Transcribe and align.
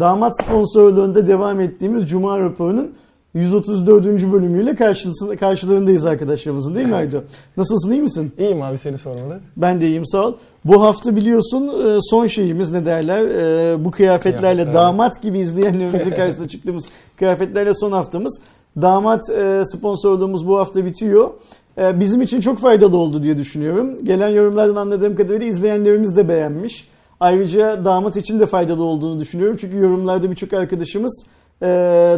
damat 0.00 0.32
sponsorluğunda 0.42 1.26
devam 1.26 1.60
ettiğimiz 1.60 2.10
Cuma 2.10 2.40
raporunun 2.40 2.90
134. 3.34 4.06
bölümüyle 4.32 4.74
karşılarındayız 5.36 6.06
arkadaşlarımızın 6.06 6.74
değil 6.74 6.86
mi 6.86 6.94
Aydo? 6.94 7.18
Nasılsın 7.56 7.92
iyi 7.92 8.02
misin? 8.02 8.32
İyiyim 8.38 8.62
abi 8.62 8.78
seni 8.78 8.98
sormalı. 8.98 9.40
Ben 9.56 9.80
de 9.80 9.86
iyiyim 9.86 10.06
sağ 10.06 10.26
ol. 10.26 10.34
Bu 10.64 10.82
hafta 10.82 11.16
biliyorsun 11.16 11.68
e, 11.68 11.98
son 12.02 12.26
şeyimiz 12.26 12.70
ne 12.70 12.86
derler 12.86 13.22
e, 13.22 13.84
bu 13.84 13.90
kıyafetlerle 13.90 14.62
Kıyafetler. 14.62 14.74
damat 14.74 15.22
gibi 15.22 15.38
izleyenlerimizin 15.38 16.10
karşısına 16.10 16.48
çıktığımız 16.54 16.88
kıyafetlerle 17.16 17.74
son 17.74 17.92
haftamız. 17.92 18.40
Damat 18.82 19.30
e, 19.30 19.62
sponsorluğumuz 19.64 20.46
bu 20.46 20.58
hafta 20.58 20.84
bitiyor. 20.84 21.30
Bizim 21.78 22.22
için 22.22 22.40
çok 22.40 22.58
faydalı 22.58 22.96
oldu 22.96 23.22
diye 23.22 23.38
düşünüyorum. 23.38 24.04
Gelen 24.04 24.28
yorumlardan 24.28 24.76
anladığım 24.76 25.16
kadarıyla 25.16 25.46
izleyenlerimiz 25.46 26.16
de 26.16 26.28
beğenmiş. 26.28 26.88
Ayrıca 27.20 27.84
damat 27.84 28.16
için 28.16 28.40
de 28.40 28.46
faydalı 28.46 28.84
olduğunu 28.84 29.20
düşünüyorum. 29.20 29.56
Çünkü 29.60 29.76
yorumlarda 29.76 30.30
birçok 30.30 30.52
arkadaşımız 30.52 31.26
e, 31.62 31.66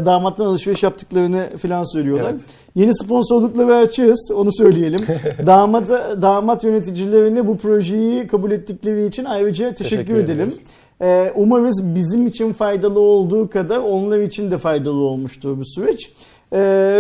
damattan 0.07 0.47
alışveriş 0.47 0.83
yaptıklarını 0.83 1.47
falan 1.63 1.93
söylüyorlar. 1.93 2.31
Evet. 2.31 2.41
Yeni 2.75 2.95
sponsorlukları 2.95 3.75
açığız 3.75 4.31
onu 4.35 4.53
söyleyelim. 4.53 5.01
damat 5.47 5.89
damat 6.23 6.65
yöneticilerine 6.65 7.47
bu 7.47 7.57
projeyi 7.57 8.27
kabul 8.27 8.51
ettikleri 8.51 9.07
için 9.07 9.25
ayrıca 9.25 9.75
teşekkür, 9.75 9.97
Teşekkür 9.97 10.25
edelim. 10.25 10.55
Ee, 11.03 11.33
umarız 11.37 11.95
bizim 11.95 12.27
için 12.27 12.53
faydalı 12.53 13.01
olduğu 13.01 13.51
kadar 13.51 13.79
onlar 13.79 14.21
için 14.21 14.51
de 14.51 14.59
faydalı 14.59 15.01
olmuştur 15.01 15.59
bu 15.59 15.65
süreç. 15.65 16.13
Ee, 16.53 16.59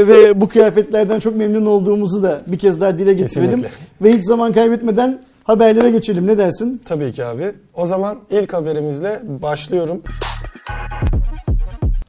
ve 0.08 0.40
bu 0.40 0.48
kıyafetlerden 0.48 1.20
çok 1.20 1.36
memnun 1.36 1.66
olduğumuzu 1.66 2.22
da 2.22 2.42
bir 2.46 2.58
kez 2.58 2.80
daha 2.80 2.98
dile 2.98 3.12
getirelim. 3.12 3.62
Kesinlikle. 3.62 3.70
Ve 4.02 4.16
hiç 4.16 4.24
zaman 4.24 4.52
kaybetmeden 4.52 5.20
haberlere 5.44 5.90
geçelim. 5.90 6.26
Ne 6.26 6.38
dersin? 6.38 6.82
Tabii 6.84 7.12
ki 7.12 7.24
abi. 7.24 7.52
O 7.74 7.86
zaman 7.86 8.18
ilk 8.30 8.52
haberimizle 8.52 9.20
başlıyorum. 9.24 10.02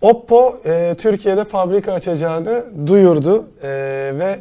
Oppo 0.01 0.61
e, 0.65 0.95
Türkiye'de 0.97 1.43
fabrika 1.45 1.93
açacağını 1.93 2.63
duyurdu 2.87 3.45
E, 3.63 3.69
ve 4.19 4.39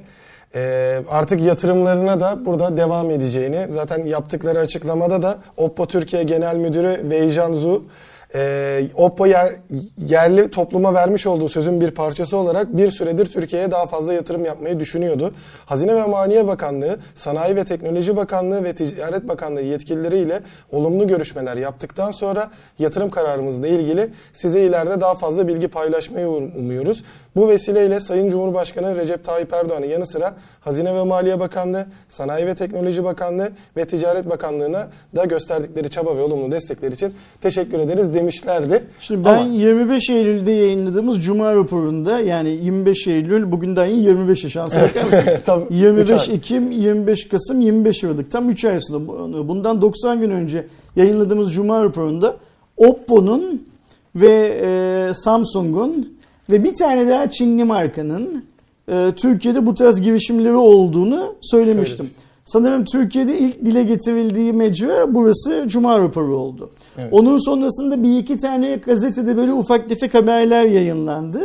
e, 0.54 1.00
artık 1.10 1.40
yatırımlarına 1.40 2.20
da 2.20 2.46
burada 2.46 2.76
devam 2.76 3.10
edeceğini 3.10 3.66
zaten 3.70 4.04
yaptıkları 4.04 4.58
açıklamada 4.58 5.22
da 5.22 5.38
Oppo 5.56 5.86
Türkiye 5.86 6.22
Genel 6.22 6.56
Müdürü 6.56 7.00
Weijan 7.00 7.52
Zhu 7.52 7.82
e, 8.34 8.82
Oppo 8.94 9.26
yer, 9.26 9.52
yerli 10.06 10.50
topluma 10.50 10.94
vermiş 10.94 11.26
olduğu 11.26 11.48
sözün 11.48 11.80
bir 11.80 11.90
parçası 11.90 12.36
olarak 12.36 12.76
bir 12.76 12.90
süredir 12.90 13.26
Türkiye'ye 13.26 13.70
daha 13.70 13.86
fazla 13.86 14.12
yatırım 14.12 14.44
yapmayı 14.44 14.80
düşünüyordu. 14.80 15.34
Hazine 15.66 15.94
ve 15.96 16.06
Maliye 16.06 16.46
Bakanlığı, 16.46 16.96
Sanayi 17.14 17.56
ve 17.56 17.64
Teknoloji 17.64 18.16
Bakanlığı 18.16 18.64
ve 18.64 18.74
Ticaret 18.74 19.28
Bakanlığı 19.28 19.62
yetkilileriyle 19.62 20.40
olumlu 20.72 21.06
görüşmeler 21.06 21.56
yaptıktan 21.56 22.10
sonra 22.10 22.50
yatırım 22.78 23.10
kararımızla 23.10 23.68
ilgili 23.68 24.10
size 24.32 24.60
ileride 24.60 25.00
daha 25.00 25.14
fazla 25.14 25.48
bilgi 25.48 25.68
paylaşmayı 25.68 26.26
um- 26.26 26.58
umuyoruz. 26.58 27.04
Bu 27.36 27.48
vesileyle 27.48 28.00
Sayın 28.00 28.30
Cumhurbaşkanı 28.30 28.96
Recep 28.96 29.24
Tayyip 29.24 29.52
Erdoğan'ın 29.52 29.86
yanı 29.86 30.06
sıra 30.06 30.34
Hazine 30.60 30.94
ve 30.94 31.04
Maliye 31.04 31.40
Bakanlığı, 31.40 31.86
Sanayi 32.08 32.46
ve 32.46 32.54
Teknoloji 32.54 33.04
Bakanlığı 33.04 33.50
ve 33.76 33.84
Ticaret 33.84 34.30
Bakanlığı'na 34.30 34.88
da 35.16 35.24
gösterdikleri 35.24 35.90
çaba 35.90 36.16
ve 36.16 36.20
olumlu 36.22 36.52
destekler 36.52 36.92
için 36.92 37.14
teşekkür 37.40 37.78
ederiz 37.78 38.14
demişlerdi. 38.14 38.84
Şimdi 39.00 39.24
ben 39.24 39.34
Ama 39.38 39.44
25 39.44 40.10
Eylül'de 40.10 40.52
yayınladığımız 40.52 41.24
Cuma 41.24 41.54
raporunda 41.54 42.20
yani 42.20 42.50
25 42.50 43.06
Eylül 43.06 43.52
bugün 43.52 43.76
daha 43.76 43.86
iyi 43.86 44.02
25 44.04 44.52
şansa 44.52 44.82
bakar 44.82 45.04
mısın? 45.04 45.24
tam 45.46 45.62
üç 45.62 45.70
25 45.70 46.10
ay. 46.28 46.34
Ekim, 46.34 46.70
25 46.70 47.28
Kasım, 47.28 47.60
25 47.60 48.04
Aralık 48.04 48.30
tam 48.30 48.50
3 48.50 48.64
ay 48.64 48.80
sonra 48.80 49.06
Bu- 49.06 49.48
bundan 49.48 49.82
90 49.82 50.20
gün 50.20 50.30
önce 50.30 50.66
yayınladığımız 50.96 51.54
Cuma 51.54 51.84
raporunda 51.84 52.36
Oppo'nun 52.76 53.66
ve 54.16 54.58
e, 54.62 55.14
Samsung'un 55.14 56.18
ve 56.50 56.64
bir 56.64 56.74
tane 56.74 57.08
daha 57.08 57.30
Çinli 57.30 57.64
markanın 57.64 58.44
e, 58.88 59.12
Türkiye'de 59.16 59.66
bu 59.66 59.74
tarz 59.74 60.00
girişimleri 60.00 60.54
olduğunu 60.54 61.34
söylemiştim. 61.40 61.96
Söylemiştim. 61.96 62.10
Sanırım 62.44 62.84
Türkiye'de 62.84 63.38
ilk 63.38 63.64
dile 63.64 63.82
getirildiği 63.82 64.52
mecra 64.52 65.14
burası 65.14 65.64
Cuma 65.66 65.98
raporu 65.98 66.36
oldu. 66.36 66.70
Evet. 66.98 67.08
Onun 67.12 67.38
sonrasında 67.38 68.02
bir 68.02 68.18
iki 68.18 68.36
tane 68.36 68.74
gazetede 68.74 69.36
böyle 69.36 69.52
ufak 69.52 69.88
tefek 69.88 70.14
haberler 70.14 70.64
yayınlandı. 70.64 71.40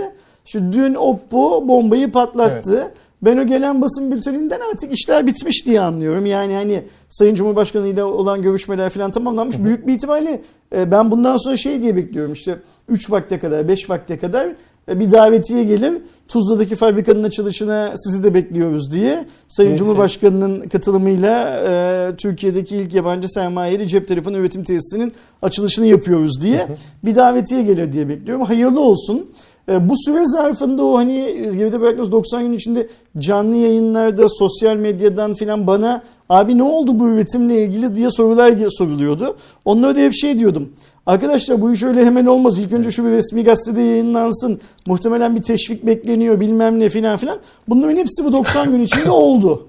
Şu 0.46 0.74
dün 0.74 0.96
Oppo 0.96 1.68
bombayı 1.68 2.12
patlattı. 2.12 2.94
Ben 3.22 3.38
o 3.38 3.48
gelen 3.48 3.82
basın 3.82 4.12
bülteninden 4.12 4.60
artık 4.72 4.94
işler 4.94 5.28
bitmiş 5.28 5.66
diye 5.66 5.82
anlıyorum. 5.82 6.26
Yani 6.26 6.54
hani 6.54 6.84
Sayın 7.10 7.36
Cumhurbaşkanı 7.36 7.88
ile 7.88 8.04
olan 8.04 8.42
görüşmeler 8.42 8.90
falan 8.90 9.12
tamamlanmış. 9.12 9.64
Büyük 9.64 9.88
bir 9.88 9.94
ihtimalle 9.94 10.42
e, 10.76 10.92
ben 10.92 11.12
bundan 11.12 11.38
sonra 11.38 11.58
şey 11.58 11.82
diye 11.82 11.96
bekliyorum 11.96 12.34
işte 12.34 12.58
3 12.90 13.12
vakte 13.12 13.40
kadar 13.40 13.68
5 13.68 13.90
vakte 13.90 14.18
kadar 14.18 14.48
bir 14.88 15.12
davetiye 15.12 15.64
gelir. 15.64 15.94
Tuzla'daki 16.28 16.76
fabrikanın 16.76 17.24
açılışına 17.24 17.94
sizi 17.98 18.24
de 18.24 18.34
bekliyoruz 18.34 18.92
diye. 18.92 19.26
Sayın 19.48 19.70
Neyse. 19.70 19.84
Cumhurbaşkanı'nın 19.84 20.62
katılımıyla 20.62 21.64
e, 21.68 22.16
Türkiye'deki 22.18 22.78
ilk 22.78 22.94
yabancı 22.94 23.30
sermayeli 23.30 23.88
cep 23.88 24.08
telefonu 24.08 24.38
üretim 24.38 24.64
tesisinin 24.64 25.14
açılışını 25.42 25.86
yapıyoruz 25.86 26.42
diye 26.42 26.68
bir 27.06 27.16
davetiye 27.16 27.64
gelir 27.64 27.92
diye 27.92 28.10
bekliyorum. 28.10 28.46
Hayırlı 28.46 28.82
olsun. 28.82 29.30
E, 29.70 29.90
bu 29.90 29.94
süre 29.98 30.26
zarfında 30.26 30.84
o 30.84 30.98
hani 30.98 31.14
geride 31.58 31.82
bıraktığımız 31.82 32.12
90 32.12 32.44
gün 32.44 32.54
içinde 32.54 32.88
canlı 33.18 33.56
yayınlarda, 33.56 34.30
sosyal 34.30 34.76
medyadan 34.76 35.34
filan 35.34 35.68
bana 35.68 36.04
abi 36.30 36.58
ne 36.58 36.64
oldu 36.64 37.00
bu 37.00 37.10
üretimle 37.10 37.64
ilgili 37.64 37.96
diye 37.96 38.12
sorular 38.12 38.70
soruluyordu. 38.70 39.38
Onlara 39.66 39.96
da 39.96 40.00
hep 40.00 40.14
şey 40.14 40.38
diyordum. 40.38 40.70
Arkadaşlar 41.08 41.62
bu 41.62 41.72
iş 41.74 41.84
öyle 41.84 42.06
hemen 42.06 42.26
olmaz. 42.26 42.60
İlk 42.60 42.74
önce 42.74 42.92
şu 42.92 43.06
bir 43.06 43.10
resmi 43.10 43.44
gazetede 43.44 43.82
yayınlansın. 43.82 44.60
Muhtemelen 44.88 45.36
bir 45.36 45.42
teşvik 45.42 45.86
bekleniyor 45.86 46.40
bilmem 46.40 46.80
ne 46.80 46.90
filan 46.90 47.18
filan. 47.18 47.38
Bunların 47.68 47.96
hepsi 47.98 48.26
bu 48.26 48.34
90 48.34 48.72
gün 48.72 48.82
içinde 48.82 49.12
oldu. 49.12 49.68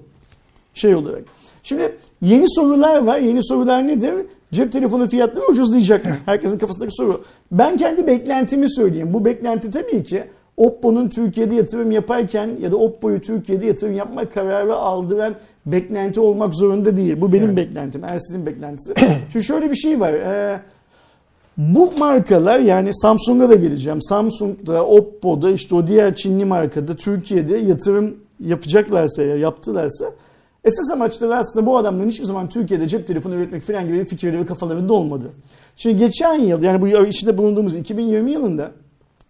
Şey 0.73 0.95
olarak. 0.95 1.21
Şimdi 1.63 1.95
yeni 2.21 2.45
sorular 2.49 2.97
var. 3.05 3.17
Yeni 3.17 3.43
sorular 3.43 3.87
nedir? 3.87 4.13
Cep 4.53 4.71
telefonu 4.71 5.07
fiyatları 5.09 5.45
ucuzlayacak 5.51 6.05
mı? 6.05 6.11
Herkesin 6.25 6.57
kafasındaki 6.57 6.95
soru. 6.95 7.23
Ben 7.51 7.77
kendi 7.77 8.07
beklentimi 8.07 8.71
söyleyeyim. 8.71 9.13
Bu 9.13 9.25
beklenti 9.25 9.71
tabii 9.71 10.03
ki 10.03 10.23
Oppo'nun 10.57 11.09
Türkiye'de 11.09 11.55
yatırım 11.55 11.91
yaparken 11.91 12.49
ya 12.61 12.71
da 12.71 12.77
Oppo'yu 12.77 13.21
Türkiye'de 13.21 13.65
yatırım 13.65 13.93
yapma 13.93 14.29
kararı 14.29 14.75
aldıran 14.75 15.35
beklenti 15.65 16.19
olmak 16.19 16.55
zorunda 16.55 16.97
değil. 16.97 17.21
Bu 17.21 17.33
benim 17.33 17.45
Evet. 17.45 17.57
beklentim. 17.57 18.03
Ersin'in 18.03 18.45
beklentisi. 18.45 18.93
Şimdi 19.31 19.45
şöyle 19.45 19.71
bir 19.71 19.75
şey 19.75 19.99
var. 19.99 20.13
Ee, 20.13 20.59
bu 21.59 21.93
markalar 21.97 22.59
yani 22.59 22.93
Samsung'a 22.93 23.49
da 23.49 23.55
geleceğim. 23.55 24.01
Samsung'da, 24.01 24.85
Oppo'da 24.85 25.51
işte 25.51 25.75
o 25.75 25.87
diğer 25.87 26.15
Çinli 26.15 26.45
markada 26.45 26.95
Türkiye'de 26.95 27.57
yatırım 27.57 28.15
yapacaklarsa 28.39 29.23
ya 29.23 29.35
yaptılarsa 29.35 30.05
esas 30.63 30.91
amaçları 30.91 31.35
aslında 31.35 31.65
bu 31.65 31.77
adamların 31.77 32.09
hiçbir 32.09 32.25
zaman 32.25 32.49
Türkiye'de 32.49 32.87
cep 32.87 33.07
telefonu 33.07 33.35
üretmek 33.35 33.63
falan 33.63 33.87
gibi 33.87 33.99
bir 33.99 34.05
fikirleri 34.05 34.45
kafalarında 34.45 34.93
olmadı. 34.93 35.31
Şimdi 35.75 35.97
geçen 35.97 36.33
yıl 36.33 36.63
yani 36.63 36.81
bu 36.81 36.87
içinde 36.87 37.37
bulunduğumuz 37.37 37.75
2020 37.75 38.31
yılında 38.31 38.71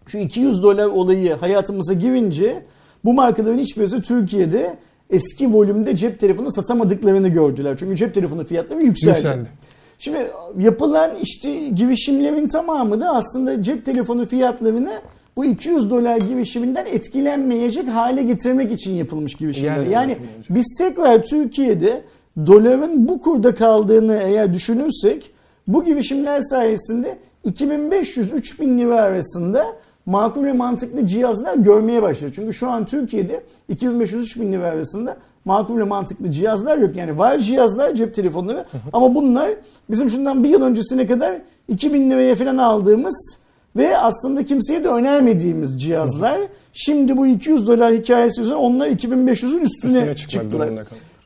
şu 0.06 0.18
200 0.18 0.62
dolar 0.62 0.86
olayı 0.86 1.34
hayatımıza 1.34 1.92
girince 1.92 2.62
bu 3.04 3.12
markaların 3.12 3.58
hiçbirisi 3.58 4.02
Türkiye'de 4.02 4.76
eski 5.10 5.54
volümde 5.54 5.96
cep 5.96 6.20
telefonu 6.20 6.52
satamadıklarını 6.52 7.28
gördüler. 7.28 7.76
Çünkü 7.78 7.96
cep 7.96 8.14
telefonu 8.14 8.44
fiyatları 8.44 8.82
yükseldi. 8.82 9.16
Yükseldi. 9.16 9.48
Şimdi 10.00 10.30
yapılan 10.58 11.10
işte 11.22 11.68
girişimlerin 11.68 12.48
tamamı 12.48 13.00
da 13.00 13.14
aslında 13.14 13.62
cep 13.62 13.84
telefonu 13.84 14.26
fiyatlarını 14.26 14.92
bu 15.36 15.44
200 15.44 15.90
dolar 15.90 16.16
girişiminden 16.16 16.86
etkilenmeyecek 16.86 17.88
hale 17.88 18.22
getirmek 18.22 18.72
için 18.72 18.92
yapılmış 18.92 19.34
girişimler. 19.34 19.76
Yani 19.76 19.92
Yani, 19.92 20.16
biz 20.50 20.74
tekrar 20.78 21.22
Türkiye'de 21.22 22.02
doların 22.46 23.08
bu 23.08 23.20
kurda 23.20 23.54
kaldığını 23.54 24.16
eğer 24.22 24.54
düşünürsek 24.54 25.32
bu 25.66 25.84
girişimler 25.84 26.40
sayesinde 26.40 27.18
2500-3000 27.46 28.78
lira 28.78 29.00
arasında 29.00 29.66
makul 30.06 30.44
ve 30.44 30.52
mantıklı 30.52 31.06
cihazlar 31.06 31.54
görmeye 31.54 32.02
başladı. 32.02 32.32
Çünkü 32.34 32.54
şu 32.54 32.68
an 32.68 32.86
Türkiye'de 32.86 33.42
2500-3000 33.70 34.52
lira 34.52 34.66
arasında 34.66 35.16
makul 35.44 35.78
ve 35.78 35.84
mantıklı 35.84 36.30
cihazlar 36.30 36.78
yok. 36.78 36.96
Yani 36.96 37.18
var 37.18 37.38
cihazlar 37.38 37.94
cep 37.94 38.14
telefonları 38.14 38.64
ama 38.92 39.14
bunlar 39.14 39.50
bizim 39.90 40.10
şundan 40.10 40.44
bir 40.44 40.48
yıl 40.48 40.62
öncesine 40.62 41.06
kadar 41.06 41.36
2000 41.68 42.10
liraya 42.10 42.34
falan 42.34 42.56
aldığımız 42.56 43.38
ve 43.76 43.98
aslında 43.98 44.44
kimseye 44.44 44.84
de 44.84 44.88
önermediğimiz 44.88 45.82
cihazlar. 45.82 46.40
Şimdi 46.72 47.16
bu 47.16 47.26
200 47.26 47.66
dolar 47.66 47.94
hikayesi 47.94 48.40
yüzünden 48.40 48.58
onlar 48.58 48.88
2500'ün 48.88 49.60
üstüne, 49.60 49.98
Üstüne 49.98 50.14
çıktılar. 50.14 50.70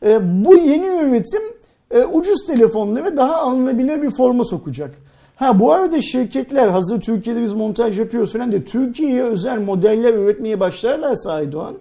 E, 0.07 0.45
bu 0.45 0.55
yeni 0.55 0.87
üretim 0.87 1.43
e, 1.91 2.05
ucuz 2.05 2.47
telefonları 2.47 3.17
daha 3.17 3.37
alınabilir 3.37 4.03
bir 4.03 4.11
forma 4.11 4.45
sokacak. 4.45 4.95
Ha 5.37 5.61
bu 5.61 5.73
arada 5.73 6.03
şirketler 6.03 6.69
hazır 6.69 7.01
Türkiye'de 7.01 7.43
biz 7.43 7.53
montaj 7.53 7.99
yapıyoruz 7.99 8.33
falan 8.33 8.51
diye 8.51 8.65
Türkiye'ye 8.65 9.23
özel 9.23 9.59
modeller 9.59 10.15
üretmeye 10.15 10.61
başlarlarsa 10.61 11.33
Aydoğan 11.33 11.75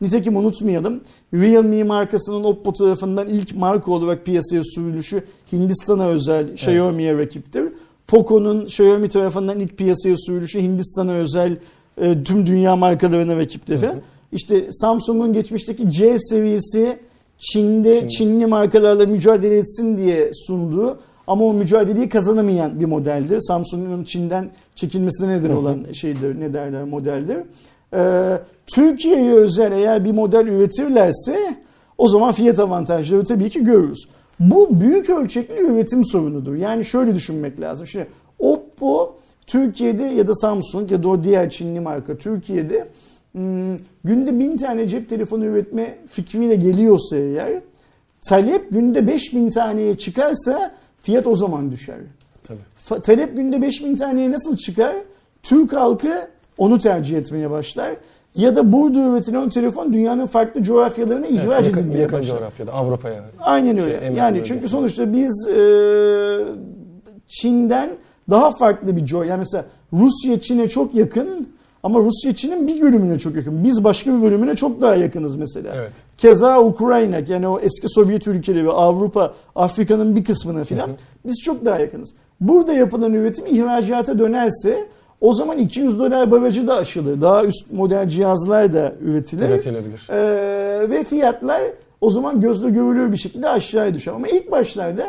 Nitekim 0.00 0.36
unutmayalım 0.36 1.00
Realme 1.34 1.82
markasının 1.82 2.44
Oppo 2.44 2.72
tarafından 2.72 3.28
ilk 3.28 3.56
marka 3.56 3.92
olarak 3.92 4.26
piyasaya 4.26 4.62
sürülüşü 4.64 5.24
Hindistan'a 5.52 6.06
özel 6.06 6.52
Xiaomi'ye 6.52 7.18
rakiptir. 7.18 7.64
Poco'nun 8.08 8.64
Xiaomi 8.64 9.08
tarafından 9.08 9.60
ilk 9.60 9.78
piyasaya 9.78 10.16
sürülüşü 10.16 10.60
Hindistan'a 10.60 11.12
özel 11.12 11.56
e, 12.00 12.22
tüm 12.22 12.46
dünya 12.46 12.76
markalarına 12.76 13.36
rakip 13.36 13.68
defa. 13.68 13.94
İşte 14.32 14.72
Samsung'un 14.72 15.32
geçmişteki 15.32 15.90
C 15.90 16.18
seviyesi 16.18 16.98
Çin'de 17.38 18.00
Çin. 18.00 18.08
Çinli 18.08 18.46
markalarla 18.46 19.06
mücadele 19.06 19.56
etsin 19.56 19.98
diye 19.98 20.30
sunduğu 20.34 20.98
ama 21.26 21.44
o 21.44 21.52
mücadeleyi 21.52 22.08
kazanamayan 22.08 22.80
bir 22.80 22.84
modeldir. 22.84 23.40
Samsung'un 23.40 24.04
Çin'den 24.04 24.50
çekilmesine 24.74 25.28
neden 25.28 25.50
olan 25.50 25.86
şeydir, 25.92 26.40
ne 26.40 26.54
derler 26.54 26.84
modeldir. 26.84 27.38
Ee, 27.94 28.38
Türkiye'ye 28.66 29.32
özel 29.32 29.72
eğer 29.72 30.04
bir 30.04 30.12
model 30.12 30.46
üretirlerse 30.46 31.36
o 31.98 32.08
zaman 32.08 32.32
fiyat 32.32 32.58
avantajları 32.58 33.24
tabii 33.24 33.50
ki 33.50 33.64
görürüz. 33.64 34.08
Bu 34.40 34.80
büyük 34.80 35.10
ölçekli 35.10 35.62
üretim 35.62 36.04
sorunudur. 36.04 36.54
Yani 36.54 36.84
şöyle 36.84 37.14
düşünmek 37.14 37.60
lazım. 37.60 37.86
Şimdi 37.86 38.06
Oppo 38.38 39.16
Türkiye'de 39.46 40.02
ya 40.02 40.28
da 40.28 40.34
Samsung 40.34 40.90
ya 40.90 41.02
da 41.02 41.08
o 41.08 41.24
diğer 41.24 41.50
Çinli 41.50 41.80
marka 41.80 42.18
Türkiye'de 42.18 42.88
hmm, 43.32 43.76
günde 44.04 44.38
bin 44.38 44.56
tane 44.56 44.88
cep 44.88 45.08
telefonu 45.08 45.44
üretme 45.44 45.98
fikriyle 46.06 46.54
geliyorsa 46.54 47.16
eğer 47.16 47.60
talep 48.28 48.70
günde 48.70 49.06
5000 49.06 49.50
taneye 49.50 49.98
çıkarsa 49.98 50.74
fiyat 51.02 51.26
o 51.26 51.34
zaman 51.34 51.70
düşer. 51.72 51.96
Tabii. 52.44 52.58
Fa- 52.88 53.02
talep 53.02 53.36
günde 53.36 53.62
5000 53.62 53.96
taneye 53.96 54.30
nasıl 54.30 54.56
çıkar? 54.56 54.96
Türk 55.42 55.72
halkı 55.72 56.28
onu 56.58 56.78
tercih 56.78 57.18
etmeye 57.18 57.50
başlar. 57.50 57.96
Ya 58.34 58.56
da 58.56 58.72
burada 58.72 58.98
üretilen 58.98 59.48
telefon 59.50 59.92
dünyanın 59.92 60.26
farklı 60.26 60.62
coğrafyalarına 60.62 61.26
ihraç 61.26 61.54
Evet, 61.56 61.66
yakın, 61.66 61.78
edilmeye 61.80 61.98
yakın 62.00 62.18
başlar. 62.18 62.38
coğrafyada, 62.38 62.72
Avrupa'ya. 62.72 63.24
Aynen 63.40 63.76
Şey, 63.76 63.84
öyle. 63.84 63.96
Emre 63.96 64.18
yani 64.18 64.34
bölgesi. 64.34 64.48
çünkü 64.48 64.68
sonuçta 64.68 65.12
biz 65.12 65.48
e, 65.48 65.60
Çin'den 67.28 67.90
daha 68.30 68.50
farklı 68.50 68.96
bir 68.96 69.06
coğrafya. 69.06 69.30
Yani 69.30 69.38
mesela 69.38 69.64
Rusya 69.92 70.40
Çin'e 70.40 70.68
çok 70.68 70.94
yakın 70.94 71.48
ama 71.82 72.00
Rusya 72.00 72.34
Çin'in 72.34 72.66
bir 72.66 72.80
bölümüne 72.82 73.18
çok 73.18 73.34
yakın. 73.36 73.64
Biz 73.64 73.84
başka 73.84 74.16
bir 74.16 74.22
bölümüne 74.22 74.56
çok 74.56 74.80
daha 74.80 74.94
yakınız 74.94 75.36
mesela. 75.36 75.72
Evet. 75.76 75.92
Keza 76.18 76.60
Ukrayna 76.60 77.18
yani 77.28 77.48
o 77.48 77.60
eski 77.60 77.88
Sovyet 77.88 78.26
ülkeleri 78.26 78.66
ve 78.66 78.72
Avrupa, 78.72 79.34
Afrika'nın 79.56 80.16
bir 80.16 80.24
kısmına 80.24 80.64
filan 80.64 80.90
biz 81.26 81.40
çok 81.44 81.64
daha 81.64 81.78
yakınız. 81.78 82.14
Burada 82.40 82.72
yapılan 82.72 83.14
üretim 83.14 83.46
ihracata 83.46 84.18
dönerse 84.18 84.86
o 85.20 85.32
zaman 85.34 85.58
200 85.58 85.98
dolar 85.98 86.30
barajı 86.30 86.66
da 86.66 86.74
aşılır. 86.76 87.20
Daha 87.20 87.44
üst 87.44 87.72
model 87.72 88.08
cihazlar 88.08 88.72
da 88.72 88.92
üretilir. 89.00 89.48
Üretilebilir. 89.48 90.06
Ee, 90.10 90.90
ve 90.90 91.04
fiyatlar 91.04 91.62
o 92.00 92.10
zaman 92.10 92.40
gözle 92.40 92.70
görülür 92.70 93.12
bir 93.12 93.16
şekilde 93.16 93.48
aşağıya 93.48 93.94
düşer. 93.94 94.12
Ama 94.12 94.28
ilk 94.28 94.50
başlarda 94.50 95.06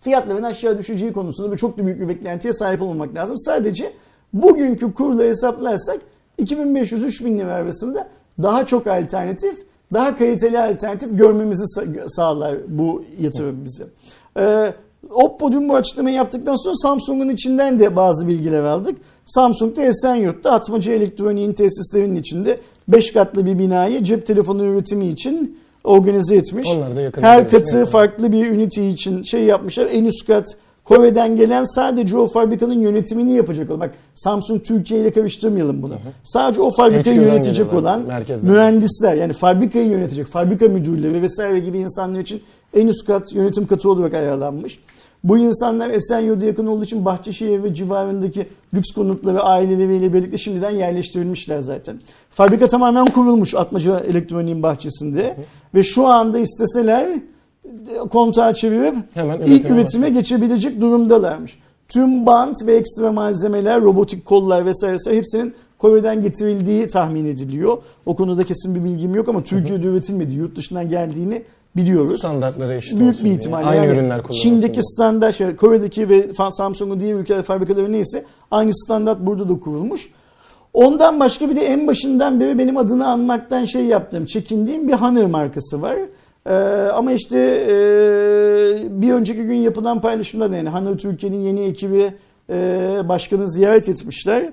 fiyatların 0.00 0.42
aşağı 0.42 0.78
düşeceği 0.78 1.12
konusunda 1.12 1.50
böyle 1.50 1.58
çok 1.58 1.78
da 1.78 1.86
büyük 1.86 2.00
bir 2.00 2.08
beklentiye 2.08 2.52
sahip 2.52 2.82
olmamak 2.82 3.14
lazım. 3.14 3.38
Sadece 3.38 3.92
bugünkü 4.32 4.94
kurla 4.94 5.22
hesaplarsak 5.22 5.98
2500-3000 6.38 7.38
lira 7.38 7.52
arasında 7.52 8.08
daha 8.42 8.66
çok 8.66 8.86
alternatif, 8.86 9.66
daha 9.92 10.16
kaliteli 10.16 10.60
alternatif 10.60 11.18
görmemizi 11.18 11.62
sa- 11.62 12.04
sağlar 12.08 12.54
bu 12.68 13.04
yatırım 13.18 13.64
bize. 13.64 13.84
Ee, 14.38 14.72
Oppo 15.10 15.52
dün 15.52 15.68
bu 15.68 15.74
açıklamayı 15.74 16.16
yaptıktan 16.16 16.56
sonra 16.56 16.74
Samsung'un 16.74 17.28
içinden 17.28 17.78
de 17.78 17.96
bazı 17.96 18.28
bilgiler 18.28 18.62
aldık. 18.62 18.98
Samsung 19.26 19.76
da 19.76 19.82
Esenyurt'ta 19.82 20.50
Atmaca 20.50 20.92
Elektronik'in 20.92 21.52
tesislerinin 21.52 22.16
içinde 22.16 22.58
5 22.88 23.12
katlı 23.12 23.46
bir 23.46 23.58
binayı 23.58 24.02
cep 24.02 24.26
telefonu 24.26 24.64
üretimi 24.64 25.06
için 25.06 25.58
organize 25.84 26.36
etmiş. 26.36 26.68
Onlar 26.76 26.96
da 26.96 27.00
yakın 27.00 27.22
Her 27.22 27.50
katı 27.50 27.86
farklı 27.86 28.32
bir 28.32 28.46
ünite 28.46 28.88
için 28.88 29.22
şey 29.22 29.44
yapmışlar. 29.44 29.86
En 29.92 30.04
üst 30.04 30.26
kat 30.26 30.46
Kore'den 30.88 31.36
gelen 31.36 31.64
sadece 31.64 32.16
o 32.16 32.26
fabrikanın 32.26 32.80
yönetimini 32.80 33.32
yapacak 33.32 33.70
olan. 33.70 33.80
Bak 33.80 33.94
Samsung 34.14 34.64
Türkiye 34.64 35.00
ile 35.00 35.12
karıştırmayalım 35.12 35.82
bunu. 35.82 35.94
Sadece 36.24 36.62
o 36.62 36.70
fabrikayı 36.70 37.16
HQ'dan 37.16 37.32
yönetecek 37.32 37.74
olan 37.74 38.00
merkezden. 38.06 38.50
mühendisler 38.50 39.14
yani 39.14 39.32
fabrikayı 39.32 39.88
yönetecek, 39.88 40.26
fabrika 40.26 40.68
müdürleri 40.68 41.22
vesaire 41.22 41.58
gibi 41.58 41.78
insanlar 41.78 42.20
için 42.20 42.42
en 42.74 42.86
üst 42.86 43.06
kat 43.06 43.32
yönetim 43.32 43.66
katı 43.66 43.90
olarak 43.90 44.14
ayarlanmış. 44.14 44.78
Bu 45.24 45.38
insanlar 45.38 45.90
Esenyurt'a 45.90 46.46
yakın 46.46 46.66
olduğu 46.66 46.84
için 46.84 47.04
Bahçeşehir 47.04 47.62
ve 47.62 47.74
civarındaki 47.74 48.48
lüks 48.74 48.90
konutları 48.90 49.42
aileleriyle 49.42 50.12
birlikte 50.12 50.38
şimdiden 50.38 50.70
yerleştirilmişler 50.70 51.60
zaten. 51.60 52.00
Fabrika 52.30 52.68
tamamen 52.68 53.04
kurulmuş 53.04 53.54
Atmaca 53.54 54.00
Elektronik'in 54.00 54.62
bahçesinde 54.62 55.36
ve 55.74 55.82
şu 55.82 56.06
anda 56.06 56.38
isteseler 56.38 57.08
kontağı 58.10 58.54
çevirip 58.54 58.94
Hemen 59.14 59.40
ilk 59.40 59.70
üretime 59.70 59.76
üretime 59.80 60.08
geçebilecek 60.08 60.80
durumdalarmış. 60.80 61.58
Tüm 61.88 62.26
bant 62.26 62.66
ve 62.66 62.76
ekstra 62.76 63.12
malzemeler, 63.12 63.80
robotik 63.80 64.24
kollar 64.24 64.66
vesaire 64.66 65.16
hepsinin 65.16 65.54
Kore'den 65.78 66.22
getirildiği 66.22 66.88
tahmin 66.88 67.26
ediliyor. 67.26 67.78
O 68.06 68.16
konuda 68.16 68.44
kesin 68.44 68.74
bir 68.74 68.84
bilgim 68.84 69.14
yok 69.14 69.28
ama 69.28 69.44
Türkiye'de 69.44 69.86
üretilmedi. 69.86 70.34
Yurt 70.34 70.56
dışından 70.56 70.90
geldiğini 70.90 71.42
biliyoruz. 71.76 72.18
Standartlara 72.18 72.74
eşit 72.74 73.00
Büyük 73.00 73.24
bir 73.24 73.30
ihtimalle. 73.30 73.66
Aynı 73.66 73.86
yani 73.86 73.98
ürünler 73.98 74.22
kullanılsın. 74.22 74.42
Çin'deki 74.42 74.72
diye. 74.72 74.82
standart, 74.82 75.36
şey, 75.36 75.56
Kore'deki 75.56 76.08
ve 76.08 76.28
Samsung'un 76.50 77.00
diğer 77.00 77.16
ülkeler 77.16 77.42
fabrikaları 77.42 77.92
neyse 77.92 78.24
aynı 78.50 78.74
standart 78.74 79.20
burada 79.20 79.48
da 79.48 79.60
kurulmuş. 79.60 80.10
Ondan 80.72 81.20
başka 81.20 81.50
bir 81.50 81.56
de 81.56 81.66
en 81.66 81.86
başından 81.86 82.40
beri 82.40 82.58
benim 82.58 82.76
adını 82.76 83.06
anmaktan 83.08 83.64
şey 83.64 83.84
yaptığım, 83.84 84.26
çekindiğim 84.26 84.88
bir 84.88 84.92
Honor 84.92 85.24
markası 85.24 85.82
var. 85.82 85.96
Ee, 86.46 86.52
ama 86.94 87.12
işte 87.12 87.38
e, 87.70 87.76
bir 89.02 89.12
önceki 89.12 89.42
gün 89.42 89.54
yapılan 89.54 90.00
paylaşımda 90.00 90.56
yani 90.56 90.68
Honor 90.68 90.98
Türkiye'nin 90.98 91.40
yeni 91.40 91.60
ekibi 91.60 92.12
e, 92.50 93.00
başkanı 93.08 93.50
ziyaret 93.50 93.88
etmişler. 93.88 94.52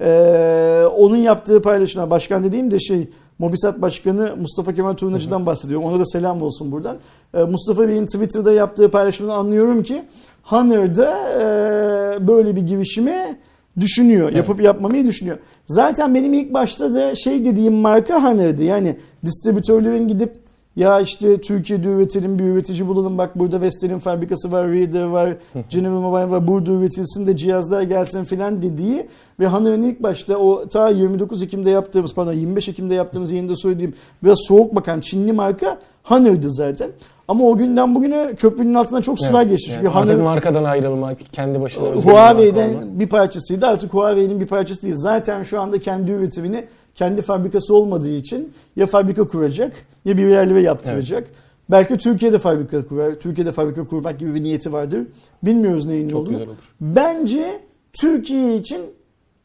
Ee, 0.00 0.84
onun 0.96 1.16
yaptığı 1.16 1.62
paylaşımlar, 1.62 2.10
başkan 2.10 2.44
dediğim 2.44 2.70
de 2.70 2.78
şey 2.78 3.08
Mobisat 3.38 3.82
Başkanı 3.82 4.36
Mustafa 4.40 4.74
Kemal 4.74 4.92
Turnacı'dan 4.92 5.46
bahsediyorum. 5.46 5.86
Ona 5.86 6.00
da 6.00 6.04
selam 6.04 6.42
olsun 6.42 6.72
buradan. 6.72 6.96
Ee, 7.34 7.42
Mustafa 7.42 7.88
Bey'in 7.88 8.06
Twitter'da 8.06 8.52
yaptığı 8.52 8.90
paylaşımdan 8.90 9.38
anlıyorum 9.38 9.82
ki 9.82 10.02
Honor'da 10.42 11.14
e, 11.32 12.28
böyle 12.28 12.56
bir 12.56 12.62
girişimi 12.62 13.38
düşünüyor. 13.80 14.28
Evet. 14.28 14.36
Yapıp 14.36 14.62
yapmamayı 14.62 15.06
düşünüyor. 15.06 15.38
Zaten 15.66 16.14
benim 16.14 16.34
ilk 16.34 16.54
başta 16.54 16.94
da 16.94 17.14
şey 17.14 17.44
dediğim 17.44 17.74
marka 17.74 18.24
Honor'dı. 18.24 18.62
Yani 18.62 18.96
distribütörlerin 19.24 20.08
gidip 20.08 20.43
ya 20.76 21.00
işte 21.00 21.40
Türkiye'de 21.40 21.88
üretelim 21.88 22.38
bir 22.38 22.44
üretici 22.44 22.88
bulalım. 22.88 23.18
Bak 23.18 23.38
burada 23.38 23.60
Vestel'in 23.60 23.98
fabrikası 23.98 24.52
var, 24.52 24.68
Reader 24.68 25.04
var, 25.04 25.36
General 25.70 26.00
Mobile 26.00 26.30
var. 26.30 26.46
Burada 26.46 26.70
üretilsin 26.72 27.26
de 27.26 27.36
cihazlar 27.36 27.82
gelsin 27.82 28.24
filan 28.24 28.62
dediği 28.62 29.06
ve 29.40 29.46
Honor'ın 29.46 29.82
ilk 29.82 30.02
başta 30.02 30.36
o 30.36 30.68
ta 30.68 30.88
29 30.88 31.42
Ekim'de 31.42 31.70
yaptığımız 31.70 32.14
pardon 32.14 32.32
25 32.32 32.68
Ekim'de 32.68 32.94
yaptığımız 32.94 33.30
yayında 33.30 33.56
söylediğim 33.56 33.94
biraz 34.24 34.38
soğuk 34.48 34.74
bakan 34.74 35.00
Çinli 35.00 35.32
marka 35.32 35.78
Honor'dı 36.02 36.50
zaten. 36.50 36.90
Ama 37.28 37.44
o 37.44 37.56
günden 37.56 37.94
bugüne 37.94 38.34
köprünün 38.36 38.74
altına 38.74 39.02
çok 39.02 39.20
sular 39.20 39.40
Evet, 39.42 39.50
geçti. 39.50 39.70
yani 39.70 39.82
Çünkü 39.84 39.98
artık 39.98 40.14
Honor- 40.18 40.22
markadan 40.22 40.64
ayrılmak, 40.64 41.18
kendi 41.32 41.60
başına 41.60 41.84
Huawei'den 41.88 42.70
bir 43.00 43.08
parçasıydı. 43.08 43.66
Artık 43.66 43.94
Huawei'nin 43.94 44.40
bir 44.40 44.46
parçası 44.46 44.82
değil. 44.82 44.94
Zaten 44.96 45.42
şu 45.42 45.60
anda 45.60 45.78
kendi 45.78 46.10
üretimini 46.10 46.64
kendi 46.94 47.22
fabrikası 47.22 47.74
olmadığı 47.74 48.16
için 48.16 48.52
ya 48.76 48.86
fabrika 48.86 49.28
kuracak 49.28 49.72
ya 50.04 50.16
bir 50.16 50.26
yerlere 50.26 50.60
yaptıracak. 50.60 51.28
Belki 51.70 51.98
Türkiye'de 51.98 52.38
fabrika 52.38 52.86
kurar. 52.86 53.14
Türkiye'de 53.14 53.52
fabrika 53.52 53.86
kurmak 53.86 54.18
gibi 54.18 54.34
bir 54.34 54.42
niyeti 54.42 54.72
vardır. 54.72 55.00
Bilmiyoruz 55.42 55.86
neyin 55.86 56.08
Çok 56.08 56.20
olduğunu. 56.20 56.38
Bence 56.80 57.60
Türkiye 57.92 58.56
için 58.56 58.80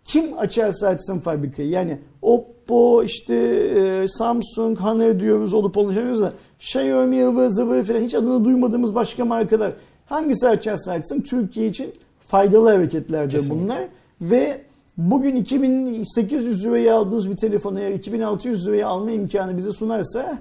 kim 0.03 0.37
açarsa 0.37 0.87
açsın 0.87 1.19
fabrikayı. 1.19 1.69
Yani 1.69 1.99
Oppo, 2.21 3.03
işte 3.03 3.35
e, 3.35 4.07
Samsung, 4.07 4.79
Honor 4.79 5.19
diyoruz 5.19 5.53
olup 5.53 5.77
olacağımız 5.77 6.21
da 6.21 6.33
Xiaomi, 6.59 7.27
ıvır 7.27 7.47
zıvır 7.47 7.83
falan 7.83 7.99
hiç 7.99 8.15
adını 8.15 8.45
duymadığımız 8.45 8.95
başka 8.95 9.25
markalar. 9.25 9.71
Hangisi 10.05 10.47
açarsa 10.47 10.91
açsın 10.91 11.21
Türkiye 11.21 11.67
için 11.67 11.93
faydalı 12.27 12.69
hareketlerdir 12.69 13.31
Kesinlikle. 13.31 13.63
bunlar. 13.63 13.87
Ve 14.21 14.61
bugün 14.99 15.35
2800 15.35 16.65
liraya 16.65 16.95
aldığımız 16.95 17.29
bir 17.29 17.37
telefonu 17.37 17.79
eğer 17.79 17.91
2600 17.91 18.67
liraya 18.67 18.87
alma 18.87 19.11
imkanı 19.11 19.57
bize 19.57 19.71
sunarsa 19.71 20.37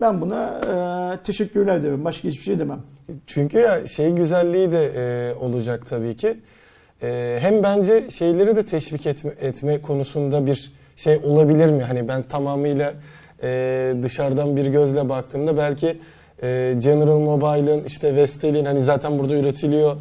ben 0.00 0.20
buna 0.20 0.60
e, 1.14 1.22
teşekkürler 1.22 1.82
derim. 1.82 2.04
Başka 2.04 2.28
hiçbir 2.28 2.42
şey 2.42 2.58
demem. 2.58 2.80
Çünkü 3.26 3.58
ya 3.58 3.86
şey 3.86 4.12
güzelliği 4.12 4.72
de 4.72 4.92
e, 4.96 5.34
olacak 5.34 5.86
tabii 5.88 6.16
ki. 6.16 6.36
E, 7.02 7.38
hem 7.40 7.62
bence 7.62 8.10
şeyleri 8.10 8.56
de 8.56 8.66
teşvik 8.66 9.06
etme, 9.06 9.32
etme 9.40 9.82
konusunda 9.82 10.46
bir 10.46 10.72
şey 10.96 11.20
olabilir 11.24 11.66
mi? 11.66 11.82
Hani 11.82 12.08
ben 12.08 12.22
tamamıyla 12.22 12.94
e, 13.42 13.94
dışarıdan 14.02 14.56
bir 14.56 14.66
gözle 14.66 15.08
baktığımda 15.08 15.56
belki 15.56 15.98
e, 16.42 16.74
General 16.78 17.18
Mobile'ın 17.18 17.84
işte 17.84 18.16
Vestel'in 18.16 18.64
hani 18.64 18.82
zaten 18.82 19.18
burada 19.18 19.34
üretiliyor. 19.34 19.96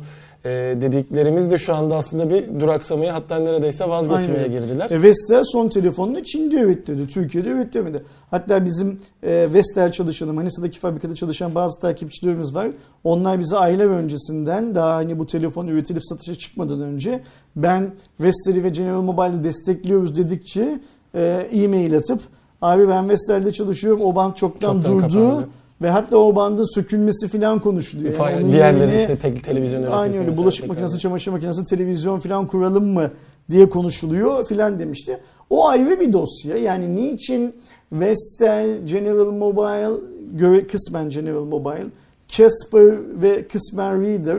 E, 0.46 0.50
dediklerimiz 0.82 1.52
de 1.52 1.58
şu 1.58 1.76
anda 1.76 1.96
aslında 1.96 2.30
bir 2.30 2.60
duraksamaya 2.60 3.14
hatta 3.14 3.40
neredeyse 3.40 3.90
vazgeçmeye 3.90 4.44
Aynen. 4.44 4.52
girdiler. 4.52 4.90
E, 4.92 5.02
Vestel 5.02 5.44
son 5.44 5.70
telefonunu 5.70 6.24
Çin'de 6.24 6.56
üretti. 6.56 7.08
Türkiye'de 7.08 7.50
üretemedi. 7.50 8.04
Hatta 8.32 8.66
bizim 8.66 9.00
e, 9.24 9.48
Vestel 9.54 9.92
çalışanı, 9.92 10.34
Manisa'daki 10.34 10.80
fabrikada 10.80 11.16
çalışan 11.16 11.56
bazı 11.56 11.80
takipçilerimiz 11.80 12.56
var. 12.56 12.68
Onlar 13.04 13.40
bize 13.40 13.58
aylar 13.58 13.86
öncesinden 13.86 14.76
daha 14.76 14.96
hani 14.96 15.20
bu 15.20 15.28
telefon 15.28 15.68
üretilip 15.68 16.06
satışa 16.06 16.36
çıkmadan 16.36 16.82
önce 16.82 17.24
ben 17.56 17.92
Vestel'i 18.20 18.64
ve 18.64 18.70
General 18.70 19.02
Mobile'ı 19.02 19.44
destekliyoruz 19.44 20.18
dedikçe 20.18 20.80
e, 21.16 21.48
e-mail 21.52 21.98
atıp 21.98 22.20
abi 22.62 22.88
ben 22.88 23.10
Vestel'de 23.10 23.52
çalışıyorum 23.52 24.02
o 24.02 24.16
band 24.16 24.34
çoktan, 24.34 24.74
Çoktan 24.74 24.92
durdu. 24.94 25.30
kapandı. 25.30 25.50
Ve 25.82 25.90
hatta 25.90 26.18
o 26.18 26.36
bandın 26.36 26.76
sökülmesi 26.76 27.28
falan 27.28 27.60
konuşuluyor. 27.60 28.14
Yani 28.20 28.44
onun 28.44 28.52
Diğerleri 28.52 28.82
yerine- 28.92 29.02
işte 29.02 29.18
tek 29.18 29.44
televizyon 29.44 29.84
Aynı 29.84 30.20
öyle 30.20 30.38
bulaşık 30.38 30.68
makinesi, 30.68 31.00
çamaşır 31.00 31.32
makinesi, 31.32 31.66
televizyon 31.66 32.20
falan 32.20 32.48
kuralım 32.48 32.94
mı 32.94 33.12
diye 33.52 33.70
konuşuluyor 33.70 34.46
filan 34.48 34.80
demişti. 34.80 35.20
O 35.50 35.68
ayrı 35.68 36.00
bir 36.00 36.14
dosya. 36.14 36.58
Yani 36.58 36.96
niçin 36.96 37.56
Vestel, 37.92 38.86
General 38.86 39.32
Mobile, 39.32 40.02
göre 40.34 40.68
kısmen 40.68 41.10
General 41.10 41.44
Mobile, 41.44 41.86
Casper 42.28 43.22
ve 43.22 43.48
kısmen 43.48 44.02
Reader 44.02 44.38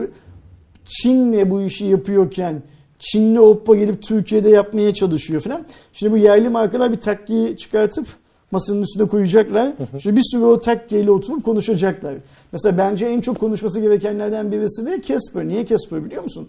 Çin'le 0.85 1.51
bu 1.51 1.61
işi 1.61 1.85
yapıyorken 1.85 2.61
Çinli 2.99 3.39
Oppo 3.39 3.75
gelip 3.75 4.01
Türkiye'de 4.03 4.49
yapmaya 4.49 4.93
çalışıyor 4.93 5.41
falan. 5.41 5.65
Şimdi 5.93 6.11
bu 6.13 6.17
yerli 6.17 6.49
markalar 6.49 6.91
bir 6.91 7.01
takkiyi 7.01 7.57
çıkartıp 7.57 8.07
masanın 8.51 8.81
üstüne 8.81 9.07
koyacaklar. 9.07 9.71
Şimdi 9.99 10.15
bir 10.15 10.23
sürü 10.23 10.43
o 10.43 10.61
takkiyle 10.61 11.11
oturup 11.11 11.43
konuşacaklar. 11.43 12.15
Mesela 12.51 12.77
bence 12.77 13.05
en 13.05 13.21
çok 13.21 13.39
konuşması 13.39 13.79
gerekenlerden 13.79 14.51
birisi 14.51 14.85
de 14.85 15.01
Casper. 15.01 15.47
Niye 15.47 15.65
Casper 15.65 16.05
biliyor 16.05 16.23
musun? 16.23 16.47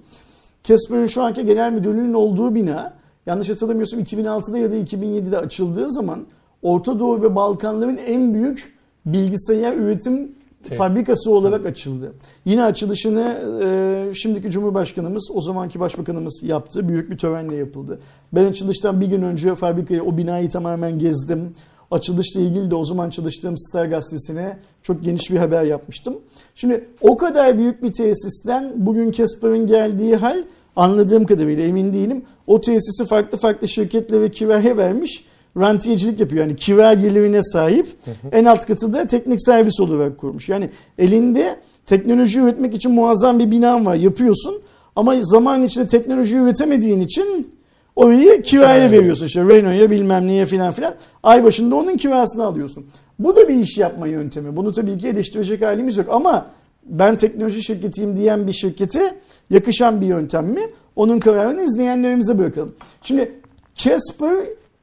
Casper'ın 0.64 1.06
şu 1.06 1.22
anki 1.22 1.46
genel 1.46 1.72
müdürlüğünün 1.72 2.14
olduğu 2.14 2.54
bina 2.54 2.94
yanlış 3.26 3.50
hatırlamıyorsam 3.50 4.00
2006'da 4.00 4.58
ya 4.58 4.70
da 4.70 4.76
2007'de 4.76 5.38
açıldığı 5.38 5.92
zaman 5.92 6.26
Orta 6.62 6.98
Doğu 6.98 7.22
ve 7.22 7.36
Balkanların 7.36 7.98
en 8.06 8.34
büyük 8.34 8.74
bilgisayar 9.06 9.76
üretim 9.76 10.32
Tesis. 10.62 10.78
fabrikası 10.78 11.30
olarak 11.30 11.66
açıldı. 11.66 12.12
Yine 12.44 12.62
açılışını 12.62 13.38
e, 13.64 14.14
şimdiki 14.14 14.50
Cumhurbaşkanımız, 14.50 15.30
o 15.34 15.40
zamanki 15.40 15.80
Başbakanımız 15.80 16.40
yaptı. 16.42 16.88
Büyük 16.88 17.10
bir 17.10 17.18
törenle 17.18 17.56
yapıldı. 17.56 17.98
Ben 18.32 18.44
açılıştan 18.44 19.00
bir 19.00 19.06
gün 19.06 19.22
önce 19.22 19.54
fabrikayı, 19.54 20.02
o 20.02 20.16
binayı 20.16 20.50
tamamen 20.50 20.98
gezdim. 20.98 21.54
Açılışla 21.90 22.40
ilgili 22.40 22.70
de 22.70 22.74
o 22.74 22.84
zaman 22.84 23.10
çalıştığım 23.10 23.58
Star 23.58 23.86
Gazetesi'ne 23.86 24.58
çok 24.82 25.04
geniş 25.04 25.30
bir 25.30 25.36
haber 25.36 25.64
yapmıştım. 25.64 26.16
Şimdi 26.54 26.88
o 27.00 27.16
kadar 27.16 27.58
büyük 27.58 27.82
bir 27.82 27.92
tesisten 27.92 28.72
bugün 28.76 29.12
Casper'ın 29.12 29.66
geldiği 29.66 30.16
hal 30.16 30.44
anladığım 30.76 31.26
kadarıyla 31.26 31.64
emin 31.64 31.92
değilim. 31.92 32.22
O 32.46 32.60
tesisi 32.60 33.04
farklı 33.04 33.38
farklı 33.38 33.68
şirketlere 33.68 34.30
kiraya 34.30 34.76
vermiş 34.76 35.24
rantiyecilik 35.56 36.20
yapıyor. 36.20 36.44
Yani 36.44 36.56
kira 36.56 36.94
gelirine 36.94 37.42
sahip 37.42 37.86
en 38.32 38.44
alt 38.44 38.66
katı 38.66 38.92
da 38.92 39.06
teknik 39.06 39.42
servis 39.42 39.80
olarak 39.80 40.18
kurmuş. 40.18 40.48
Yani 40.48 40.70
elinde 40.98 41.56
teknoloji 41.86 42.40
üretmek 42.40 42.74
için 42.74 42.92
muazzam 42.92 43.38
bir 43.38 43.50
binan 43.50 43.86
var 43.86 43.94
yapıyorsun 43.94 44.60
ama 44.96 45.14
zaman 45.20 45.62
içinde 45.62 45.86
teknoloji 45.86 46.36
üretemediğin 46.36 47.00
için 47.00 47.57
orayı 47.98 48.42
kiraya 48.42 48.90
veriyorsun. 48.90 49.26
İşte 49.26 49.40
Renault'a 49.40 49.90
bilmem 49.90 50.26
neye 50.26 50.46
filan 50.46 50.72
filan. 50.72 50.94
Ay 51.22 51.44
başında 51.44 51.74
onun 51.74 51.96
kirasını 51.96 52.44
alıyorsun. 52.44 52.86
Bu 53.18 53.36
da 53.36 53.48
bir 53.48 53.54
iş 53.54 53.78
yapma 53.78 54.06
yöntemi. 54.06 54.56
Bunu 54.56 54.72
tabii 54.72 54.98
ki 54.98 55.08
eleştirecek 55.08 55.62
halimiz 55.62 55.96
yok 55.96 56.06
ama 56.10 56.46
ben 56.84 57.16
teknoloji 57.16 57.62
şirketiyim 57.62 58.16
diyen 58.16 58.46
bir 58.46 58.52
şirkete 58.52 59.14
yakışan 59.50 60.00
bir 60.00 60.06
yöntem 60.06 60.46
mi? 60.46 60.60
Onun 60.96 61.18
kararını 61.18 61.62
izleyenlerimize 61.62 62.38
bırakalım. 62.38 62.74
Şimdi 63.02 63.32
Casper 63.74 64.36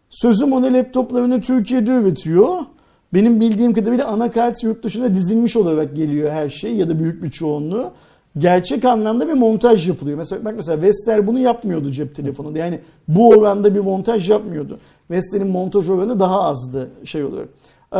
sözüm 0.09 0.53
ona 0.53 0.73
laptoplarını 0.73 1.41
Türkiye'de 1.41 1.91
üretiyor. 1.91 2.57
Benim 3.13 3.39
bildiğim 3.39 3.73
kadarıyla 3.73 4.07
anakart 4.07 4.63
yurt 4.63 4.83
dışına 4.83 5.13
dizilmiş 5.13 5.55
olarak 5.55 5.95
geliyor 5.95 6.31
her 6.31 6.49
şey 6.49 6.75
ya 6.75 6.89
da 6.89 6.99
büyük 6.99 7.23
bir 7.23 7.31
çoğunluğu. 7.31 7.91
Gerçek 8.37 8.85
anlamda 8.85 9.27
bir 9.27 9.33
montaj 9.33 9.87
yapılıyor. 9.89 10.17
Mesela 10.17 10.45
bak 10.45 10.53
mesela 10.57 10.81
Vestel 10.81 11.27
bunu 11.27 11.39
yapmıyordu 11.39 11.91
cep 11.91 12.15
telefonunda. 12.15 12.59
Yani 12.59 12.79
bu 13.07 13.29
oranda 13.29 13.75
bir 13.75 13.79
montaj 13.79 14.29
yapmıyordu. 14.29 14.79
Vestel'in 15.11 15.47
montaj 15.47 15.89
oranı 15.89 16.19
daha 16.19 16.43
azdı 16.43 16.89
şey 17.03 17.23
olarak. 17.23 17.47
Ee, 17.93 17.97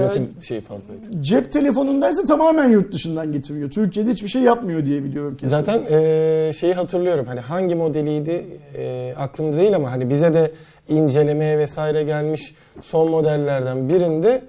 Üretim 0.00 0.28
şeyi 0.40 0.60
fazlaydı. 0.60 1.02
Cep 1.20 1.52
telefonundaysa 1.52 2.24
tamamen 2.24 2.70
yurt 2.70 2.92
dışından 2.92 3.32
getiriyor. 3.32 3.70
Türkiye'de 3.70 4.12
hiçbir 4.12 4.28
şey 4.28 4.42
yapmıyor 4.42 4.86
diye 4.86 5.04
biliyorum 5.04 5.36
kesin. 5.36 5.50
Zaten 5.50 5.82
e, 5.90 6.52
şeyi 6.52 6.74
hatırlıyorum 6.74 7.26
hani 7.28 7.40
hangi 7.40 7.74
modeliydi 7.74 8.46
e, 8.76 9.14
aklımda 9.18 9.56
değil 9.56 9.76
ama 9.76 9.92
hani 9.92 10.10
bize 10.10 10.34
de 10.34 10.50
incelemeye 10.88 11.58
vesaire 11.58 12.02
gelmiş 12.02 12.54
son 12.82 13.10
modellerden 13.10 13.88
birinde 13.88 14.42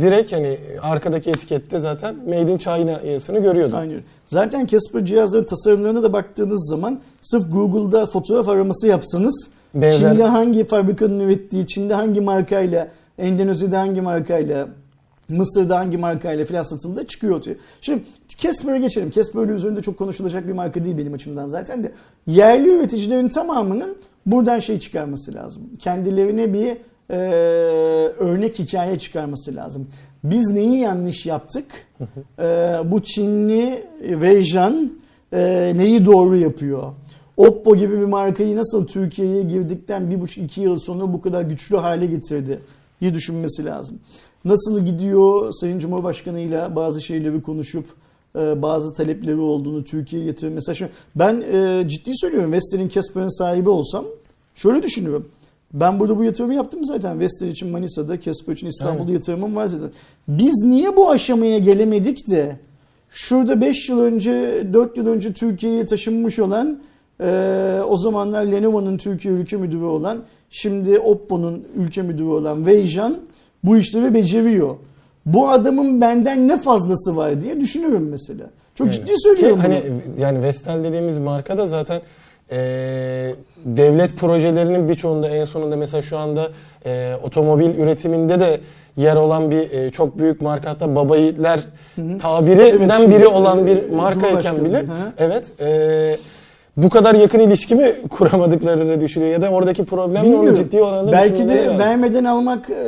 direkt 0.00 0.32
hani 0.32 0.58
arkadaki 0.82 1.30
etikette 1.30 1.80
zaten 1.80 2.16
Made 2.26 2.52
in 2.52 2.58
China 2.58 3.00
yazısını 3.06 3.38
görüyordum. 3.38 3.76
Aynen. 3.76 4.00
Zaten 4.26 4.66
Casper 4.66 5.04
cihazların 5.04 5.44
tasarımlarına 5.44 6.02
da 6.02 6.12
baktığınız 6.12 6.68
zaman 6.68 7.00
sırf 7.22 7.52
Google'da 7.52 8.06
fotoğraf 8.06 8.48
araması 8.48 8.86
yapsanız 8.86 9.48
Benzer- 9.74 9.98
Çin'de 9.98 10.24
hangi 10.24 10.64
fabrikanın 10.64 11.20
ürettiği, 11.20 11.66
Çin'de 11.66 11.94
hangi 11.94 12.20
markayla, 12.20 12.88
Endonezya'da 13.18 13.80
hangi 13.80 14.00
markayla, 14.00 14.68
Mısır'da 15.28 15.78
hangi 15.78 15.96
markayla 15.96 16.44
filan 16.44 16.62
satıldığı 16.62 17.06
çıkıyor 17.06 17.36
ortaya. 17.36 17.54
Şimdi 17.80 18.02
Casper'a 18.38 18.78
geçelim. 18.78 19.10
Casper 19.10 19.48
üzerinde 19.48 19.82
çok 19.82 19.98
konuşulacak 19.98 20.48
bir 20.48 20.52
marka 20.52 20.84
değil 20.84 20.98
benim 20.98 21.14
açımdan 21.14 21.46
zaten 21.46 21.84
de. 21.84 21.92
Yerli 22.26 22.74
üreticilerin 22.74 23.28
tamamının 23.28 23.96
buradan 24.26 24.58
şey 24.58 24.80
çıkarması 24.80 25.34
lazım. 25.34 25.62
Kendilerine 25.78 26.52
bir 26.52 26.76
e, 27.12 27.16
örnek 28.18 28.58
hikaye 28.58 28.98
çıkarması 28.98 29.54
lazım. 29.54 29.88
Biz 30.24 30.50
neyi 30.50 30.78
yanlış 30.78 31.26
yaptık? 31.26 31.64
E, 32.38 32.44
bu 32.84 33.02
Çinli 33.02 33.84
Weijan 34.00 34.92
e, 35.32 35.72
neyi 35.76 36.04
doğru 36.06 36.36
yapıyor? 36.36 36.92
Oppo 37.36 37.76
gibi 37.76 38.00
bir 38.00 38.04
markayı 38.04 38.56
nasıl 38.56 38.86
Türkiye'ye 38.86 39.42
girdikten 39.42 40.10
bir 40.10 40.20
buçuk 40.20 40.44
iki 40.44 40.60
yıl 40.60 40.78
sonra 40.78 41.12
bu 41.12 41.20
kadar 41.20 41.42
güçlü 41.42 41.76
hale 41.76 42.06
getirdi 42.06 42.60
diye 43.00 43.14
düşünmesi 43.14 43.64
lazım. 43.64 43.98
Nasıl 44.44 44.86
gidiyor 44.86 45.52
Sayın 45.52 45.78
Cumhurbaşkanı 45.78 46.40
ile 46.40 46.76
bazı 46.76 47.02
şeyleri 47.02 47.42
konuşup 47.42 47.84
e, 48.38 48.62
bazı 48.62 48.94
talepleri 48.94 49.40
olduğunu 49.40 49.84
Türkiye'ye 49.84 50.28
getirme. 50.28 50.54
Mesela 50.54 50.74
şimdi 50.74 50.90
ben 51.16 51.44
e, 51.52 51.88
ciddi 51.88 52.12
söylüyorum 52.14 52.52
Vestel'in 52.52 52.88
Casper'ın 52.88 53.38
sahibi 53.38 53.68
olsam 53.68 54.04
şöyle 54.54 54.82
düşünüyorum. 54.82 55.28
Ben 55.74 56.00
burada 56.00 56.18
bu 56.18 56.24
yatırımı 56.24 56.54
yaptım 56.54 56.84
zaten. 56.84 57.20
Vestel 57.20 57.48
için 57.48 57.70
Manisa'da, 57.70 58.20
Casper 58.20 58.52
için 58.52 58.66
İstanbul'da 58.66 59.02
Aynen. 59.02 59.12
yatırımım 59.12 59.56
var 59.56 59.66
zaten. 59.66 59.90
Biz 60.28 60.64
niye 60.64 60.96
bu 60.96 61.10
aşamaya 61.10 61.58
gelemedik 61.58 62.30
de 62.30 62.56
şurada 63.10 63.60
5 63.60 63.88
yıl 63.88 63.98
önce, 63.98 64.66
4 64.72 64.96
yıl 64.96 65.06
önce 65.06 65.32
Türkiye'ye 65.32 65.86
taşınmış 65.86 66.38
olan 66.38 66.78
ee, 67.20 67.80
o 67.88 67.96
zamanlar 67.96 68.44
Lenovo'nun 68.44 68.96
Türkiye 68.96 69.34
ülke 69.34 69.56
müdürü 69.56 69.84
olan, 69.84 70.18
şimdi 70.50 70.98
Oppo'nun 70.98 71.64
ülke 71.76 72.02
müdürü 72.02 72.26
olan 72.26 72.56
Weijan 72.56 73.16
bu 73.64 73.76
işleri 73.76 74.14
beceriyor. 74.14 74.76
Bu 75.26 75.48
adamın 75.48 76.00
benden 76.00 76.48
ne 76.48 76.56
fazlası 76.56 77.16
var 77.16 77.42
diye 77.42 77.60
düşünüyorum 77.60 78.08
mesela. 78.10 78.50
Çok 78.74 78.86
Aynen. 78.86 78.98
ciddi 78.98 79.12
söylüyorum 79.16 79.60
Ki 79.60 79.66
bunu. 79.66 79.74
hani 79.74 80.20
yani 80.20 80.42
Vestel 80.42 80.84
dediğimiz 80.84 81.18
marka 81.18 81.58
da 81.58 81.66
zaten 81.66 82.02
e, 82.50 82.58
devlet 83.64 84.16
projelerinin 84.16 84.88
birçoğunda 84.88 85.28
en 85.28 85.44
sonunda 85.44 85.76
mesela 85.76 86.02
şu 86.02 86.18
anda 86.18 86.48
e, 86.86 87.14
otomobil 87.22 87.78
üretiminde 87.78 88.40
de 88.40 88.60
yer 88.96 89.16
olan 89.16 89.50
bir 89.50 89.70
e, 89.70 89.90
çok 89.90 90.18
büyük 90.18 90.40
marka 90.40 90.70
hatta 90.70 90.94
baba 90.96 91.16
yiğitler 91.16 91.60
tabirinden 92.20 93.00
Evet, 93.00 93.10
biri 93.10 93.26
olan 93.26 93.58
e, 93.58 93.66
bir 93.66 93.90
markayken 93.90 94.56
Cumhurbaşkanı, 94.56 94.64
bile 94.64 94.78
hı 94.78 95.12
evet 95.18 95.52
e, 95.60 96.16
bu 96.76 96.90
kadar 96.90 97.14
yakın 97.14 97.38
ilişki 97.38 97.74
mi 97.74 97.92
kuramadıklarını 98.10 99.00
düşünüyor 99.00 99.32
ya 99.32 99.42
da 99.42 99.50
oradaki 99.50 99.84
problem 99.84 100.28
mi 100.28 100.36
onu 100.36 100.54
ciddi 100.54 100.82
oranda 100.82 101.12
Belki 101.12 101.48
de 101.48 101.56
lazım. 101.56 101.78
vermeden 101.78 102.24
almak 102.24 102.70
e, 102.70 102.84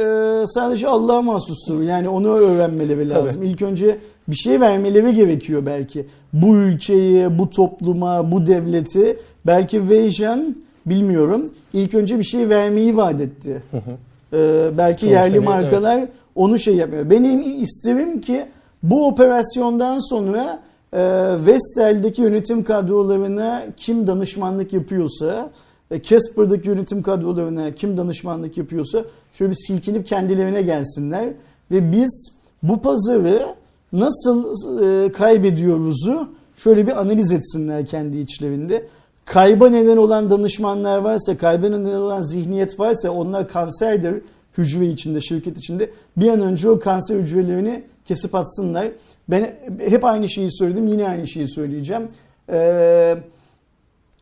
sadece 0.46 0.88
Allah'a 0.88 1.22
mahsustur. 1.22 1.82
Yani 1.82 2.08
onu 2.08 2.28
öğrenmeleri 2.28 3.08
Tabii. 3.08 3.24
lazım. 3.24 3.42
İlk 3.42 3.62
önce 3.62 3.98
bir 4.28 4.36
şey 4.36 4.60
vermeleri 4.60 5.14
gerekiyor 5.14 5.66
belki. 5.66 6.06
Bu 6.32 6.56
ülkeye, 6.56 7.38
bu 7.38 7.50
topluma, 7.50 8.32
bu 8.32 8.46
devleti 8.46 9.16
belki 9.46 9.78
Weijan 9.78 10.56
bilmiyorum. 10.86 11.50
İlk 11.72 11.94
önce 11.94 12.18
bir 12.18 12.24
şey 12.24 12.48
vermeyi 12.48 12.96
vaat 12.96 13.20
etti. 13.20 13.62
E, 14.32 14.70
belki 14.78 15.00
Sonuçta 15.00 15.20
yerli 15.20 15.40
markalar 15.40 16.04
onu 16.34 16.58
şey 16.58 16.76
yapmıyor. 16.76 17.10
Benim 17.10 17.62
isterim 17.62 18.20
ki 18.20 18.46
bu 18.82 19.06
operasyondan 19.06 19.98
sonra 19.98 20.60
e, 20.92 21.00
Vestel'deki 21.46 22.22
yönetim 22.22 22.64
kadrolarına 22.64 23.62
kim 23.76 24.06
danışmanlık 24.06 24.72
yapıyorsa, 24.72 25.50
e, 25.90 26.02
Casper'daki 26.02 26.68
yönetim 26.68 27.02
kadrolarına 27.02 27.74
kim 27.74 27.96
danışmanlık 27.96 28.58
yapıyorsa 28.58 29.04
şöyle 29.32 29.50
bir 29.50 29.56
silkinip 29.56 30.06
kendilerine 30.06 30.62
gelsinler 30.62 31.28
ve 31.70 31.92
biz 31.92 32.32
bu 32.62 32.82
pazarı 32.82 33.42
nasıl 33.92 34.44
e, 34.84 35.12
kaybediyoruzu 35.12 36.28
şöyle 36.56 36.86
bir 36.86 37.00
analiz 37.00 37.32
etsinler 37.32 37.86
kendi 37.86 38.18
içlerinde. 38.18 38.86
Kayba 39.24 39.68
neden 39.68 39.96
olan 39.96 40.30
danışmanlar 40.30 40.98
varsa, 40.98 41.36
kayba 41.36 41.68
neden 41.68 42.00
olan 42.00 42.22
zihniyet 42.22 42.80
varsa 42.80 43.10
onlar 43.10 43.48
kanserdir 43.48 44.22
hücre 44.58 44.86
içinde, 44.86 45.20
şirket 45.20 45.58
içinde. 45.58 45.90
Bir 46.16 46.28
an 46.28 46.40
önce 46.40 46.70
o 46.70 46.78
kanser 46.78 47.16
hücrelerini 47.16 47.82
kesip 48.04 48.34
atsınlar. 48.34 48.88
Ben 49.28 49.56
hep 49.78 50.04
aynı 50.04 50.28
şeyi 50.28 50.52
söyledim, 50.52 50.88
yine 50.88 51.08
aynı 51.08 51.28
şeyi 51.28 51.48
söyleyeceğim. 51.48 52.08
Ee, 52.52 53.16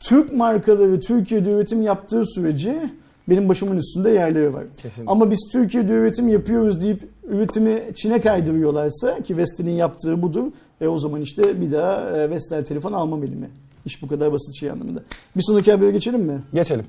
Türk 0.00 0.32
markaları 0.32 1.00
Türkiye'de 1.00 1.50
üretim 1.50 1.82
yaptığı 1.82 2.26
sürece 2.26 2.90
benim 3.28 3.48
başımın 3.48 3.76
üstünde 3.76 4.10
yerleri 4.10 4.54
var. 4.54 4.64
Kesinlikle. 4.76 5.12
Ama 5.12 5.30
biz 5.30 5.48
Türkiye'de 5.52 5.92
üretim 5.92 6.28
yapıyoruz 6.28 6.82
deyip 6.82 7.08
üretimi 7.28 7.82
Çin'e 7.94 8.20
kaydırıyorlarsa 8.20 9.22
ki 9.22 9.36
Vestel'in 9.36 9.70
yaptığı 9.70 10.22
budur. 10.22 10.52
E 10.80 10.88
o 10.88 10.98
zaman 10.98 11.20
işte 11.20 11.60
bir 11.60 11.72
daha 11.72 12.10
e, 12.10 12.30
Vestel 12.30 12.64
telefon 12.64 12.92
almam 12.92 13.24
elime. 13.24 13.50
İş 13.86 14.02
bu 14.02 14.08
kadar 14.08 14.32
basit 14.32 14.54
şey 14.54 14.70
anlamında. 14.70 15.02
Bir 15.36 15.42
sonraki 15.42 15.72
habere 15.72 15.90
geçelim 15.90 16.20
mi? 16.20 16.42
Geçelim. 16.54 16.86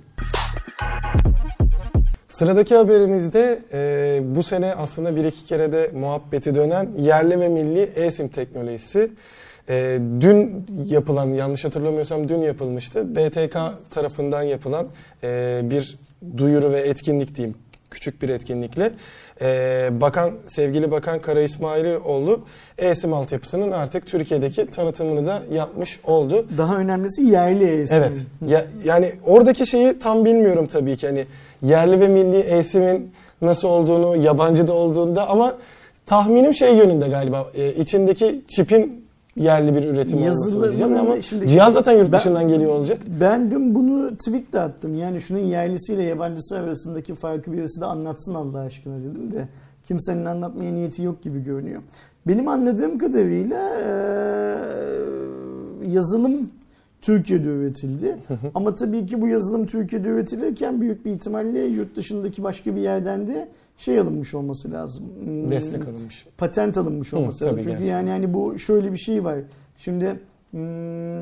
Sıradaki 2.29 2.75
haberimizde 2.75 3.59
e, 3.73 4.21
bu 4.35 4.43
sene 4.43 4.73
aslında 4.73 5.15
bir 5.15 5.25
iki 5.25 5.45
kere 5.45 5.71
de 5.71 5.91
muhabbeti 5.93 6.55
dönen 6.55 6.89
yerli 6.97 7.39
ve 7.39 7.50
milli 7.50 7.81
eSIM 7.81 8.27
teknolojisi. 8.27 9.12
E, 9.69 10.00
dün 10.21 10.65
yapılan, 10.88 11.29
yanlış 11.29 11.65
hatırlamıyorsam 11.65 12.29
dün 12.29 12.41
yapılmıştı. 12.41 13.15
BTK 13.15 13.57
tarafından 13.89 14.43
yapılan 14.43 14.88
e, 15.23 15.62
bir 15.63 15.97
duyuru 16.38 16.71
ve 16.71 16.79
etkinlik 16.79 17.35
diyeyim. 17.35 17.57
Küçük 17.91 18.21
bir 18.21 18.29
etkinlikle. 18.29 18.91
E, 19.41 19.89
Bakan, 20.01 20.31
sevgili 20.47 20.91
Bakan 20.91 21.19
Kara 21.19 21.41
İsmailoğlu 21.41 22.39
eSIM 22.77 23.13
altyapısının 23.13 23.71
artık 23.71 24.07
Türkiye'deki 24.07 24.67
tanıtımını 24.71 25.25
da 25.25 25.43
yapmış 25.53 25.99
oldu. 26.03 26.45
Daha 26.57 26.77
önemlisi 26.77 27.23
yerli 27.23 27.65
eSIM. 27.65 27.97
Evet. 27.97 28.17
Ya, 28.47 28.65
yani 28.85 29.11
oradaki 29.25 29.67
şeyi 29.67 29.99
tam 29.99 30.25
bilmiyorum 30.25 30.67
tabii 30.67 30.97
ki. 30.97 31.07
Hani 31.07 31.25
yerli 31.61 32.01
ve 32.01 32.07
milli 32.07 32.39
eSIM'in 32.39 33.11
nasıl 33.41 33.67
olduğunu, 33.67 34.15
yabancı 34.15 34.67
da 34.67 34.73
olduğunda 34.73 35.29
ama 35.29 35.55
tahminim 36.05 36.53
şey 36.53 36.75
yönünde 36.75 37.07
galiba. 37.07 37.47
E, 37.55 37.73
içindeki 37.73 38.41
çipin 38.47 39.02
yerli 39.35 39.75
bir 39.75 39.83
üretim 39.83 40.17
olması 40.17 40.25
Yazılı- 40.25 40.67
diyeceğim 40.67 40.93
ama 40.97 41.21
şimdi- 41.21 41.47
cihaz 41.47 41.73
zaten 41.73 41.97
yurt 41.97 42.11
Ben- 42.11 42.19
dışından 42.19 42.47
geliyor 42.47 42.71
olacak. 42.71 42.97
Ben 43.21 43.51
dün 43.51 43.75
bunu 43.75 44.17
tweet 44.17 44.53
de 44.53 44.59
attım. 44.59 44.95
Yani 44.97 45.21
şunun 45.21 45.39
yerlisiyle 45.39 46.03
yabancısı 46.03 46.57
arasındaki 46.57 47.15
farkı 47.15 47.51
birisi 47.53 47.81
de 47.81 47.85
anlatsın 47.85 48.33
Allah 48.35 48.59
aşkına 48.59 48.99
dedim 48.99 49.31
de 49.31 49.47
kimsenin 49.85 50.25
anlatmaya 50.25 50.71
niyeti 50.73 51.03
yok 51.03 51.21
gibi 51.23 51.43
görünüyor. 51.43 51.81
Benim 52.27 52.47
anladığım 52.47 52.97
kadarıyla 52.97 53.59
yazılım 55.87 56.49
Türkiye'de 57.01 57.47
üretildi. 57.47 58.17
Ama 58.55 58.75
tabii 58.75 59.05
ki 59.05 59.21
bu 59.21 59.27
yazılım 59.27 59.65
Türkiye'de 59.65 60.07
üretilirken 60.09 60.81
büyük 60.81 61.05
bir 61.05 61.11
ihtimalle 61.11 61.59
yurt 61.65 61.95
dışındaki 61.95 62.43
başka 62.43 62.75
bir 62.75 62.81
yerden 62.81 63.27
de 63.27 63.47
şey 63.77 63.99
alınmış 63.99 64.33
olması 64.33 64.71
lazım. 64.71 65.03
Hmm, 65.23 65.51
Destek 65.51 65.87
alınmış. 65.87 66.25
patent 66.37 66.77
alınmış 66.77 67.13
Hı, 67.13 67.17
olması 67.17 67.43
lazım. 67.43 67.55
tabii 67.57 67.63
Çünkü 67.63 67.75
gerçekten. 67.75 67.97
yani 67.97 68.09
hani 68.09 68.33
bu 68.33 68.59
şöyle 68.59 68.91
bir 68.91 68.97
şey 68.97 69.23
var. 69.23 69.39
Şimdi 69.77 70.19
hmm, 70.51 71.19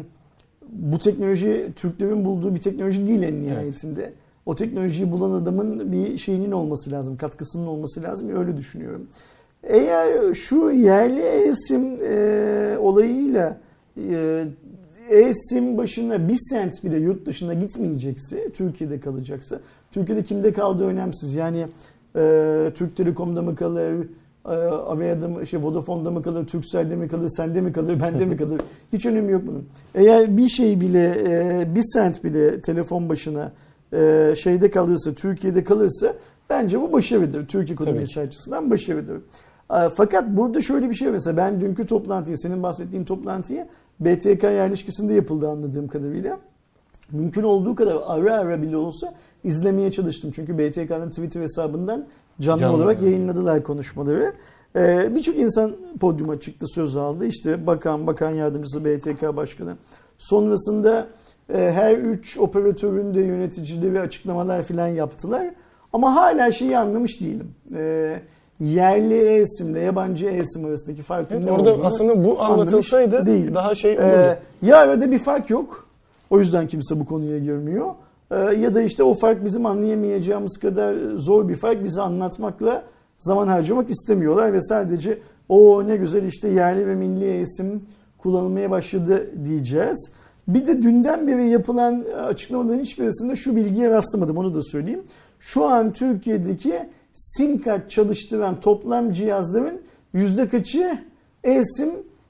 bu 0.70 1.00
teknoloji 1.04 1.70
Türklerin 1.76 2.26
bulduğu 2.26 2.56
bir 2.56 2.62
teknoloji 2.62 3.08
değil 3.08 3.24
en 3.24 3.42
nihayetinde. 3.42 4.14
O 4.46 4.56
teknolojiyi 4.56 5.12
bulan 5.12 5.32
adamın 5.32 5.92
bir 5.92 6.18
şeyinin 6.18 6.52
olması 6.52 6.92
lazım, 6.92 7.18
katkısının 7.18 7.68
olması 7.68 8.04
lazım. 8.04 8.36
Öyle 8.36 8.58
düşünüyorum. 8.58 9.08
Eğer 9.64 10.34
şu 10.34 10.72
yerli 10.72 11.22
eSIM 11.22 11.98
e, 12.04 12.78
olayıyla 12.80 13.58
e, 13.98 14.46
eSIM 15.10 15.78
başına 15.78 16.28
bir 16.28 16.38
sent 16.38 16.84
bile 16.84 16.98
yurt 16.98 17.26
dışına 17.26 17.54
gitmeyecekse, 17.54 18.50
Türkiye'de 18.50 19.00
kalacaksa, 19.00 19.60
Türkiye'de 19.92 20.24
kimde 20.24 20.54
kaldığı 20.54 20.86
önemsiz. 20.86 21.34
Yani 21.34 21.68
e, 22.16 22.72
Türk 22.76 22.96
Telekom'da 22.96 23.42
mı 23.42 23.56
kalır, 23.56 24.08
e, 24.46 24.50
Avea'da 24.66 25.28
mı, 25.28 25.48
şey, 25.48 25.64
Vodafone'da 25.64 26.12
mı 26.12 26.22
kalır, 26.22 26.48
Turkcell'de 26.48 26.96
mi 26.96 27.08
kalır, 27.08 27.30
sende 27.30 27.62
mi 27.62 27.74
kalır, 27.74 28.00
bende 28.04 28.26
mi 28.26 28.38
kalır? 28.38 28.62
Hiç 28.94 29.06
önemi 29.06 29.32
yok 29.32 29.42
bunun. 29.48 29.66
Eğer 29.96 30.38
bir 30.38 30.48
şey 30.48 30.82
bile, 30.82 31.16
e, 31.28 31.76
bir 31.76 31.84
sent 31.84 32.24
bile 32.24 32.62
telefon 32.62 33.10
başına 33.10 33.52
e, 33.94 34.34
şeyde 34.38 34.72
kalırsa, 34.72 35.14
Türkiye'de 35.14 35.64
kalırsa 35.64 36.14
bence 36.50 36.82
bu 36.82 36.92
başarıdır. 36.92 37.48
Türk 37.48 37.72
ekonomisi 37.72 38.20
açısından 38.20 38.72
başarıdır. 38.72 39.18
E, 39.74 39.90
Fakat 39.96 40.28
burada 40.30 40.62
şöyle 40.62 40.90
bir 40.90 40.96
şey 40.96 41.08
var. 41.08 41.14
mesela 41.14 41.38
ben 41.38 41.62
dünkü 41.62 41.86
toplantıyı, 41.86 42.38
senin 42.38 42.64
bahsettiğin 42.64 43.04
toplantıyı 43.04 43.68
BTK 44.00 44.44
yerleşkesinde 44.44 45.14
yapıldı 45.14 45.50
anladığım 45.50 45.88
kadarıyla. 45.88 46.40
Mümkün 47.12 47.44
olduğu 47.44 47.76
kadar 47.76 47.98
ara 48.06 48.36
ara 48.36 48.62
bile 48.62 48.78
olsa 48.78 49.14
izlemeye 49.44 49.92
çalıştım. 49.92 50.32
Çünkü 50.36 50.58
BTK'nın 50.58 51.10
Twitter 51.10 51.42
hesabından 51.42 52.08
canlı, 52.40 52.62
Canlı, 52.62 52.76
olarak 52.78 52.98
evet. 53.00 53.12
yayınladılar 53.12 53.64
konuşmaları. 53.64 54.34
Ee, 54.76 55.16
Birçok 55.16 55.36
insan 55.36 55.72
podyuma 56.00 56.40
çıktı, 56.40 56.66
söz 56.68 56.96
aldı. 56.96 57.26
İşte 57.26 57.68
bakan, 57.68 58.08
bakan 58.08 58.30
yardımcısı, 58.30 58.86
BTK 58.86 59.36
başkanı. 59.36 59.76
Sonrasında 60.18 61.08
e, 61.54 61.72
her 61.74 61.98
üç 61.98 62.38
operatörün 62.38 63.14
de 63.14 63.22
yöneticileri 63.22 64.00
açıklamalar 64.00 64.64
falan 64.64 64.88
yaptılar. 64.88 65.48
Ama 65.94 66.16
hala 66.16 66.52
şeyi 66.52 66.78
anlamış 66.78 67.22
değilim. 67.22 67.52
Ee, 67.76 68.20
yerli 68.60 69.16
e-sim 69.16 69.70
ile 69.70 69.80
yabancı 69.80 70.26
e-sim 70.28 70.66
arasındaki 70.66 71.02
farkın 71.02 71.36
Evet, 71.36 71.46
ne 71.46 71.52
orada 71.52 71.74
olduğunu 71.74 71.86
aslında 71.86 72.26
bu 72.26 72.42
anlatılsaydı 72.42 73.26
değilim. 73.26 73.54
daha 73.54 73.76
şey 73.76 73.92
olurdu. 73.94 74.06
Ee, 74.06 74.40
ya 74.62 74.78
arada 74.78 75.12
bir 75.12 75.20
fark 75.20 75.50
yok. 75.50 75.88
O 76.30 76.40
yüzden 76.40 76.68
kimse 76.68 77.00
bu 77.00 77.06
konuya 77.06 77.38
girmiyor. 77.40 77.88
Ee, 78.32 78.36
ya 78.36 78.74
da 78.74 78.82
işte 78.82 79.04
o 79.04 79.14
fark 79.14 79.46
bizim 79.46 79.66
anlayamayacağımız 79.66 80.58
kadar 80.58 80.96
zor 81.16 81.50
bir 81.50 81.56
fark 81.56 81.84
bize 81.84 82.02
anlatmakla 82.02 82.84
zaman 83.18 83.48
harcamak 83.48 83.90
istemiyorlar 83.90 84.54
ve 84.54 84.62
sadece 84.62 85.18
o 85.50 85.88
ne 85.88 85.96
güzel 85.96 86.24
işte 86.24 86.48
yerli 86.48 86.88
ve 86.88 86.96
milli 86.96 87.42
isim 87.42 87.84
kullanılmaya 88.18 88.72
başladı 88.72 89.30
diyeceğiz. 89.46 90.12
Bir 90.48 90.68
de 90.68 90.82
dünden 90.82 91.28
beri 91.28 91.50
yapılan 91.50 92.06
açıklamaların 92.24 92.80
hiçbirisinde 92.80 93.36
şu 93.36 93.56
bilgiye 93.56 93.90
rastlamadım 93.90 94.38
onu 94.38 94.56
da 94.56 94.64
söyleyeyim. 94.64 95.04
Şu 95.40 95.66
an 95.66 95.94
Türkiye'deki 95.94 96.74
sim 97.14 97.62
kart 97.62 97.90
çalıştıran 97.90 98.60
toplam 98.60 99.12
cihazların 99.12 99.82
yüzde 100.14 100.48
kaçı 100.48 100.98
e-sim 101.44 101.90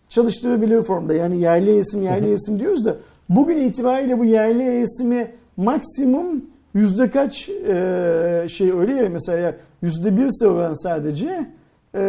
çalıştırabiliyor 0.09 0.83
formda. 0.83 1.13
Yani 1.13 1.41
yerli 1.41 1.77
esim 1.77 2.03
yerli 2.03 2.33
esim 2.33 2.59
diyoruz 2.59 2.85
da 2.85 2.95
bugün 3.29 3.57
itibariyle 3.57 4.19
bu 4.19 4.25
yerli 4.25 4.63
esimi 4.63 5.31
maksimum 5.57 6.45
yüzde 6.73 7.09
kaç 7.09 7.49
e, 7.49 8.45
şey 8.49 8.71
öyle 8.71 8.93
ya 8.93 9.09
mesela 9.09 9.55
yüzde 9.81 10.17
bir 10.17 10.45
oran 10.45 10.73
sadece 10.73 11.47
e, 11.95 12.01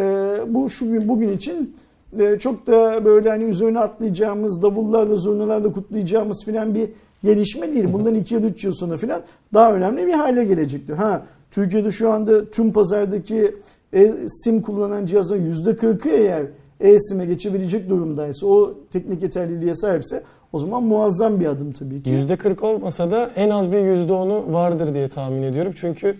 bu 0.47 0.69
şu 0.69 0.89
gün 0.89 1.07
bugün 1.07 1.29
için 1.29 1.75
e, 2.19 2.39
çok 2.39 2.67
da 2.67 3.05
böyle 3.05 3.29
hani 3.29 3.43
üzerine 3.43 3.79
atlayacağımız 3.79 4.61
davullarla 4.61 5.15
zurnalarla 5.15 5.71
kutlayacağımız 5.73 6.45
filan 6.45 6.75
bir 6.75 6.89
gelişme 7.23 7.73
değil. 7.73 7.93
Bundan 7.93 8.15
2 8.15 8.33
ya 8.33 8.43
da 8.43 8.47
3 8.47 8.63
yıl 8.63 8.73
sonra 8.73 8.97
filan 8.97 9.21
daha 9.53 9.73
önemli 9.73 10.07
bir 10.07 10.13
hale 10.13 10.43
gelecektir. 10.43 10.93
Ha 10.93 11.25
Türkiye'de 11.51 11.91
şu 11.91 12.09
anda 12.11 12.51
tüm 12.51 12.73
pazardaki 12.73 13.55
e, 13.93 14.13
sim 14.27 14.61
kullanan 14.61 15.05
cihazların 15.05 15.51
%40'ı 15.51 16.11
eğer 16.11 16.45
e-sim'e 16.79 17.25
geçebilecek 17.25 17.89
durumdaysa, 17.89 18.47
o 18.47 18.73
teknik 18.91 19.23
yeterliliğe 19.23 19.75
sahipse 19.75 20.23
o 20.53 20.59
zaman 20.59 20.83
muazzam 20.83 21.39
bir 21.39 21.45
adım 21.45 21.71
tabii 21.71 22.03
ki. 22.03 22.09
%40 22.09 22.65
olmasa 22.65 23.11
da 23.11 23.29
en 23.35 23.49
az 23.49 23.71
bir 23.71 23.77
%10'u 23.77 24.53
vardır 24.53 24.93
diye 24.93 25.07
tahmin 25.07 25.43
ediyorum. 25.43 25.73
Çünkü 25.75 26.15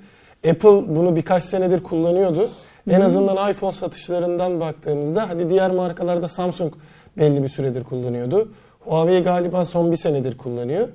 Apple 0.49 0.95
bunu 0.95 1.15
birkaç 1.15 1.43
senedir 1.43 1.83
kullanıyordu. 1.83 2.49
En 2.89 3.01
azından 3.01 3.51
iPhone 3.51 3.71
satışlarından 3.71 4.59
baktığımızda 4.59 5.29
hadi 5.29 5.49
diğer 5.49 5.71
markalarda 5.71 6.27
Samsung 6.27 6.73
belli 7.17 7.43
bir 7.43 7.47
süredir 7.47 7.83
kullanıyordu. 7.83 8.51
Huawei 8.79 9.23
galiba 9.23 9.65
son 9.65 9.91
bir 9.91 9.97
senedir 9.97 10.37
kullanıyor. 10.37 10.87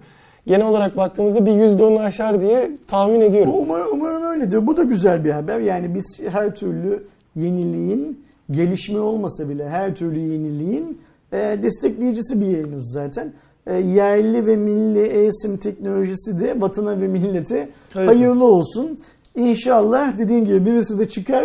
Genel 0.46 0.66
olarak 0.66 0.96
baktığımızda 0.96 1.46
bir 1.46 1.50
%10'u 1.50 2.00
aşar 2.00 2.40
diye 2.40 2.70
tahmin 2.86 3.20
ediyorum. 3.20 3.52
Umarım, 3.56 3.86
umarım 3.92 4.22
öyledir. 4.22 4.66
Bu 4.66 4.76
da 4.76 4.82
güzel 4.82 5.24
bir 5.24 5.30
haber. 5.30 5.60
Yani 5.60 5.94
biz 5.94 6.20
her 6.28 6.54
türlü 6.54 7.06
yeniliğin, 7.36 8.24
gelişme 8.50 9.00
olmasa 9.00 9.48
bile 9.48 9.68
her 9.68 9.94
türlü 9.94 10.18
yeniliğin 10.18 11.00
e, 11.32 11.58
destekleyicisi 11.62 12.40
bir 12.40 12.46
yayınız 12.46 12.92
zaten. 12.92 13.32
E, 13.66 13.74
yerli 13.74 14.46
ve 14.46 14.56
milli 14.56 15.00
e-sim 15.00 15.56
teknolojisi 15.56 16.40
de 16.40 16.60
vatana 16.60 17.00
ve 17.00 17.08
millete 17.08 17.68
Hayırlı 17.94 18.14
hayırlı 18.14 18.44
olsun. 18.44 18.98
İnşallah 19.34 20.18
dediğim 20.18 20.44
gibi 20.44 20.66
birisi 20.66 20.98
de 20.98 21.08
çıkar 21.08 21.44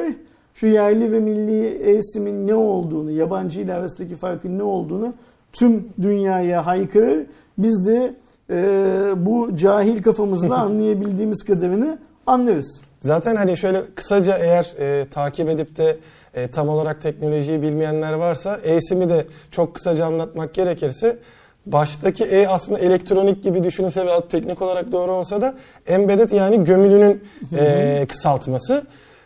şu 0.53 0.67
yerli 0.67 1.11
ve 1.11 1.19
milli 1.19 1.67
e-simin 1.67 2.47
ne 2.47 2.55
olduğunu, 2.55 3.11
yabancı 3.11 3.61
ile 3.61 3.73
arasındaki 3.73 4.15
farkın 4.15 4.57
ne 4.59 4.63
olduğunu 4.63 5.13
tüm 5.53 5.89
dünyaya 6.01 6.65
haykırır. 6.65 7.25
Biz 7.57 7.87
de 7.87 8.13
e, 8.49 9.25
bu 9.25 9.55
cahil 9.55 10.03
kafamızla 10.03 10.57
anlayabildiğimiz 10.61 11.43
kadarını 11.43 11.97
anlarız. 12.27 12.81
Zaten 13.01 13.35
hani 13.35 13.57
şöyle 13.57 13.81
kısaca 13.95 14.37
eğer 14.37 14.75
e, 14.79 15.05
takip 15.05 15.49
edip 15.49 15.77
de 15.77 15.97
e, 16.33 16.47
tam 16.47 16.69
olarak 16.69 17.01
teknolojiyi 17.01 17.61
bilmeyenler 17.61 18.13
varsa 18.13 18.59
eSIM'i 18.63 19.09
de 19.09 19.25
çok 19.51 19.75
kısaca 19.75 20.05
anlatmak 20.05 20.53
gerekirse 20.53 21.17
baştaki 21.65 22.23
E 22.23 22.47
aslında 22.47 22.79
elektronik 22.79 23.43
gibi 23.43 23.63
düşünülse 23.63 24.05
ve 24.05 24.27
teknik 24.31 24.61
olarak 24.61 24.91
doğru 24.91 25.11
olsa 25.11 25.41
da 25.41 25.55
embedded 25.87 26.31
yani 26.31 26.63
gömülünün 26.63 27.23
e, 27.59 28.05
kısaltması. 28.09 28.83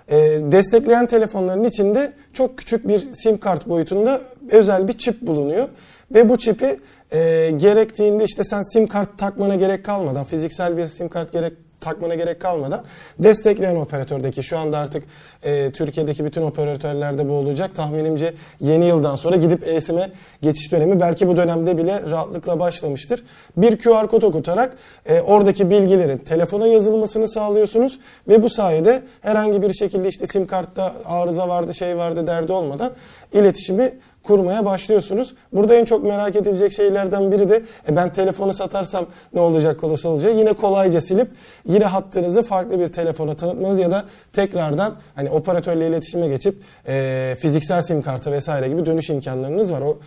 E, 0.07 0.17
destekleyen 0.51 1.05
telefonların 1.05 1.63
içinde 1.63 2.13
çok 2.33 2.57
küçük 2.57 2.87
bir 2.87 2.99
sim 3.13 3.37
kart 3.37 3.69
boyutunda 3.69 4.21
özel 4.51 4.87
bir 4.87 4.93
çip 4.93 5.21
bulunuyor. 5.21 5.67
Ve 6.11 6.29
bu 6.29 6.37
çipi 6.37 6.79
e, 7.11 7.51
gerektiğinde 7.57 8.23
işte 8.23 8.43
sen 8.43 8.61
sim 8.73 8.87
kart 8.87 9.17
takmana 9.17 9.55
gerek 9.55 9.85
kalmadan, 9.85 10.23
fiziksel 10.23 10.77
bir 10.77 10.87
sim 10.87 11.09
kart 11.09 11.31
gerek 11.31 11.53
takmana 11.81 12.15
gerek 12.15 12.41
kalmadan 12.41 12.83
destekleyen 13.19 13.75
operatördeki 13.75 14.43
şu 14.43 14.57
anda 14.57 14.77
artık 14.77 15.03
e, 15.43 15.71
Türkiye'deki 15.71 16.25
bütün 16.25 16.41
operatörlerde 16.41 17.29
bu 17.29 17.33
olacak. 17.33 17.75
Tahminimce 17.75 18.33
yeni 18.59 18.85
yıldan 18.85 19.15
sonra 19.15 19.35
gidip 19.35 19.67
eSIM'e 19.67 20.11
geçiş 20.41 20.71
dönemi 20.71 20.99
belki 20.99 21.27
bu 21.27 21.37
dönemde 21.37 21.77
bile 21.77 22.01
rahatlıkla 22.11 22.59
başlamıştır. 22.59 23.23
Bir 23.57 23.77
QR 23.77 24.07
kod 24.07 24.21
okutarak 24.21 24.77
e, 25.05 25.21
oradaki 25.21 25.69
bilgilerin 25.69 26.17
telefona 26.17 26.67
yazılmasını 26.67 27.29
sağlıyorsunuz 27.29 27.99
ve 28.27 28.43
bu 28.43 28.49
sayede 28.49 29.03
herhangi 29.21 29.61
bir 29.61 29.73
şekilde 29.73 30.09
işte 30.09 30.27
sim 30.27 30.47
kartta 30.47 30.93
arıza 31.05 31.49
vardı 31.49 31.73
şey 31.73 31.97
vardı 31.97 32.27
derdi 32.27 32.51
olmadan 32.51 32.91
iletişimi 33.33 33.93
kurmaya 34.27 34.65
başlıyorsunuz. 34.65 35.35
Burada 35.53 35.75
en 35.75 35.85
çok 35.85 36.03
merak 36.03 36.35
edilecek 36.35 36.73
şeylerden 36.73 37.31
biri 37.31 37.49
de 37.49 37.61
e 37.89 37.95
ben 37.95 38.13
telefonu 38.13 38.53
satarsam 38.53 39.05
ne 39.33 39.39
olacak 39.39 39.83
olursa 39.83 40.09
olacak. 40.09 40.35
Yine 40.35 40.53
kolayca 40.53 41.01
silip 41.01 41.27
yine 41.67 41.85
hattınızı 41.85 42.43
farklı 42.43 42.79
bir 42.79 42.87
telefona 42.87 43.33
tanıtmanız 43.33 43.79
ya 43.79 43.91
da 43.91 44.05
tekrardan 44.33 44.93
hani 45.15 45.29
operatörle 45.29 45.87
iletişime 45.87 46.27
geçip 46.27 46.55
e, 46.87 47.35
fiziksel 47.39 47.81
sim 47.81 48.01
kartı 48.01 48.31
vesaire 48.31 48.69
gibi 48.69 48.85
dönüş 48.85 49.09
imkanlarınız 49.09 49.71
var. 49.71 49.81
O 49.81 49.97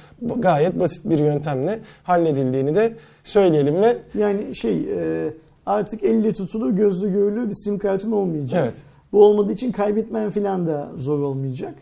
gayet 0.41 0.81
basit 0.81 1.11
bir 1.11 1.19
yöntemle 1.19 1.79
halledildiğini 2.03 2.75
de 2.75 2.93
söyleyelim 3.25 3.83
ve 3.83 3.97
Yani 4.15 4.55
şey 4.55 4.79
e, 4.97 5.31
artık 5.67 6.05
elle 6.05 6.33
tutulur 6.33 6.71
gözlü 6.71 7.13
görülür 7.13 7.49
bir 7.49 7.55
sim 7.55 7.79
kartın 7.79 8.13
olmayacak. 8.13 8.63
Evet. 8.65 8.75
Bu 9.13 9.25
olmadığı 9.25 9.53
için 9.53 9.73
kaybetmen 9.73 10.31
falan 10.31 10.67
da 10.67 10.89
zor 10.97 11.19
olmayacak. 11.19 11.75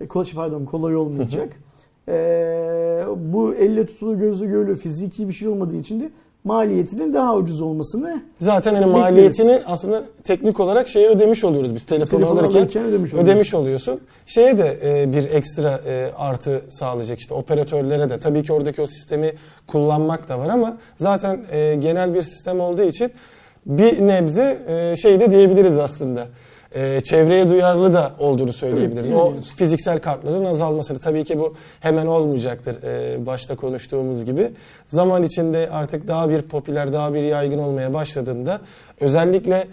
E, 0.00 0.06
kol- 0.08 0.26
pardon 0.34 0.64
kolay 0.64 0.96
olmayacak. 0.96 1.48
E, 2.08 2.14
bu 3.16 3.54
elle 3.54 3.86
tutulur 3.86 4.16
gözlü 4.16 4.48
görülür 4.48 4.76
fiziki 4.76 5.28
bir 5.28 5.32
şey 5.32 5.48
olmadığı 5.48 5.76
için 5.76 6.00
de 6.00 6.10
maliyetinin 6.44 7.14
daha 7.14 7.36
ucuz 7.36 7.60
olmasını 7.60 8.22
Zaten 8.40 8.74
hani 8.74 8.86
Bekleriz. 8.86 9.00
maliyetini 9.00 9.60
aslında 9.66 10.04
teknik 10.24 10.60
olarak 10.60 10.88
şeye 10.88 11.08
ödemiş 11.08 11.44
oluyoruz 11.44 11.74
biz 11.74 11.86
alırken, 11.92 12.58
alırken 12.58 12.84
ödemiş 12.84 13.14
ödemiş, 13.14 13.54
oluyorsun. 13.54 14.00
Şeye 14.26 14.58
de 14.58 14.78
e, 14.84 15.12
bir 15.12 15.30
ekstra 15.30 15.80
e, 15.86 16.10
artı 16.16 16.62
sağlayacak 16.68 17.18
işte 17.18 17.34
operatörlere 17.34 18.10
de 18.10 18.20
tabii 18.20 18.42
ki 18.42 18.52
oradaki 18.52 18.82
o 18.82 18.86
sistemi 18.86 19.32
kullanmak 19.66 20.28
da 20.28 20.38
var 20.38 20.48
ama 20.48 20.76
zaten 20.96 21.40
e, 21.52 21.74
genel 21.74 22.14
bir 22.14 22.22
sistem 22.22 22.60
olduğu 22.60 22.82
için 22.82 23.10
bir 23.66 24.06
nebze 24.06 24.58
e, 24.68 24.96
şey 24.96 25.20
de 25.20 25.30
diyebiliriz 25.30 25.78
aslında. 25.78 26.26
E, 26.74 27.00
çevreye 27.00 27.48
duyarlı 27.48 27.92
da 27.92 28.12
olduğunu 28.18 28.52
söyleyebiliriz. 28.52 29.10
Evet, 29.10 29.16
o 29.16 29.30
yani. 29.30 29.42
fiziksel 29.42 29.98
kartların 29.98 30.44
azalmasını 30.44 30.98
tabii 30.98 31.24
ki 31.24 31.38
bu 31.38 31.54
hemen 31.80 32.06
olmayacaktır 32.06 32.76
e, 32.82 33.26
başta 33.26 33.56
konuştuğumuz 33.56 34.24
gibi. 34.24 34.50
Zaman 34.86 35.22
içinde 35.22 35.68
artık 35.70 36.08
daha 36.08 36.30
bir 36.30 36.42
popüler, 36.42 36.92
daha 36.92 37.14
bir 37.14 37.22
yaygın 37.22 37.58
olmaya 37.58 37.94
başladığında 37.94 38.60
özellikle 39.00 39.66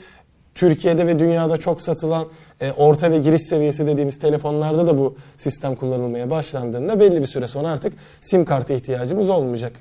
Türkiye'de 0.56 1.08
ve 1.08 1.20
dünyada 1.20 1.58
çok 1.58 1.82
satılan 1.82 2.28
e, 2.62 2.72
orta 2.72 3.12
ve 3.12 3.18
giriş 3.18 3.42
seviyesi 3.42 3.88
dediğimiz 3.88 4.20
telefonlarda 4.20 4.88
da 4.88 4.98
bu 4.98 5.16
sistem 5.38 5.76
kullanılmaya 5.76 6.30
başlandığında 6.30 7.00
belli 7.00 7.22
bir 7.22 7.28
süre 7.28 7.48
sonra 7.48 7.68
artık 7.68 7.94
sim 8.22 8.46
kartı 8.46 8.74
ihtiyacımız 8.74 9.30
olmayacak 9.30 9.74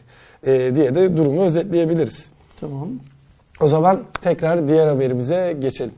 e, 0.47 0.73
diye 0.75 0.95
de 0.95 1.17
durumu 1.17 1.43
özetleyebiliriz. 1.43 2.31
tamam. 2.61 2.89
O 3.61 3.69
zaman 3.69 4.03
tekrar 4.23 4.69
diğer 4.69 4.87
haberimize 4.87 5.57
geçelim. 5.61 5.93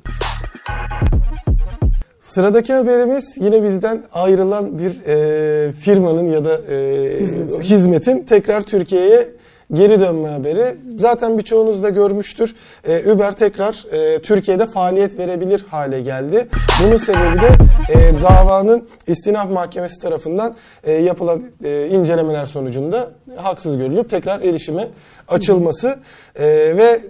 Sıradaki 2.35 2.73
haberimiz 2.73 3.37
yine 3.41 3.63
bizden 3.63 4.03
ayrılan 4.13 4.79
bir 4.79 5.03
e, 5.07 5.73
firmanın 5.73 6.31
ya 6.31 6.45
da 6.45 6.61
e, 6.71 7.21
Hizmetin. 7.21 7.61
hizmetin 7.61 8.25
tekrar 8.25 8.61
Türkiye'ye 8.61 9.29
geri 9.73 10.01
dönme 10.01 10.29
haberi. 10.29 10.77
Zaten 10.99 11.39
birçoğunuz 11.39 11.83
da 11.83 11.89
görmüştür. 11.89 12.55
E, 12.89 13.13
Uber 13.13 13.33
tekrar 13.33 13.87
e, 13.93 14.19
Türkiye'de 14.23 14.67
faaliyet 14.67 15.19
verebilir 15.19 15.65
hale 15.71 16.01
geldi. 16.01 16.47
Bunun 16.83 16.97
sebebi 16.97 17.37
de 17.41 17.49
e, 17.89 18.23
davanın 18.23 18.89
istinaf 19.07 19.51
mahkemesi 19.51 20.01
tarafından 20.01 20.55
e, 20.85 20.93
yapılan 20.93 21.43
e, 21.65 21.89
incelemeler 21.89 22.47
sonucunda 22.47 23.11
haksız 23.37 23.77
görülüp 23.79 24.11
tekrar 24.11 24.41
erişime 24.41 24.89
açılması 25.29 25.99
E, 26.37 26.45
ve 26.77 27.01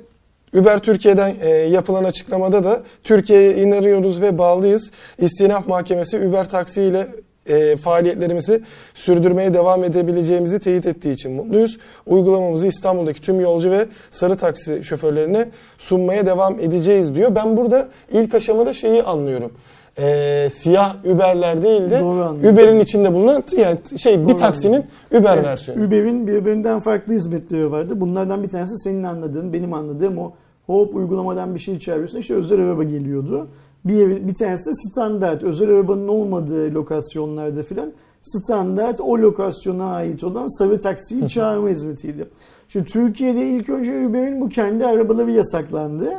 Uber 0.55 0.79
Türkiye'den 0.79 1.35
e, 1.41 1.49
yapılan 1.49 2.05
açıklamada 2.05 2.65
da 2.65 2.83
Türkiye'ye 3.05 3.55
inanıyoruz 3.57 4.21
ve 4.23 4.38
bağlıyız. 4.38 4.91
İstinaf 5.19 5.69
Mahkemesi 5.69 6.29
Uber 6.29 6.49
taksi 6.49 6.83
ile 6.83 7.07
e, 7.47 7.77
faaliyetlerimizi 7.77 8.62
sürdürmeye 8.95 9.55
devam 9.55 9.85
edebileceğimizi 9.85 10.59
teyit 10.59 10.87
ettiği 10.87 11.12
için 11.12 11.33
mutluyuz. 11.33 11.79
Uygulamamızı 12.07 12.67
İstanbul'daki 12.67 13.21
tüm 13.21 13.41
yolcu 13.41 13.71
ve 13.71 13.87
sarı 14.11 14.37
taksi 14.37 14.85
şoförlerine 14.85 15.49
sunmaya 15.79 16.27
devam 16.27 16.61
edeceğiz 16.61 17.15
diyor. 17.15 17.35
Ben 17.35 17.57
burada 17.57 17.88
ilk 18.12 18.35
aşamada 18.35 18.73
şeyi 18.73 19.03
anlıyorum. 19.03 19.53
E, 19.99 20.49
siyah 20.53 20.97
Uber'ler 21.05 21.63
değil 21.63 21.91
de 21.91 22.01
Doğru 22.01 22.23
anlıyorum. 22.23 22.59
Uber'in 22.59 22.81
içinde 22.81 23.15
bulunan 23.15 23.43
yani 23.57 23.79
şey 23.97 24.23
bir 24.23 24.29
Doğru 24.29 24.37
taksinin 24.37 24.85
Uber 25.11 25.37
Evet, 25.37 25.45
versiyonu. 25.45 25.85
Uber'in 25.85 26.27
birbirinden 26.27 26.81
farklı 26.81 27.15
hizmetleri 27.15 27.71
vardı. 27.71 28.01
Bunlardan 28.01 28.43
bir 28.43 28.49
tanesi 28.49 28.79
senin 28.79 29.03
anladığın, 29.03 29.53
benim 29.53 29.73
anladığım 29.73 30.19
o 30.19 30.33
hop 30.67 30.95
uygulamadan 30.95 31.55
bir 31.55 31.61
şey 31.61 31.79
çağırıyorsun. 31.79 32.19
İşte 32.19 32.35
özel 32.35 32.61
araba 32.61 32.85
geliyordu. 32.85 33.49
Bir, 33.85 34.29
bir 34.29 34.35
tanesi 34.35 34.67
de 34.67 34.71
standart. 34.73 35.43
Özel 35.43 35.69
arabanın 35.69 36.09
olmadığı 36.09 36.75
lokasyonlarda 36.75 37.63
filan 37.63 37.93
standart 38.23 39.01
o 39.01 39.19
lokasyona 39.19 39.95
ait 39.95 40.25
olan 40.25 40.59
sarı 40.59 40.81
taksiyi 40.81 41.29
çağırma 41.29 41.69
hizmetiydi. 41.69 42.29
Şimdi 42.69 42.87
Türkiye'de 42.87 43.47
ilk 43.47 43.69
önce 43.69 44.07
Uber'in 44.07 44.41
bu 44.41 44.49
kendi 44.49 44.87
arabaları 44.87 45.31
yasaklandı. 45.31 46.13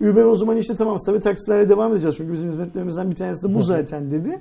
Uber 0.00 0.24
o 0.24 0.36
zaman 0.36 0.56
işte 0.56 0.74
tamam 0.74 1.00
sarı 1.00 1.20
taksilerle 1.20 1.68
devam 1.68 1.92
edeceğiz 1.92 2.16
çünkü 2.16 2.32
bizim 2.32 2.48
hizmetlerimizden 2.48 3.10
bir 3.10 3.16
tanesi 3.16 3.48
de 3.48 3.54
bu 3.54 3.62
zaten 3.62 4.10
dedi. 4.10 4.40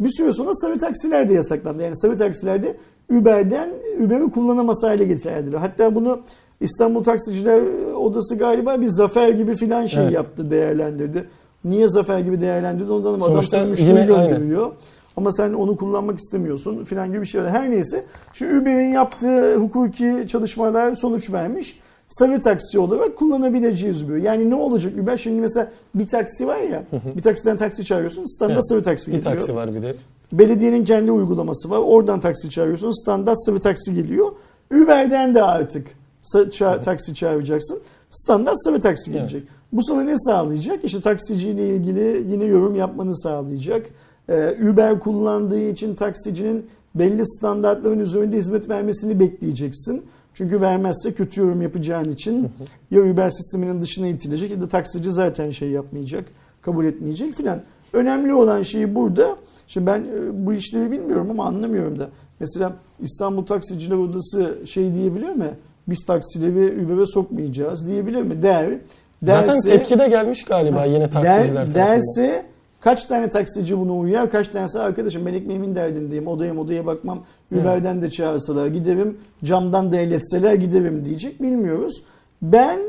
Bir 0.00 0.08
süre 0.08 0.32
sonra 0.32 0.54
sarı 0.54 0.78
taksiler 0.78 1.28
de 1.28 1.32
yasaklandı. 1.34 1.82
Yani 1.82 1.96
sarı 1.96 2.16
taksilerde 2.16 2.76
Uber'den 3.10 3.70
Uber'i 4.04 4.30
kullanamaz 4.30 4.82
hale 4.82 5.04
getirdiler. 5.04 5.58
Hatta 5.58 5.94
bunu 5.94 6.20
İstanbul 6.60 7.04
Taksiciler 7.04 7.62
Odası 7.94 8.34
galiba 8.34 8.80
bir 8.80 8.88
zafer 8.88 9.28
gibi 9.28 9.54
filan 9.54 9.86
şey 9.86 10.02
Evet. 10.02 10.12
yaptı, 10.12 10.50
değerlendirdi. 10.50 11.28
Niye 11.64 11.88
zafer 11.88 12.18
gibi 12.18 12.40
değerlendirdi 12.40 12.92
ondan 12.92 13.14
ama 13.14 13.26
adam 13.26 13.42
sana 13.42 13.64
müşteri 13.64 14.06
gönderiyor. 14.06 14.72
Ama 15.16 15.32
sen 15.32 15.52
onu 15.52 15.76
kullanmak 15.76 16.18
istemiyorsun 16.18 16.84
filan 16.84 17.08
gibi 17.08 17.20
bir 17.20 17.26
şey 17.26 17.42
var. 17.42 17.50
Her 17.50 17.70
neyse 17.70 18.04
şu 18.32 18.44
Uber'in 18.44 18.92
yaptığı 18.92 19.56
hukuki 19.56 20.24
çalışmalar 20.28 20.94
sonuç 20.94 21.32
vermiş. 21.32 21.80
Sarı 22.08 22.40
taksi 22.40 22.78
olarak 22.78 23.16
kullanabileceğiz 23.16 24.02
Uber. 24.02 24.16
Yani 24.16 24.50
ne 24.50 24.54
olacak 24.54 24.92
Uber? 25.02 25.16
Şimdi 25.16 25.40
mesela 25.40 25.70
bir 25.94 26.06
taksi 26.06 26.46
var 26.46 26.58
ya, 26.58 26.82
bir 27.16 27.22
taksiden 27.22 27.56
taksi 27.56 27.84
çağırıyorsun, 27.84 28.36
standart 28.36 28.54
Evet. 28.56 28.68
sarı 28.68 28.82
taksi 28.82 29.12
Bir 29.12 29.16
geliyor. 29.16 29.34
taksi 29.36 29.54
var 29.54 29.74
bir 29.74 29.82
de. 29.82 29.94
Belediyenin 30.32 30.84
kendi 30.84 31.10
uygulaması 31.12 31.70
var. 31.70 31.78
Oradan 31.78 32.20
taksi 32.20 32.50
çağırıyorsun. 32.50 33.02
Standart 33.02 33.44
sıvı 33.44 33.58
taksi 33.60 33.94
geliyor. 33.94 34.32
Uber'den 34.74 35.34
de 35.34 35.42
artık 35.42 35.86
ça- 36.34 36.80
taksi 36.82 37.14
çağıracaksın. 37.14 37.78
Standart 38.10 38.64
sıvı 38.64 38.80
taksi 38.80 39.12
gelecek. 39.12 39.42
Bu 39.72 39.82
sana 39.82 40.02
ne 40.02 40.18
sağlayacak? 40.18 40.84
İşte 40.84 41.00
taksiciyle 41.00 41.68
ilgili 41.68 42.24
yine 42.32 42.44
yorum 42.44 42.76
yapmanı 42.76 43.16
sağlayacak. 43.16 43.86
Ee, 44.28 44.56
Uber 44.72 45.00
kullandığı 45.00 45.60
için 45.60 45.94
taksicinin 45.94 46.66
belli 46.94 47.26
standartların 47.26 48.00
üzerinde 48.00 48.36
hizmet 48.36 48.68
vermesini 48.68 49.20
bekleyeceksin. 49.20 50.02
Çünkü 50.36 50.60
vermezse 50.60 51.12
kötü 51.12 51.40
yorum 51.40 51.62
yapacağın 51.62 52.10
için 52.10 52.50
ya 52.90 53.02
Uber 53.02 53.30
sisteminin 53.30 53.82
dışına 53.82 54.06
itilecek 54.06 54.50
ya 54.50 54.60
da 54.60 54.68
taksici 54.68 55.12
zaten 55.12 55.50
şey 55.50 55.70
yapmayacak, 55.70 56.24
kabul 56.62 56.84
etmeyecek 56.84 57.34
filan. 57.34 57.62
Önemli 57.92 58.34
olan 58.34 58.62
şey 58.62 58.94
burada. 58.94 59.36
Şimdi 59.66 59.86
ben 59.86 60.00
e, 60.00 60.46
bu 60.46 60.52
işleri 60.52 60.90
bilmiyorum 60.90 61.30
ama 61.30 61.44
anlamıyorum 61.44 61.98
da. 61.98 62.08
Mesela 62.40 62.72
İstanbul 63.00 63.46
Taksiciler 63.46 63.96
Odası 63.96 64.58
şey 64.66 64.94
diyebiliyor 64.94 65.32
mu? 65.32 65.44
Biz 65.88 66.04
taksileri 66.06 66.84
Uber'e 66.84 67.06
sokmayacağız 67.06 67.86
diyebiliyor 67.88 68.22
mu? 68.22 68.42
Der. 68.42 68.78
Zaten 69.22 69.56
derse- 69.56 69.68
tepki 69.68 69.98
de 69.98 70.08
gelmiş 70.08 70.44
galiba 70.44 70.84
yine 70.84 71.10
taksiciler 71.10 71.44
der, 71.44 71.54
tarafından. 71.54 71.86
derse 71.86 72.46
kaç 72.86 73.04
tane 73.04 73.28
taksici 73.28 73.78
buna 73.78 73.96
uyar? 73.96 74.30
Kaç 74.30 74.48
tanesi 74.48 74.78
arkadaşım 74.78 75.26
ben 75.26 75.34
ekmeğimin 75.34 75.74
derdindeyim. 75.74 76.26
Odaya 76.26 76.56
odaya 76.56 76.86
bakmam. 76.86 77.24
Uber'den 77.52 78.02
de 78.02 78.10
çağırsalar 78.10 78.66
giderim. 78.66 79.18
Camdan 79.44 79.92
da 79.92 79.96
el 79.96 80.10
etseler 80.10 80.54
giderim 80.54 81.04
diyecek. 81.04 81.42
Bilmiyoruz. 81.42 82.02
Ben 82.42 82.80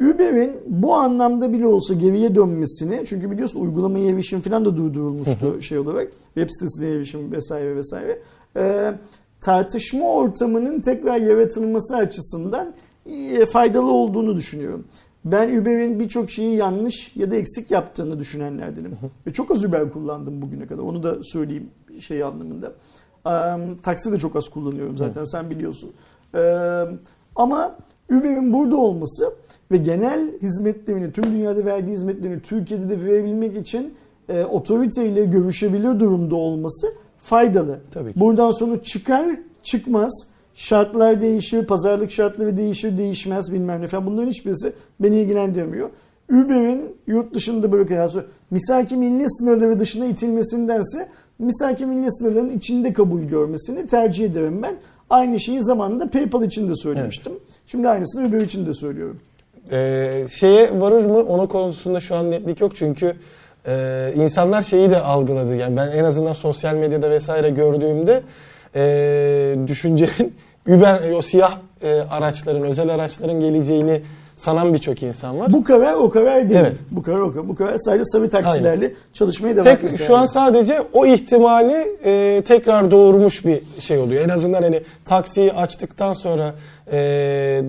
Uber'in 0.00 0.52
bu 0.66 0.94
anlamda 0.94 1.52
bile 1.52 1.66
olsa 1.66 1.94
geriye 1.94 2.34
dönmesini 2.34 3.02
çünkü 3.06 3.30
biliyorsun 3.30 3.60
uygulamayı 3.60 4.14
erişim 4.14 4.40
falan 4.40 4.64
da 4.64 4.76
durdurulmuştu 4.76 5.62
şey 5.62 5.78
olarak 5.78 6.12
web 6.34 6.48
sitesine 6.48 6.88
erişim 6.88 7.32
vesaire 7.32 7.76
vesaire 7.76 8.22
Ee, 8.56 8.94
tartışma 9.40 10.12
ortamının 10.12 10.80
tekrar 10.80 11.16
yaratılması 11.16 11.96
açısından 11.96 12.74
e, 13.06 13.46
faydalı 13.46 13.92
olduğunu 13.92 14.36
düşünüyorum. 14.36 14.84
Ben 15.26 15.60
Uber'in 15.60 16.00
birçok 16.00 16.30
şeyi 16.30 16.56
yanlış 16.56 17.16
ya 17.16 17.30
da 17.30 17.36
eksik 17.36 17.70
yaptığını 17.70 18.18
düşünenlerdenim. 18.18 18.98
Ve 19.26 19.32
çok 19.32 19.50
az 19.50 19.64
Uber 19.64 19.92
kullandım 19.92 20.42
bugüne 20.42 20.66
kadar. 20.66 20.82
Onu 20.82 21.02
da 21.02 21.16
söyleyeyim 21.22 21.70
şey 22.00 22.22
anlamında. 22.22 22.72
Ee, 23.26 23.30
taksi 23.82 24.12
de 24.12 24.18
çok 24.18 24.36
az 24.36 24.48
kullanıyorum 24.48 24.96
zaten 24.96 25.24
sen 25.24 25.50
biliyorsun. 25.50 25.90
Ee, 26.34 26.38
ama 27.36 27.76
Uber'in 28.10 28.52
burada 28.52 28.76
olması 28.76 29.32
ve 29.70 29.76
genel 29.76 30.38
hizmetlerini, 30.42 31.12
tüm 31.12 31.24
dünyada 31.24 31.64
verdiği 31.64 31.92
hizmetlerini 31.92 32.42
Türkiye'de 32.42 32.88
de 32.88 33.04
verebilmek 33.04 33.56
için 33.56 33.94
e, 34.28 34.44
otoriteyle 34.44 35.24
görüşebilir 35.24 36.00
durumda 36.00 36.36
olması 36.36 36.92
faydalı. 37.18 37.78
Tabii 37.90 38.12
ki. 38.12 38.20
Buradan 38.20 38.50
sonuç 38.50 38.86
çıkar, 38.86 39.30
çıkmaz. 39.62 40.12
Şartlar 40.56 41.20
değişir, 41.20 41.66
pazarlık 41.66 42.10
şartları 42.10 42.56
değişir, 42.56 42.96
değişmez 42.96 43.52
bilmem 43.52 43.82
ne 43.82 43.86
falan. 43.86 44.06
Bunların 44.06 44.30
hiçbirisi 44.30 44.72
beni 45.00 45.16
ilgilendirmiyor. 45.16 45.90
Uber'in 46.30 46.96
yurt 47.06 47.34
dışında 47.34 47.72
bırakarak, 47.72 48.26
misaki 48.50 48.96
milli 48.96 49.30
sınırları 49.30 49.78
dışına 49.78 50.06
itilmesindense 50.06 51.08
misaki 51.38 51.86
milli 51.86 52.12
sınırların 52.12 52.50
içinde 52.50 52.92
kabul 52.92 53.20
görmesini 53.20 53.86
tercih 53.86 54.24
ederim 54.24 54.62
ben. 54.62 54.76
Aynı 55.10 55.40
şeyi 55.40 55.62
zamanında 55.62 56.10
PayPal 56.10 56.42
için 56.42 56.68
de 56.68 56.76
söylemiştim. 56.76 57.32
Şimdi 57.66 57.88
aynısını 57.88 58.28
Uber 58.28 58.40
için 58.40 58.66
de 58.66 58.74
söylüyorum. 58.74 59.20
Ee, 59.72 60.24
şeye 60.30 60.80
varır 60.80 61.04
mı? 61.04 61.22
Onun 61.22 61.46
konusunda 61.46 62.00
şu 62.00 62.16
an 62.16 62.30
netlik 62.30 62.60
yok 62.60 62.76
çünkü 62.76 63.16
e, 63.66 64.12
insanlar 64.16 64.62
şeyi 64.62 64.90
de 64.90 65.00
algıladı. 65.00 65.56
Yani 65.56 65.76
ben 65.76 65.90
en 65.90 66.04
azından 66.04 66.32
sosyal 66.32 66.74
medyada 66.74 67.10
vesaire 67.10 67.50
gördüğümde 67.50 68.22
e, 68.76 69.56
düşüncenin 69.66 70.34
Uber 70.68 71.10
o 71.10 71.22
siyah 71.22 71.58
e, 71.82 71.92
araçların, 72.10 72.62
özel 72.62 72.88
araçların 72.88 73.40
geleceğini 73.40 74.00
sanan 74.36 74.74
birçok 74.74 75.02
insan 75.02 75.38
var. 75.38 75.52
Bu 75.52 75.64
kadar 75.64 75.92
o 75.94 76.10
kadar 76.10 76.48
değil. 76.48 76.60
Evet. 76.60 76.78
Bu 76.90 77.02
kadar 77.02 77.18
o 77.18 77.32
kadar. 77.32 77.48
Bu 77.48 77.54
kadar 77.54 77.78
sadece 77.78 78.04
sarı 78.04 78.28
taksilerle 78.28 78.92
çalışmaya 79.12 79.56
devam 79.56 79.64
Tek, 79.64 79.84
etmek 79.84 80.00
şu 80.00 80.16
an 80.16 80.22
lazım. 80.22 80.34
sadece 80.34 80.82
o 80.92 81.06
ihtimali 81.06 81.98
e, 82.04 82.42
tekrar 82.46 82.90
doğurmuş 82.90 83.44
bir 83.44 83.60
şey 83.80 83.98
oluyor. 83.98 84.24
En 84.24 84.28
azından 84.28 84.62
hani 84.62 84.80
taksiyi 85.04 85.52
açtıktan 85.52 86.12
sonra 86.12 86.54
e, 86.92 86.98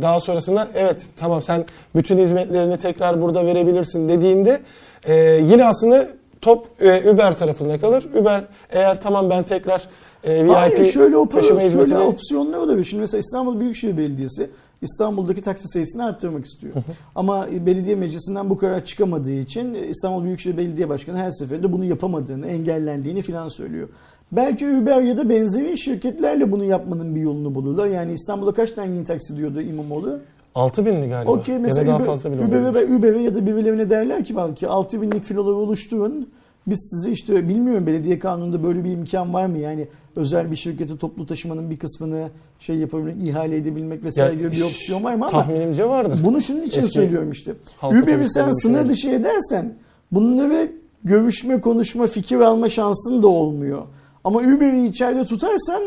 daha 0.01 0.19
sonrasında 0.19 0.67
evet 0.75 1.01
tamam 1.17 1.41
sen 1.41 1.65
bütün 1.95 2.17
hizmetlerini 2.17 2.77
tekrar 2.77 3.21
burada 3.21 3.45
verebilirsin 3.45 4.09
dediğinde 4.09 4.61
e, 5.07 5.15
yine 5.43 5.65
aslında 5.65 6.07
top 6.41 6.67
e, 6.81 7.11
Uber 7.11 7.37
tarafında 7.37 7.79
kalır. 7.79 8.05
Uber 8.21 8.43
eğer 8.69 9.01
tamam 9.01 9.29
ben 9.29 9.43
tekrar 9.43 9.87
e, 10.23 10.43
VIP 10.45 10.51
Hayır 10.55 10.85
şöyle, 10.85 11.15
opera- 11.15 11.29
taşıma 11.29 11.59
şöyle 11.59 11.65
hizmetini 11.65 11.97
opsiyonlar 11.97 12.57
olabilir. 12.57 12.85
Şimdi 12.85 13.01
mesela 13.01 13.19
İstanbul 13.19 13.59
Büyükşehir 13.59 13.97
Belediyesi 13.97 14.49
İstanbul'daki 14.81 15.41
taksi 15.41 15.67
sayısını 15.67 16.05
arttırmak 16.05 16.45
istiyor. 16.45 16.73
Ama 17.15 17.47
belediye 17.65 17.95
meclisinden 17.95 18.49
bu 18.49 18.57
karar 18.57 18.85
çıkamadığı 18.85 19.31
için 19.31 19.73
İstanbul 19.73 20.23
Büyükşehir 20.23 20.57
Belediye 20.57 20.89
Başkanı 20.89 21.17
her 21.17 21.31
seferinde 21.31 21.73
bunu 21.73 21.85
yapamadığını, 21.85 22.47
engellendiğini 22.47 23.21
filan 23.21 23.47
söylüyor. 23.47 23.89
Belki 24.31 24.67
Uber 24.67 25.01
ya 25.01 25.17
da 25.17 25.29
benzeri 25.29 25.77
şirketlerle 25.77 26.51
bunu 26.51 26.63
yapmanın 26.63 27.15
bir 27.15 27.21
yolunu 27.21 27.55
bulurlar. 27.55 27.87
Yani 27.87 28.13
İstanbul'da 28.13 28.51
kaç 28.51 28.71
tane 28.71 28.95
yeni 28.95 29.05
taksi 29.05 29.37
diyordu 29.37 29.61
İmamoğlu? 29.61 30.19
6 30.57 30.85
bindi 30.85 31.07
galiba. 31.07 31.31
Okey 31.31 31.55
ya 31.55 31.59
da 31.59 31.63
mesela 31.63 31.87
daha 31.87 31.97
Uber, 31.97 32.05
fazla 32.05 32.31
bile 32.31 32.95
Uber'e 32.95 33.21
ya 33.21 33.35
da 33.35 33.45
birilerine 33.45 33.89
derler 33.89 34.25
ki 34.25 34.35
belki 34.35 34.67
6 34.67 35.01
binlik 35.01 35.25
filoları 35.25 35.55
oluşturun. 35.55 36.29
Biz 36.67 36.89
size 36.89 37.11
işte 37.11 37.49
bilmiyorum 37.49 37.87
belediye 37.87 38.19
kanununda 38.19 38.63
böyle 38.63 38.83
bir 38.83 38.91
imkan 38.91 39.33
var 39.33 39.45
mı? 39.45 39.57
Yani 39.57 39.87
özel 40.15 40.51
bir 40.51 40.55
şirketi 40.55 40.97
toplu 40.97 41.25
taşımanın 41.25 41.69
bir 41.69 41.77
kısmını 41.77 42.29
şey 42.59 42.75
yapabilmek, 42.75 43.23
ihale 43.23 43.57
edebilmek 43.57 44.03
vesaire 44.03 44.35
gibi 44.35 44.51
bir 44.51 44.61
opsiyon 44.61 45.03
var 45.03 45.15
mı 45.15 45.25
ama 45.25 45.27
Tahminimce 45.27 45.89
vardır. 45.89 46.19
bunu 46.25 46.41
şunun 46.41 46.61
için 46.61 46.81
Eski 46.81 46.93
söylüyorum 46.93 47.31
işte. 47.31 47.53
Uber'i 47.83 48.29
sen 48.29 48.51
sınır 48.51 48.89
dışı 48.89 49.09
edersen 49.09 49.73
bunları 50.11 50.71
görüşme, 51.03 51.61
konuşma, 51.61 52.07
fikir 52.07 52.39
alma 52.39 52.69
şansın 52.69 53.23
da 53.23 53.27
olmuyor. 53.27 53.81
Ama 54.23 54.39
Uber'i 54.39 54.85
içeride 54.85 55.25
tutarsan 55.25 55.83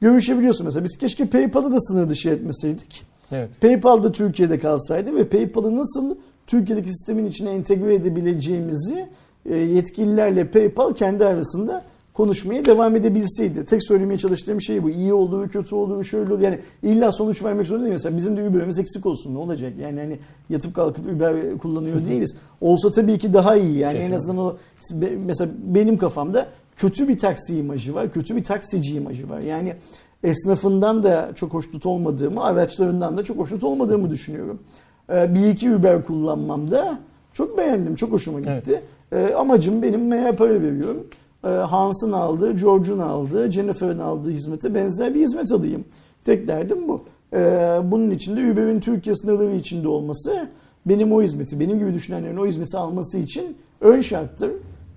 görüşebiliyorsun 0.00 0.66
mesela. 0.66 0.84
Biz 0.84 0.96
keşke 0.98 1.26
PayPal'ı 1.26 1.72
da 1.72 1.80
sınır 1.80 2.10
dışı 2.10 2.28
etmeseydik. 2.28 3.15
Evet. 3.32 3.50
PayPal 3.60 4.02
da 4.02 4.12
Türkiye'de 4.12 4.58
kalsaydı 4.58 5.16
ve 5.16 5.28
PayPal'ı 5.28 5.76
nasıl 5.76 6.16
Türkiye'deki 6.46 6.88
sistemin 6.88 7.26
içine 7.26 7.50
entegre 7.50 7.94
edebileceğimizi 7.94 9.08
e, 9.46 9.56
yetkililerle 9.56 10.50
PayPal 10.50 10.94
kendi 10.94 11.24
arasında 11.24 11.84
konuşmaya 12.16 12.64
devam 12.64 12.96
edebilseydi. 12.96 13.66
Tek 13.66 13.84
söylemeye 13.84 14.18
çalıştığım 14.18 14.62
şey 14.62 14.82
bu. 14.82 14.90
İyi 14.90 15.12
olduğu, 15.12 15.48
kötü 15.48 15.74
olduğu, 15.74 16.04
şöyle 16.04 16.32
olduğu. 16.32 16.42
Yani 16.42 16.58
illa 16.82 17.12
sonuç 17.12 17.44
vermek 17.44 17.66
zorunda 17.66 17.84
değil. 17.84 17.92
Mesela 17.92 18.16
bizim 18.16 18.36
de 18.36 18.48
Uber'imiz 18.48 18.78
eksik 18.78 19.06
olsun 19.06 19.34
ne 19.34 19.38
olacak? 19.38 19.72
Yani 19.80 20.00
hani 20.00 20.18
yatıp 20.50 20.74
kalkıp 20.74 21.06
Uber 21.06 21.58
kullanıyor 21.58 22.04
değiliz. 22.08 22.36
Olsa 22.60 22.90
tabii 22.90 23.18
ki 23.18 23.32
daha 23.32 23.56
iyi. 23.56 23.78
Yani 23.78 23.92
en 23.92 23.96
Kesinlikle. 23.96 24.16
azından 24.16 24.38
o 24.38 24.56
mesela 25.26 25.50
benim 25.66 25.98
kafamda 25.98 26.46
kötü 26.76 27.08
bir 27.08 27.18
taksi 27.18 27.56
imajı 27.58 27.94
var. 27.94 28.12
Kötü 28.12 28.36
bir 28.36 28.44
taksici 28.44 28.94
imajı 28.94 29.28
var. 29.28 29.40
Yani 29.40 29.74
esnafından 30.22 31.02
da 31.02 31.30
çok 31.34 31.54
hoşnut 31.54 31.86
olmadığımı, 31.86 32.44
araçlarından 32.44 33.18
da 33.18 33.24
çok 33.24 33.38
hoşnut 33.38 33.64
olmadığımı 33.64 34.10
düşünüyorum. 34.10 34.58
Ee, 35.10 35.34
bir 35.34 35.46
iki 35.46 35.74
Uber 35.74 36.04
kullanmamda 36.04 36.98
çok 37.32 37.58
beğendim, 37.58 37.94
çok 37.94 38.12
hoşuma 38.12 38.40
gitti. 38.40 38.82
Ee, 39.12 39.34
amacım 39.34 39.82
benim 39.82 40.10
neye 40.10 40.32
para 40.32 40.62
veriyorum? 40.62 41.06
Ee, 41.44 41.48
Hans'ın 41.48 42.12
aldığı, 42.12 42.52
George'un 42.52 42.98
aldığı, 42.98 43.50
Jennifer'ın 43.50 43.98
aldığı 43.98 44.30
hizmete 44.30 44.74
benzer 44.74 45.14
bir 45.14 45.20
hizmet 45.20 45.52
alayım. 45.52 45.84
Tek 46.24 46.48
derdim 46.48 46.88
bu. 46.88 47.04
Ee, 47.32 47.38
bunun 47.84 48.10
için 48.10 48.36
de 48.36 48.52
Uber'in 48.52 48.80
Türkiye 48.80 49.14
sınırları 49.14 49.54
içinde 49.54 49.88
olması 49.88 50.48
benim 50.86 51.12
o 51.12 51.22
hizmeti, 51.22 51.60
benim 51.60 51.78
gibi 51.78 51.94
düşünenlerin 51.94 52.36
o 52.36 52.46
hizmeti 52.46 52.76
alması 52.76 53.18
için 53.18 53.56
ön 53.80 54.00
şarttır. 54.00 54.50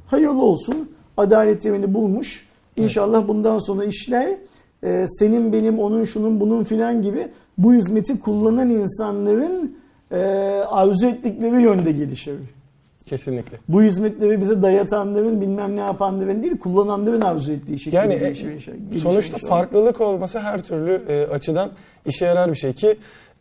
Hayırlı 0.08 0.41
olsun. 0.41 0.89
Adalet 1.17 1.65
yerini 1.65 1.93
bulmuş. 1.93 2.47
İnşallah 2.75 3.27
bundan 3.27 3.58
sonra 3.60 3.86
işler 3.86 4.38
e, 4.83 5.05
senin 5.07 5.53
benim 5.53 5.79
onun 5.79 6.03
şunun 6.03 6.39
bunun 6.39 6.63
filan 6.63 7.01
gibi 7.01 7.27
bu 7.57 7.73
hizmeti 7.73 8.19
kullanan 8.19 8.69
insanların 8.69 9.77
e, 10.11 10.17
arzu 10.69 11.05
ettikleri 11.07 11.61
yönde 11.61 11.91
gelişir. 11.91 12.35
Kesinlikle. 13.05 13.57
Bu 13.69 13.81
hizmetleri 13.81 14.41
bize 14.41 14.61
dayatanların 14.61 15.41
bilmem 15.41 15.75
ne 15.75 15.79
yapanların 15.79 16.43
değil 16.43 16.57
kullananların 16.57 17.21
arzu 17.21 17.51
ettiği 17.51 17.79
şekilde 17.79 17.95
Yani 17.95 18.13
e, 18.13 18.17
gelişir. 18.17 18.49
Gelişir 18.49 19.01
sonuçta 19.01 19.37
inşallah. 19.37 19.49
farklılık 19.49 20.01
olması 20.01 20.39
her 20.39 20.63
türlü 20.63 21.01
e, 21.09 21.27
açıdan 21.33 21.69
işe 22.05 22.25
yarar 22.25 22.51
bir 22.51 22.57
şey 22.57 22.73
ki 22.73 22.95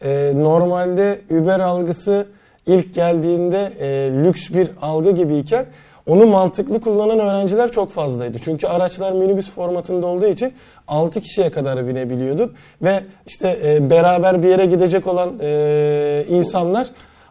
e, 0.05 0.33
normalde 0.37 1.21
Uber 1.31 1.61
algısı 1.61 2.27
ilk 2.67 2.95
geldiğinde 2.95 3.73
e, 3.81 4.11
lüks 4.25 4.51
bir 4.51 4.71
algı 4.83 5.11
gibiyken 5.11 5.67
onu 6.09 6.27
mantıklı 6.27 6.81
kullanan 6.81 7.19
öğrenciler 7.19 7.73
çok 7.73 7.91
fazlaydı. 7.91 8.39
Çünkü 8.39 8.67
araçlar 8.67 9.13
minibüs 9.13 9.51
formatında 9.51 10.07
olduğu 10.07 10.27
için 10.27 10.53
6 10.89 11.21
kişiye 11.21 11.51
kadar 11.51 11.89
binebiliyorduk 11.89 12.55
ve 12.83 13.01
işte 13.27 13.59
e, 13.65 13.91
beraber 13.91 14.43
bir 14.43 14.49
yere 14.49 14.67
gidecek 14.67 15.07
olan 15.07 15.33
e, 15.41 16.25
insanlar 16.29 16.89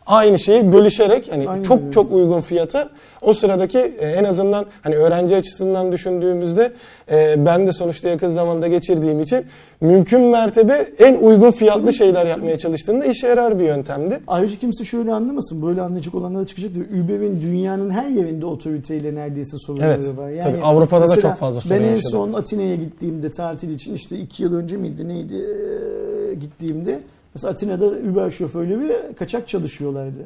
aynı 0.08 0.39
şeyi 0.39 0.72
bölüşerek 0.72 1.32
hani 1.32 1.50
Aynen 1.50 1.63
çok 1.63 1.93
çok 1.93 2.12
uygun 2.12 2.41
fiyata 2.41 2.89
o 3.22 3.34
sıradaki 3.34 3.78
e, 3.78 4.08
en 4.08 4.24
azından 4.24 4.65
hani 4.82 4.96
öğrenci 4.96 5.36
açısından 5.36 5.91
düşündüğümüzde 5.91 6.72
e, 7.12 7.46
ben 7.46 7.67
de 7.67 7.74
sonuçta 7.74 8.10
yakın 8.10 8.30
zamanda 8.30 8.67
geçirdiğim 8.67 9.20
için 9.20 9.46
mümkün 9.82 10.22
mertebe 10.22 10.88
en 11.00 11.15
uygun 11.15 11.52
fiyatlı 11.52 11.93
şeyler 11.93 12.26
yapmaya 12.26 12.58
çalıştığında 12.58 13.06
işe 13.06 13.28
yarar 13.28 13.60
bir 13.60 13.63
yöntemdi. 13.65 14.20
Ayrıca 14.28 14.60
kimse 14.60 14.86
şöyle 14.86 15.13
anlamasın. 15.13 15.62
Böyle 15.62 15.82
anlayacak 15.82 16.15
olanlar 16.15 16.41
da 16.41 16.48
çıkacak. 16.48 16.72
Uber'in 16.76 17.41
dünyanın 17.41 17.89
her 17.89 18.10
yerinde 18.10 18.46
otoriteyle 18.46 19.15
neredeyse 19.15 19.58
sorunları 19.58 19.93
Evet, 19.93 20.17
var. 20.17 20.32
tabii 20.43 20.62
Avrupa'da 20.63 21.08
da 21.10 21.20
çok 21.20 21.36
fazla 21.36 21.62
sorun 21.62 21.76
Ben 21.76 21.82
en 21.84 21.89
yaşadım. 21.89 22.12
son 22.12 22.34
Atina'ya 22.34 22.76
gittiğimde 22.76 23.32
tatil 23.32 23.70
için 23.70 23.93
işte 23.93 24.17
iki 24.17 24.43
yıl 24.43 24.56
önce 24.56 24.78
miydi 24.78 25.08
neydi 25.08 25.36
ee, 25.36 26.34
gittiğimde 26.36 27.00
mesela 27.36 27.52
Atina'da 27.52 27.86
Uber 27.86 28.32
şoförleri 28.32 29.16
kaçak 29.16 29.48
çalışıyorlardı. 29.48 30.24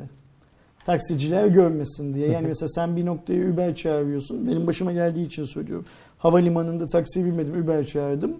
Taksiciler 0.85 1.47
görmesin 1.47 2.13
diye. 2.13 2.27
Yani 2.27 2.47
mesela 2.47 2.69
sen 2.69 2.95
bir 2.95 3.05
noktaya 3.05 3.53
Uber 3.53 3.75
çağırıyorsun. 3.75 4.47
Benim 4.47 4.67
başıma 4.67 4.91
geldiği 4.91 5.25
için 5.25 5.43
söylüyorum. 5.45 5.85
Havalimanında 6.17 6.87
taksiye 6.87 7.25
binmedim. 7.25 7.63
Uber 7.63 7.85
çağırdım. 7.85 8.37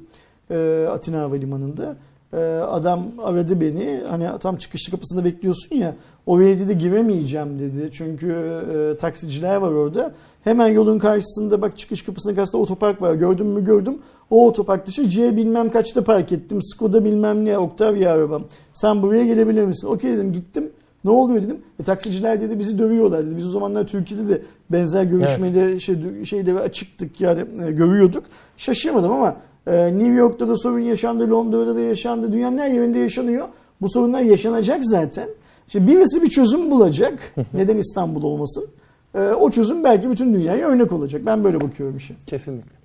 Ee, 0.52 0.88
Atina 0.92 1.20
Havalimanı'nda. 1.20 1.96
Ee, 2.34 2.38
adam 2.70 3.04
aradı 3.24 3.62
beni. 3.62 4.02
Hani 4.10 4.28
tam 4.40 4.56
çıkış 4.56 4.90
kapısında 4.90 5.26
bekliyorsun 5.26 5.76
ya. 5.76 5.96
Oraya 6.26 6.60
dedi 6.60 6.78
giremeyeceğim 6.78 7.60
dedi. 7.60 7.90
Çünkü 7.92 8.62
e, 8.76 8.98
taksiciler 8.98 9.56
var 9.56 9.72
orada. 9.72 10.12
Hemen 10.44 10.68
yolun 10.68 11.00
karşısında 11.00 11.62
bak 11.62 11.78
çıkış 11.78 12.02
kapısının 12.02 12.36
karşısında 12.36 12.62
otopark 12.62 13.02
var. 13.02 13.14
Gördüm 13.14 13.48
mü 13.48 13.66
gördüm. 13.66 13.98
O 14.30 14.48
otopark 14.48 14.88
dışı 14.88 15.10
C 15.10 15.38
bilmem 15.38 15.72
kaçta 15.72 16.04
park 16.04 16.32
ettim. 16.32 16.62
Skoda 16.62 17.06
bilmem 17.06 17.46
ne 17.46 17.58
Octavia 17.58 18.12
arabam. 18.12 18.44
Sen 18.74 19.02
buraya 19.02 19.26
gelebilir 19.26 19.66
misin? 19.66 19.88
Okey 19.88 20.12
dedim 20.14 20.34
gittim. 20.34 20.72
Ne 21.04 21.12
oluyor 21.12 21.44
dedim. 21.44 21.58
E, 21.80 21.84
taksiciler 21.84 22.42
dedi 22.42 22.60
bizi 22.60 22.80
dövüyorlar 22.80 23.26
dedi. 23.26 23.38
Biz 23.38 23.48
o 23.48 23.50
zamanlar 23.50 23.88
Türkiye'de 23.88 24.30
de 24.30 24.42
benzer 24.70 25.04
görüşmeleri 25.04 25.82
şey, 25.82 26.26
şeyde 26.26 26.60
açıktık 26.60 27.22
yani 27.22 27.46
e, 27.68 27.72
görüyorduk. 27.72 28.24
Şaşırmadım 28.58 29.12
ama 29.12 29.36
e, 29.68 29.98
New 29.98 30.14
York'ta 30.14 30.48
da 30.48 30.58
sorun 30.58 30.80
yaşandı, 30.80 31.30
Londra'da 31.30 31.76
da 31.76 31.80
yaşandı, 31.80 32.34
dünyanın 32.34 32.58
her 32.58 32.70
yerinde 32.70 33.00
yaşanıyor. 33.00 33.48
Bu 33.82 33.90
sorunlar 33.90 34.22
yaşanacak 34.22 34.80
zaten. 34.84 35.30
İşte 35.68 35.88
birisi 35.88 36.22
bir 36.22 36.30
çözüm 36.30 36.72
bulacak. 36.72 37.34
Neden 37.54 37.78
İstanbul 37.78 38.24
olmasın? 38.24 38.68
E, 39.16 39.20
o 39.20 39.52
çözüm 39.52 39.84
belki 39.84 40.10
bütün 40.10 40.34
dünyaya 40.34 40.68
örnek 40.68 40.94
olacak. 40.94 41.22
Ben 41.26 41.44
böyle 41.44 41.62
bakıyorum 41.62 41.98
işe. 41.98 42.14
Kesinlikle. 42.28 42.82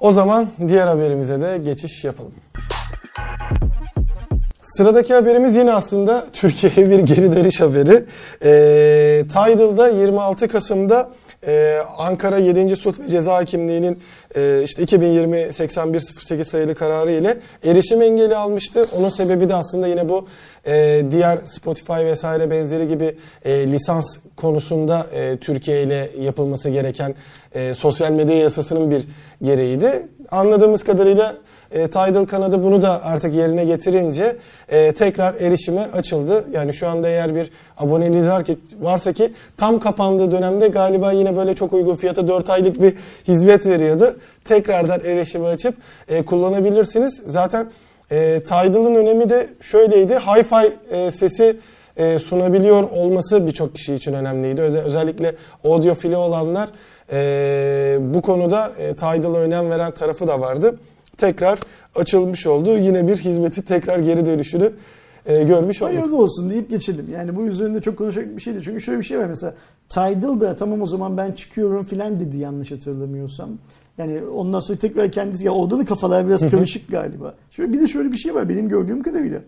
O 0.00 0.12
zaman 0.12 0.48
diğer 0.68 0.86
haberimize 0.86 1.40
de 1.40 1.58
geçiş 1.58 2.04
yapalım. 2.04 2.32
Sıradaki 4.62 5.14
haberimiz 5.14 5.56
yine 5.56 5.72
aslında 5.72 6.26
Türkiye'ye 6.32 6.90
bir 6.90 6.98
geri 6.98 7.32
dönüş 7.32 7.60
haberi. 7.60 8.04
E, 8.44 9.24
Tidal'da 9.28 9.88
26 9.88 10.48
Kasım'da 10.48 11.10
e, 11.46 11.78
Ankara 11.98 12.38
7. 12.38 12.76
Sulh 12.76 13.00
ve 13.00 13.08
Ceza 13.08 13.34
Hakimliği'nin 13.34 13.98
e, 14.36 14.62
işte 14.64 14.82
2020-8108 14.82 16.44
sayılı 16.44 16.74
kararı 16.74 17.10
ile 17.10 17.36
erişim 17.64 18.02
engeli 18.02 18.36
almıştı. 18.36 18.86
Onun 18.98 19.08
sebebi 19.08 19.48
de 19.48 19.54
aslında 19.54 19.86
yine 19.86 20.08
bu 20.08 20.26
e, 20.66 21.04
diğer 21.10 21.38
Spotify 21.44 21.92
vesaire 21.92 22.50
benzeri 22.50 22.88
gibi 22.88 23.16
e, 23.44 23.72
lisans 23.72 24.18
konusunda 24.36 25.06
e, 25.14 25.36
Türkiye 25.36 25.82
ile 25.82 26.10
yapılması 26.20 26.70
gereken 26.70 27.14
sosyal 27.74 28.12
medya 28.12 28.36
yasasının 28.36 28.90
bir 28.90 29.02
gereğiydi. 29.42 30.08
Anladığımız 30.30 30.84
kadarıyla 30.84 31.36
e, 31.72 31.88
Tidal 31.88 32.24
kanadı 32.24 32.62
bunu 32.62 32.82
da 32.82 33.04
artık 33.04 33.34
yerine 33.34 33.64
getirince 33.64 34.36
e, 34.68 34.92
tekrar 34.92 35.34
erişime 35.34 35.88
açıldı. 35.92 36.44
Yani 36.52 36.74
şu 36.74 36.88
anda 36.88 37.08
eğer 37.08 37.34
bir 37.34 37.50
aboneliğiniz 37.78 38.28
var 38.28 38.44
ki, 38.44 38.58
varsa 38.80 39.12
ki 39.12 39.32
tam 39.56 39.80
kapandığı 39.80 40.30
dönemde 40.30 40.68
galiba 40.68 41.12
yine 41.12 41.36
böyle 41.36 41.54
çok 41.54 41.72
uygun 41.72 41.96
fiyata 41.96 42.28
4 42.28 42.50
aylık 42.50 42.82
bir 42.82 42.94
hizmet 43.28 43.66
veriyordu. 43.66 44.16
Tekrardan 44.44 45.00
erişime 45.04 45.48
açıp 45.48 45.74
e, 46.08 46.22
kullanabilirsiniz. 46.22 47.22
Zaten 47.26 47.66
e, 48.10 48.40
Tidal'ın 48.44 48.94
önemi 48.94 49.30
de 49.30 49.48
şöyleydi. 49.60 50.12
Hi-Fi 50.12 50.72
e, 50.90 51.10
sesi 51.10 51.56
e, 51.96 52.18
sunabiliyor 52.18 52.82
olması 52.90 53.46
birçok 53.46 53.74
kişi 53.74 53.94
için 53.94 54.12
önemliydi. 54.12 54.60
Özel, 54.60 54.82
özellikle 54.82 55.34
audiofili 55.64 56.16
olanlar 56.16 56.68
e, 57.12 57.96
bu 58.00 58.22
konuda 58.22 58.72
e, 58.78 58.94
Tidal'a 58.94 59.38
önem 59.38 59.70
veren 59.70 59.90
tarafı 59.90 60.28
da 60.28 60.40
vardı 60.40 60.74
tekrar 61.18 61.58
açılmış 61.94 62.46
oldu. 62.46 62.78
Yine 62.78 63.08
bir 63.08 63.16
hizmeti 63.16 63.62
tekrar 63.62 63.98
geri 63.98 64.26
dönüşünü 64.26 64.72
e, 65.26 65.44
görmüş 65.44 65.82
olduk. 65.82 65.94
Hayırlı 65.94 66.22
olsun 66.22 66.50
deyip 66.50 66.70
geçelim. 66.70 67.06
Yani 67.12 67.36
bu 67.36 67.46
üzerinde 67.46 67.80
çok 67.80 67.98
konuşacak 67.98 68.36
bir 68.36 68.42
şeydi. 68.42 68.62
Çünkü 68.62 68.80
şöyle 68.80 68.98
bir 68.98 69.04
şey 69.04 69.18
var 69.18 69.26
mesela 69.26 69.54
Tidal 69.88 70.40
da 70.40 70.56
tamam 70.56 70.82
o 70.82 70.86
zaman 70.86 71.16
ben 71.16 71.32
çıkıyorum 71.32 71.84
filan 71.84 72.20
dedi 72.20 72.36
yanlış 72.36 72.70
hatırlamıyorsam. 72.70 73.50
Yani 73.98 74.20
ondan 74.26 74.60
sonra 74.60 74.78
tekrar 74.78 75.12
kendisi 75.12 75.46
ya 75.46 75.52
orada 75.52 75.78
da 75.78 75.84
kafalar 75.84 76.26
biraz 76.26 76.50
karışık 76.50 76.90
galiba. 76.90 77.34
Şöyle 77.50 77.72
bir 77.72 77.80
de 77.80 77.86
şöyle 77.86 78.12
bir 78.12 78.16
şey 78.16 78.34
var 78.34 78.48
benim 78.48 78.68
gördüğüm 78.68 79.02
kadarıyla. 79.02 79.40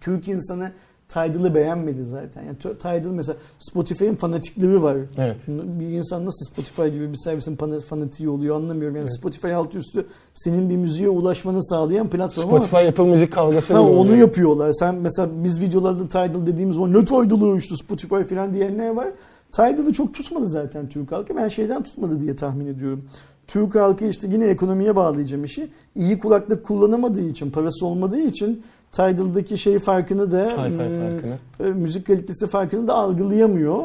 Türk 0.00 0.28
insanı 0.28 0.72
Tidal'ı 1.08 1.54
beğenmedi 1.54 2.04
zaten. 2.04 2.42
Yani 2.42 2.58
Tidal 2.58 3.10
mesela 3.10 3.36
Spotify'ın 3.58 4.14
fanatikleri 4.14 4.82
var. 4.82 4.96
Evet. 5.18 5.36
Bir 5.48 5.86
insan 5.86 6.24
nasıl 6.24 6.46
Spotify 6.52 6.86
gibi 6.86 7.12
bir 7.12 7.16
servisin 7.16 7.58
fanatiği 7.88 8.28
oluyor 8.28 8.56
anlamıyorum. 8.56 8.96
Yani 8.96 9.04
evet. 9.04 9.18
Spotify 9.18 9.54
altı 9.54 9.78
üstü 9.78 10.06
senin 10.34 10.70
bir 10.70 10.76
müziğe 10.76 11.08
ulaşmanı 11.08 11.64
sağlayan 11.64 12.08
platform 12.08 12.48
Spotify 12.48 12.76
ama 12.76 12.88
Apple 12.88 13.04
Müzik 13.04 13.32
kavgası 13.32 13.74
ha, 13.74 13.82
onu 13.82 14.16
yapıyorlar. 14.16 14.72
Sen 14.72 14.94
mesela 14.94 15.28
biz 15.44 15.60
videolarda 15.60 16.08
Tidal 16.08 16.46
dediğimiz 16.46 16.74
zaman 16.74 16.92
ne 16.92 17.04
Tidal'ı 17.04 17.58
işte 17.58 17.76
Spotify 17.76 18.34
falan 18.34 18.54
diyenler 18.54 18.90
var. 18.90 19.08
Tidal'ı 19.52 19.92
çok 19.92 20.14
tutmadı 20.14 20.48
zaten 20.48 20.88
Türk 20.88 21.12
halkı. 21.12 21.36
Ben 21.36 21.48
şeyden 21.48 21.82
tutmadı 21.82 22.20
diye 22.20 22.36
tahmin 22.36 22.66
ediyorum. 22.66 23.04
Türk 23.46 23.74
halkı 23.74 24.04
işte 24.04 24.28
yine 24.32 24.46
ekonomiye 24.46 24.96
bağlayacağım 24.96 25.44
işi. 25.44 25.70
İyi 25.94 26.18
kulaklık 26.18 26.64
kullanamadığı 26.64 27.28
için, 27.28 27.50
parası 27.50 27.86
olmadığı 27.86 28.20
için 28.20 28.62
Tidal'daki 28.92 29.58
şey 29.58 29.78
farkını 29.78 30.32
da 30.32 30.48
farkını. 30.48 31.74
müzik 31.74 32.06
kalitesi 32.06 32.46
farkını 32.46 32.88
da 32.88 32.94
algılayamıyor. 32.94 33.84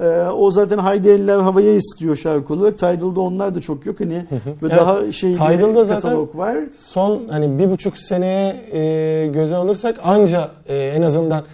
Ee, 0.00 0.24
o 0.36 0.50
zaten 0.50 0.78
haydi 0.78 1.08
eller 1.08 1.38
havaya 1.38 1.72
istiyor 1.72 2.16
şarkı 2.16 2.54
olarak. 2.54 2.78
Tidal'da 2.78 3.20
onlar 3.20 3.54
da 3.54 3.60
çok 3.60 3.86
yok. 3.86 4.00
Hani 4.00 4.14
ve 4.32 4.46
evet, 4.62 4.72
daha 4.72 5.12
şey 5.12 5.32
Tidal'da 5.32 5.88
katalog 5.88 6.36
var. 6.36 6.56
Son 6.78 7.28
hani 7.28 7.58
bir 7.58 7.70
buçuk 7.70 7.98
seneye 7.98 8.56
e, 8.72 9.26
göze 9.26 9.56
alırsak 9.56 10.00
anca 10.04 10.50
e, 10.68 10.76
en 10.76 11.02
azından 11.02 11.44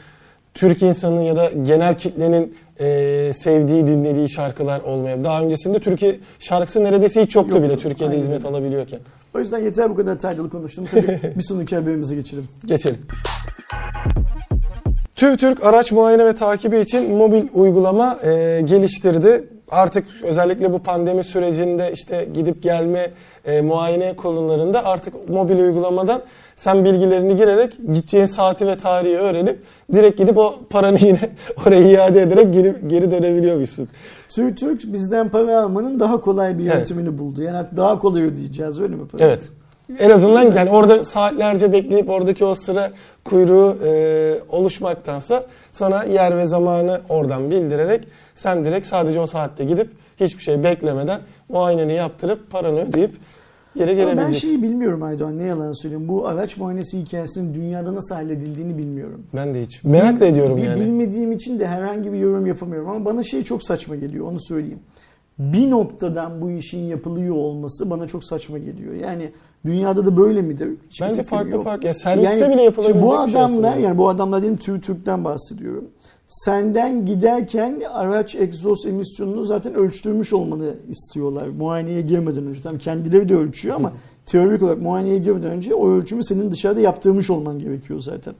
Türk 0.54 0.82
insanının 0.82 1.20
ya 1.20 1.36
da 1.36 1.50
genel 1.62 1.98
kitlenin 1.98 2.54
e, 2.80 3.32
sevdiği, 3.32 3.86
dinlediği 3.86 4.28
şarkılar 4.28 4.80
olmaya. 4.80 5.24
Daha 5.24 5.42
öncesinde 5.42 5.78
Türkiye 5.78 6.18
şarkısı 6.38 6.84
neredeyse 6.84 7.22
hiç 7.22 7.34
yoktu, 7.34 7.50
yoktu. 7.50 7.68
bile 7.68 7.76
Türkiye'de 7.76 8.12
Aynen. 8.12 8.22
hizmet 8.22 8.44
alabiliyorken. 8.44 9.00
O 9.36 9.38
yüzden 9.38 9.58
yeter 9.58 9.90
bu 9.90 9.94
kadar 9.94 10.18
Tidal'ı 10.18 10.50
konuştuğumuz. 10.50 10.92
Hadi 10.92 11.32
bir 11.36 11.42
sonraki 11.42 11.76
haberimize 11.76 12.14
geçelim. 12.14 12.48
Geçelim. 12.66 12.98
TÜVTÜRK 15.14 15.64
araç 15.64 15.92
muayene 15.92 16.24
ve 16.24 16.34
takibi 16.34 16.78
için 16.78 17.16
mobil 17.16 17.44
uygulama 17.54 18.18
e, 18.24 18.60
geliştirdi. 18.64 19.44
Artık 19.70 20.06
özellikle 20.22 20.72
bu 20.72 20.78
pandemi 20.78 21.24
sürecinde 21.24 21.90
işte 21.94 22.28
gidip 22.34 22.62
gelme 22.62 23.10
e, 23.44 23.60
muayene 23.60 24.16
konularında 24.16 24.84
artık 24.84 25.28
mobil 25.28 25.58
uygulamadan 25.58 26.22
sen 26.56 26.84
bilgilerini 26.84 27.36
girerek 27.36 27.72
gideceğin 27.92 28.26
saati 28.26 28.66
ve 28.66 28.76
tarihi 28.76 29.18
öğrenip 29.18 29.58
direkt 29.94 30.18
gidip 30.18 30.38
o 30.38 30.54
paranı 30.70 30.98
yine 31.02 31.30
oraya 31.66 31.90
iade 31.90 32.22
ederek 32.22 32.54
geri, 32.54 32.74
geri 32.86 33.10
dönebiliyormuşsun. 33.10 33.88
TÜRTÜRK 34.28 34.92
bizden 34.92 35.28
para 35.28 35.60
almanın 35.60 36.00
daha 36.00 36.20
kolay 36.20 36.58
bir 36.58 36.64
yöntemini 36.64 37.08
evet. 37.08 37.18
buldu. 37.18 37.42
Yani 37.42 37.66
daha 37.76 37.98
kolay 37.98 38.22
ödeyeceğiz 38.22 38.80
öyle 38.80 38.96
mi? 38.96 39.02
Evet. 39.18 39.52
En 39.98 40.10
azından 40.10 40.42
yani 40.42 40.70
orada 40.70 41.04
saatlerce 41.04 41.72
bekleyip 41.72 42.10
oradaki 42.10 42.44
o 42.44 42.54
sıra 42.54 42.90
kuyruğu 43.24 43.76
e, 43.84 44.34
oluşmaktansa 44.48 45.44
sana 45.72 46.04
yer 46.04 46.38
ve 46.38 46.46
zamanı 46.46 47.00
oradan 47.08 47.50
bildirerek 47.50 48.08
sen 48.34 48.64
direkt 48.64 48.86
sadece 48.86 49.20
o 49.20 49.26
saatte 49.26 49.64
gidip 49.64 49.90
hiçbir 50.20 50.42
şey 50.42 50.64
beklemeden 50.64 51.20
muayeneni 51.48 51.92
yaptırıp 51.92 52.50
paranı 52.50 52.80
ödeyip 52.80 53.16
geri 53.76 53.96
gelebileceksin. 53.96 54.32
Ben 54.32 54.32
şeyi 54.32 54.62
bilmiyorum 54.62 55.02
Aydoğan 55.02 55.38
ne 55.38 55.44
yalan 55.44 55.72
söyleyeyim. 55.72 56.08
Bu 56.08 56.26
araç 56.26 56.56
muayenesi 56.56 57.00
hikayesinin 57.00 57.54
dünyada 57.54 57.94
nasıl 57.94 58.14
halledildiğini 58.14 58.78
bilmiyorum. 58.78 59.22
Ben 59.36 59.54
de 59.54 59.62
hiç. 59.62 59.84
Merak 59.84 60.20
da 60.20 60.26
ediyorum 60.26 60.58
yani. 60.58 60.80
Bilmediğim 60.80 61.32
için 61.32 61.58
de 61.58 61.66
herhangi 61.66 62.12
bir 62.12 62.18
yorum 62.18 62.46
yapamıyorum 62.46 62.88
ama 62.88 63.04
bana 63.04 63.22
şey 63.22 63.42
çok 63.42 63.62
saçma 63.62 63.96
geliyor 63.96 64.26
onu 64.26 64.40
söyleyeyim. 64.40 64.80
Bir 65.38 65.70
noktadan 65.70 66.40
bu 66.42 66.50
işin 66.50 66.78
yapılıyor 66.78 67.34
olması 67.34 67.90
bana 67.90 68.06
çok 68.06 68.24
saçma 68.24 68.58
geliyor. 68.58 68.94
Yani 68.94 69.30
dünyada 69.66 70.06
da 70.06 70.16
böyle 70.16 70.42
midir? 70.42 70.68
Hiç 70.90 71.00
Bence 71.00 71.22
farklı 71.22 71.50
yok. 71.50 71.64
farklı. 71.64 71.86
Ya 71.86 71.94
serviste 71.94 72.38
yani, 72.38 72.54
bile 72.54 72.62
yapılabilecek 72.62 73.02
bu 73.02 73.18
adamlar 73.18 73.72
şey 73.72 73.82
yani 73.82 73.98
bu 73.98 74.08
adamlar 74.08 74.42
değil 74.42 74.56
Türk'ten 74.56 75.24
bahsediyorum 75.24 75.84
senden 76.26 77.06
giderken 77.06 77.82
araç 77.90 78.34
egzoz 78.34 78.86
emisyonunu 78.86 79.44
zaten 79.44 79.74
ölçtürmüş 79.74 80.32
olmanı 80.32 80.74
istiyorlar. 80.88 81.48
Muayeneye 81.48 82.00
girmeden 82.00 82.46
önce. 82.46 82.62
Tabii 82.62 82.78
kendileri 82.78 83.28
de 83.28 83.36
ölçüyor 83.36 83.76
ama 83.76 83.92
teorik 84.26 84.62
olarak 84.62 84.82
muayeneye 84.82 85.18
girmeden 85.18 85.50
önce 85.50 85.74
o 85.74 85.90
ölçümü 85.90 86.24
senin 86.24 86.50
dışarıda 86.50 86.80
yaptırmış 86.80 87.30
olman 87.30 87.58
gerekiyor 87.58 88.00
zaten. 88.00 88.34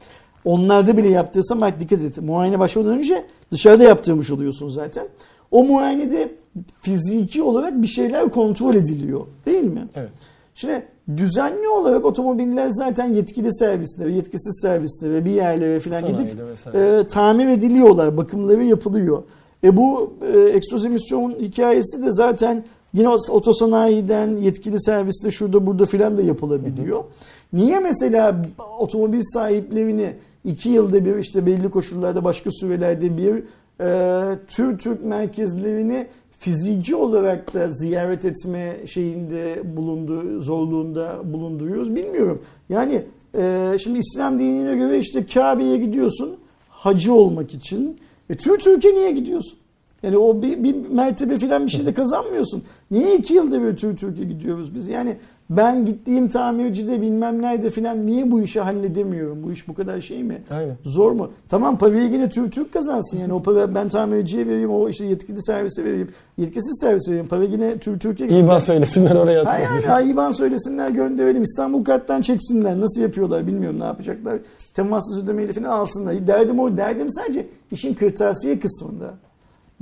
Onlarda 0.44 0.96
bile 0.96 1.08
yaptırsan 1.08 1.60
bak 1.60 1.80
dikkat 1.80 2.00
et. 2.00 2.18
Muayene 2.18 2.58
başlamadan 2.58 2.98
önce 2.98 3.24
dışarıda 3.52 3.84
yaptırmış 3.84 4.30
oluyorsun 4.30 4.68
zaten. 4.68 5.08
O 5.50 5.64
muayenede 5.64 6.34
fiziki 6.80 7.42
olarak 7.42 7.82
bir 7.82 7.86
şeyler 7.86 8.30
kontrol 8.30 8.74
ediliyor. 8.74 9.26
Değil 9.46 9.64
mi? 9.64 9.88
Evet. 9.94 10.10
Şimdi 10.54 10.86
düzenli 11.16 11.68
olarak 11.68 12.04
otomobiller 12.04 12.68
zaten 12.70 13.14
yetkili 13.14 13.54
servislere, 13.54 14.12
yetkisiz 14.12 14.60
servislere, 14.62 15.24
bir 15.24 15.30
yerlere 15.30 15.80
falan 15.80 16.06
gidip 16.06 16.40
e, 16.74 17.04
tamir 17.08 17.48
ediliyorlar, 17.48 18.16
bakımları 18.16 18.64
yapılıyor. 18.64 19.22
E 19.64 19.76
bu 19.76 20.12
e, 20.34 20.38
egzoz 20.38 20.84
emisyon 20.84 21.30
hikayesi 21.30 22.02
de 22.02 22.12
zaten 22.12 22.64
yine 22.94 23.08
otosanayiden 23.08 24.36
yetkili 24.36 24.82
serviste 24.82 25.30
şurada 25.30 25.66
burada 25.66 25.86
filan 25.86 26.18
da 26.18 26.22
yapılabiliyor. 26.22 26.98
Hı 26.98 27.02
hı. 27.02 27.06
Niye 27.52 27.78
mesela 27.78 28.36
otomobil 28.78 29.22
sahiplerini 29.22 30.12
iki 30.44 30.68
yılda 30.68 31.04
bir 31.04 31.16
işte 31.16 31.46
belli 31.46 31.70
koşullarda 31.70 32.24
başka 32.24 32.50
sürelerde 32.50 33.16
bir 33.16 33.42
e, 33.80 34.38
tür 34.48 34.78
Türk 34.78 35.04
merkezlerini 35.04 36.06
fiziki 36.38 36.96
olarak 36.96 37.54
da 37.54 37.68
ziyaret 37.68 38.24
etme 38.24 38.76
şeyinde 38.86 39.76
bulundu, 39.76 40.40
zorluğunda 40.40 41.20
bulunduruyoruz 41.24 41.94
bilmiyorum. 41.94 42.42
Yani 42.68 43.02
e, 43.38 43.76
şimdi 43.78 43.98
İslam 43.98 44.38
dinine 44.38 44.76
göre 44.76 44.98
işte 44.98 45.26
Kabe'ye 45.26 45.76
gidiyorsun 45.76 46.36
hacı 46.68 47.14
olmak 47.14 47.54
için. 47.54 47.96
E, 48.30 48.34
tüm 48.34 48.58
Türkiye 48.58 48.94
niye 48.94 49.10
gidiyorsun? 49.10 49.58
Yani 50.02 50.18
o 50.18 50.42
bir, 50.42 50.62
bir 50.62 50.88
mertebe 50.88 51.38
falan 51.38 51.66
bir 51.66 51.70
şey 51.70 51.86
de 51.86 51.94
kazanmıyorsun. 51.94 52.62
Niye 52.90 53.16
iki 53.16 53.34
yılda 53.34 53.62
bir 53.62 53.76
Türk 53.76 53.98
Türkiye 53.98 54.26
gidiyoruz 54.26 54.74
biz? 54.74 54.88
Yani 54.88 55.16
Ben 55.50 55.86
gittiğim 55.86 56.28
tamircide 56.28 57.00
bilmem 57.02 57.42
nerede 57.42 57.70
filan 57.70 58.06
niye 58.06 58.30
bu 58.30 58.40
işi 58.40 58.60
halledemiyorum? 58.60 59.42
Bu 59.42 59.52
iş 59.52 59.68
bu 59.68 59.74
kadar 59.74 60.00
şey 60.00 60.22
mi? 60.22 60.42
Aynen. 60.50 60.76
Zor 60.84 61.12
mu? 61.12 61.30
Tamam 61.48 61.78
parayı 61.78 62.12
yine 62.12 62.28
Türk 62.30 62.52
Türk 62.52 62.72
kazansın 62.72 63.18
yani 63.18 63.32
o 63.32 63.42
para 63.42 63.74
ben 63.74 63.88
tamirciye 63.88 64.46
vereyim 64.46 64.70
o 64.70 64.88
işte 64.88 65.04
yetkili 65.04 65.42
servise 65.42 65.84
vereyim 65.84 66.08
yetkisiz 66.38 66.78
servise 66.80 67.10
vereyim 67.10 67.28
para 67.28 67.44
yine 67.44 67.78
Türk 67.78 68.00
Türkiye 68.00 68.28
İban 68.28 68.58
söylesinler 68.58 69.14
oraya 69.16 69.44
Ha 69.44 69.50
atın. 69.50 69.62
yani 69.64 69.86
ha, 69.86 70.00
IBAN 70.00 70.32
söylesinler 70.32 70.90
gönderelim 70.90 71.42
İstanbul 71.42 71.84
karttan 71.84 72.20
çeksinler 72.20 72.80
nasıl 72.80 73.00
yapıyorlar 73.02 73.46
bilmiyorum 73.46 73.80
ne 73.80 73.84
yapacaklar 73.84 74.38
temassız 74.74 75.24
ödemeyle 75.24 75.52
falan 75.52 75.68
alsınlar 75.70 76.26
derdim 76.26 76.58
o 76.60 76.76
derdim 76.76 77.10
sadece 77.10 77.46
işin 77.72 77.94
kırtasiye 77.94 78.58
kısmında 78.58 79.14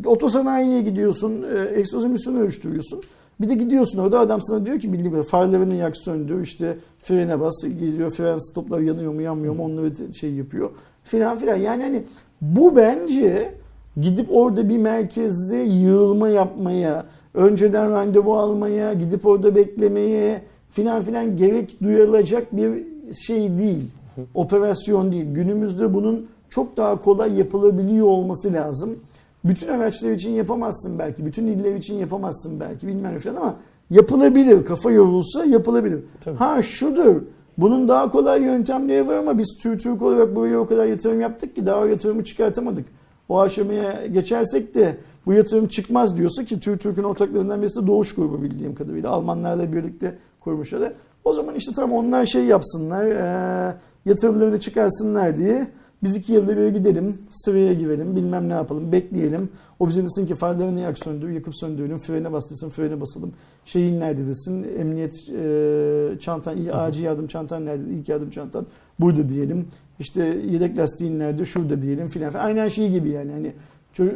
otosanayiye 0.06 0.80
gidiyorsun 0.82 1.42
e, 1.42 1.78
egzoz 1.78 2.04
emisyonu 2.04 2.40
ölçtürüyorsun 2.40 3.00
bir 3.40 3.48
de 3.48 3.54
gidiyorsun 3.54 3.98
orada 3.98 4.18
adam 4.18 4.42
sana 4.42 4.66
diyor 4.66 4.80
ki 4.80 4.92
bildiğin 4.92 5.10
gibi 5.10 5.22
farlarını 5.22 5.74
yak 5.74 5.96
söndür 5.96 6.42
işte 6.42 6.76
frene 7.02 7.40
bas 7.40 7.64
gidiyor 7.64 8.10
fren 8.10 8.38
stoplar 8.38 8.80
yanıyor 8.80 9.12
mu 9.12 9.22
yanmıyor 9.22 9.54
mu 9.54 9.64
onları 9.64 10.14
şey 10.14 10.32
yapıyor 10.32 10.70
filan 11.04 11.38
filan. 11.38 11.56
Yani 11.56 11.82
hani 11.82 12.02
bu 12.40 12.76
bence 12.76 13.54
gidip 14.00 14.26
orada 14.30 14.68
bir 14.68 14.78
merkezde 14.78 15.56
yığılma 15.56 16.28
yapmaya 16.28 17.06
önceden 17.34 17.90
randevu 17.90 18.34
almaya 18.34 18.92
gidip 18.92 19.26
orada 19.26 19.54
beklemeye 19.54 20.42
filan 20.70 21.02
filan 21.02 21.36
gerek 21.36 21.82
duyulacak 21.82 22.56
bir 22.56 22.84
şey 23.26 23.58
değil. 23.58 23.90
Operasyon 24.34 25.12
değil. 25.12 25.26
Günümüzde 25.32 25.94
bunun 25.94 26.26
çok 26.48 26.76
daha 26.76 27.00
kolay 27.00 27.38
yapılabiliyor 27.38 28.06
olması 28.06 28.52
lazım. 28.52 28.98
Bütün 29.44 29.68
araçlar 29.68 30.10
için 30.10 30.30
yapamazsın 30.30 30.98
belki, 30.98 31.26
bütün 31.26 31.46
iller 31.46 31.74
için 31.74 31.94
yapamazsın 31.94 32.60
belki 32.60 32.86
bilmem 32.86 33.14
ne 33.14 33.18
falan 33.18 33.36
ama 33.36 33.56
yapılabilir. 33.90 34.64
Kafa 34.64 34.90
yorulsa 34.90 35.44
yapılabilir. 35.44 36.00
Tabii. 36.24 36.36
Ha 36.36 36.62
şudur, 36.62 37.22
bunun 37.58 37.88
daha 37.88 38.10
kolay 38.10 38.42
yöntemleri 38.42 39.06
var 39.06 39.16
ama 39.16 39.38
biz 39.38 39.58
Türk 39.62 39.80
Türk 39.80 40.02
olarak 40.02 40.36
buraya 40.36 40.58
o 40.58 40.66
kadar 40.66 40.86
yatırım 40.86 41.20
yaptık 41.20 41.54
ki 41.54 41.66
daha 41.66 41.86
yatırımı 41.86 42.24
çıkartamadık. 42.24 42.86
O 43.28 43.40
aşamaya 43.40 44.06
geçersek 44.06 44.74
de 44.74 44.96
bu 45.26 45.32
yatırım 45.32 45.68
çıkmaz 45.68 46.16
diyorsa 46.16 46.44
ki 46.44 46.60
Türk 46.60 46.80
Türk'ün 46.80 47.02
ortaklarından 47.02 47.62
birisi 47.62 47.82
de 47.82 47.86
Doğuş 47.86 48.14
Grubu 48.14 48.42
bildiğim 48.42 48.74
kadarıyla. 48.74 49.10
Almanlarla 49.10 49.72
birlikte 49.72 50.18
kurmuşlar. 50.40 50.92
O 51.24 51.32
zaman 51.32 51.54
işte 51.54 51.72
tam 51.72 51.92
onlar 51.92 52.26
şey 52.26 52.44
yapsınlar, 52.44 53.06
eee 53.06 53.76
yatırımlarını 54.04 54.60
çıkarsınlar 54.60 55.36
diye 55.36 55.66
biz 56.04 56.16
iki 56.16 56.32
yılda 56.32 56.56
bir 56.56 56.68
gidelim, 56.68 57.18
sıraya 57.30 57.72
girelim, 57.72 58.16
bilmem 58.16 58.48
ne 58.48 58.52
yapalım, 58.52 58.92
bekleyelim. 58.92 59.48
O 59.78 59.88
bize 59.88 60.04
desin 60.04 60.26
ki 60.26 60.34
farlarını 60.34 60.80
yak 60.80 60.98
söndür, 60.98 61.30
yakıp 61.30 61.56
söndürelim, 61.56 61.98
frene 61.98 62.32
bas 62.32 62.50
desin, 62.50 62.68
frene 62.68 63.00
basalım. 63.00 63.32
Şeyin 63.64 64.00
nerede 64.00 64.26
desin, 64.26 64.66
emniyet 64.78 65.14
e, 65.30 66.18
çantan, 66.20 66.56
iyi 66.56 66.72
acil 66.72 67.04
yardım 67.04 67.26
çantan 67.26 67.66
nerede, 67.66 67.90
ilk 67.90 68.08
yardım 68.08 68.30
çantan 68.30 68.66
burada 69.00 69.28
diyelim. 69.28 69.66
İşte 70.00 70.24
yedek 70.50 70.78
lastiğin 70.78 71.18
nerede, 71.18 71.44
şurada 71.44 71.82
diyelim 71.82 72.08
filan. 72.08 72.32
Aynen 72.34 72.68
şey 72.68 72.90
gibi 72.90 73.10
yani 73.10 73.32
hani 73.32 73.52
çocuk, 73.94 74.14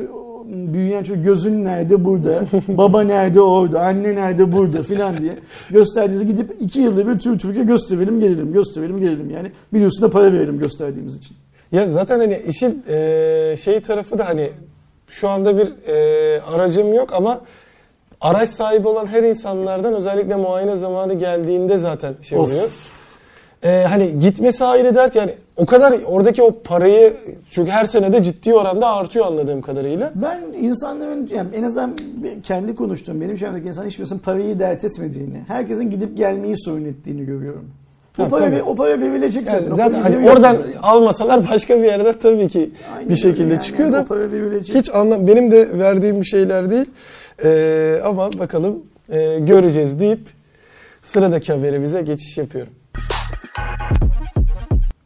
e, 0.00 0.74
büyüyen 0.74 1.02
çocuk 1.02 1.24
gözün 1.24 1.64
nerede? 1.64 2.04
Burada, 2.04 2.44
baba 2.68 3.02
nerede? 3.02 3.40
Orada, 3.40 3.80
anne 3.80 4.14
nerede? 4.14 4.52
Burada. 4.52 4.82
filan 4.82 5.18
diye 5.18 5.32
gösterdiğimizi 5.70 6.26
gidip 6.26 6.56
iki 6.60 6.80
yılda 6.80 7.08
bir 7.08 7.18
Türk 7.18 7.40
Türkiye 7.40 7.64
gösterelim 7.64 8.20
gelelim, 8.20 8.52
gösterelim 8.52 9.00
gelelim 9.00 9.30
yani. 9.30 9.52
Biliyorsun 9.72 10.02
da 10.02 10.10
para 10.10 10.32
verelim 10.32 10.58
gösterdiğimiz 10.58 11.16
için. 11.16 11.36
Ya 11.72 11.90
zaten 11.90 12.18
hani 12.18 12.40
işin 12.46 12.84
e, 12.88 13.56
şey 13.60 13.80
tarafı 13.80 14.18
da 14.18 14.28
hani 14.28 14.50
şu 15.08 15.28
anda 15.28 15.58
bir 15.58 15.72
e, 15.88 16.40
aracım 16.40 16.94
yok 16.94 17.12
ama 17.12 17.40
araç 18.20 18.48
sahibi 18.48 18.88
olan 18.88 19.06
her 19.06 19.22
insanlardan 19.22 19.94
özellikle 19.94 20.36
muayene 20.36 20.76
zamanı 20.76 21.14
geldiğinde 21.14 21.78
zaten 21.78 22.14
şey 22.22 22.38
Of. 22.38 22.97
E, 23.64 23.84
hani 23.88 24.18
gitmesi 24.18 24.64
ayrı 24.64 24.94
dert 24.94 25.16
yani 25.16 25.30
o 25.56 25.66
kadar 25.66 25.94
oradaki 26.06 26.42
o 26.42 26.58
parayı 26.64 27.12
çünkü 27.50 27.70
her 27.70 27.84
senede 27.84 28.22
ciddi 28.22 28.54
oranda 28.54 28.88
artıyor 28.88 29.26
anladığım 29.26 29.62
kadarıyla. 29.62 30.12
Ben 30.14 30.40
insanların 30.60 31.30
yani 31.34 31.48
en 31.56 31.62
azından 31.62 31.96
kendi 32.42 32.74
konuştuğum 32.74 33.20
benim 33.20 33.36
çevremdeki 33.36 33.68
insan 33.68 33.86
hiçbirisinin 33.86 34.18
parayı 34.20 34.58
dert 34.58 34.84
etmediğini, 34.84 35.42
herkesin 35.48 35.90
gidip 35.90 36.16
gelmeyi 36.16 36.54
sorun 36.58 36.84
ettiğini 36.84 37.26
görüyorum. 37.26 37.64
O 38.18 38.22
Ha, 38.22 38.28
para, 38.28 38.44
tabii. 38.44 38.62
o 38.62 38.74
para 38.74 39.00
verilecek 39.00 39.46
Yani 39.46 39.58
zaten. 39.58 39.72
O 39.72 39.76
zaten 39.76 40.00
hani 40.02 40.30
oradan 40.30 40.54
zaten. 40.54 40.72
almasalar 40.82 41.48
başka 41.50 41.78
bir 41.78 41.84
yerde 41.84 42.18
tabii 42.18 42.48
ki 42.48 42.70
Aynen 42.96 43.10
bir 43.10 43.16
şekilde 43.16 43.52
yani. 43.52 43.62
çıkıyor 43.62 43.92
da 43.92 44.00
O 44.00 44.04
para 44.04 44.32
verilecek. 44.32 44.76
hiç 44.76 44.90
anlam 44.94 45.26
benim 45.26 45.50
de 45.50 45.78
verdiğim 45.78 46.20
bir 46.20 46.26
şeyler 46.26 46.70
değil. 46.70 46.86
Ee, 47.44 48.00
ama 48.04 48.32
bakalım 48.38 48.82
e, 49.08 49.38
göreceğiz 49.38 50.00
deyip 50.00 50.20
sıradaki 51.02 51.52
haberimize 51.52 52.02
geçiş 52.02 52.38
yapıyorum. 52.38 52.72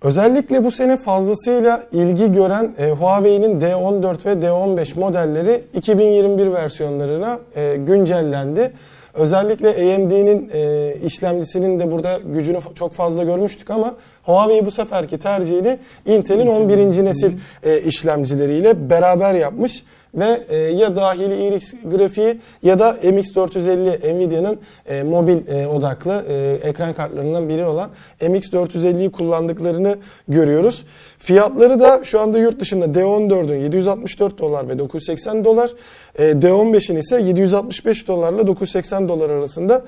Özellikle 0.03 0.64
bu 0.64 0.70
sene 0.70 0.96
fazlasıyla 0.96 1.82
ilgi 1.92 2.32
gören 2.32 2.74
e, 2.78 2.90
Huawei'nin 2.90 3.61
D14 3.61 4.26
ve 4.26 4.46
D15 4.46 4.98
modelleri 4.98 5.64
2021 5.74 6.53
versiyonlarına 6.53 7.38
e, 7.57 7.76
güncellendi. 7.76 8.72
Özellikle 9.14 9.68
AMD'nin 9.68 10.50
e, 10.55 10.94
işlemcisinin 11.05 11.80
de 11.80 11.92
burada 11.92 12.18
gücünü 12.34 12.59
çok 12.74 12.92
fazla 12.92 13.24
görmüştük 13.24 13.70
ama 13.70 13.94
Huawei 14.22 14.66
bu 14.66 14.70
seferki 14.70 15.18
tercihini 15.18 15.78
Intel'in 16.07 16.46
11. 16.46 17.05
nesil 17.05 17.32
e, 17.62 17.80
işlemcileriyle 17.80 18.90
beraber 18.90 19.34
yapmış 19.34 19.84
ve 20.14 20.46
e, 20.48 20.56
ya 20.56 20.96
dahili 20.96 21.46
iris 21.46 21.74
grafiği 21.84 22.38
ya 22.62 22.78
da 22.78 22.90
MX450 22.90 24.16
Nvidia'nın 24.16 24.58
e, 24.86 25.02
mobil 25.02 25.48
e, 25.48 25.66
odaklı 25.66 26.24
e, 26.28 26.58
ekran 26.68 26.94
kartlarından 26.94 27.48
biri 27.48 27.64
olan 27.64 27.90
MX450'yi 28.20 29.12
kullandıklarını 29.12 29.96
görüyoruz. 30.28 30.84
Fiyatları 31.18 31.80
da 31.80 32.04
şu 32.04 32.20
anda 32.20 32.38
yurt 32.38 32.60
dışında 32.60 32.84
D14'ün 32.84 33.60
764 33.60 34.38
dolar 34.38 34.68
ve 34.68 34.78
980 34.78 35.44
dolar, 35.44 35.70
e, 36.18 36.22
D15'in 36.22 36.96
ise 36.96 37.22
765 37.22 38.08
dolarla 38.08 38.46
980 38.46 39.08
dolar 39.08 39.30
arasında 39.30 39.82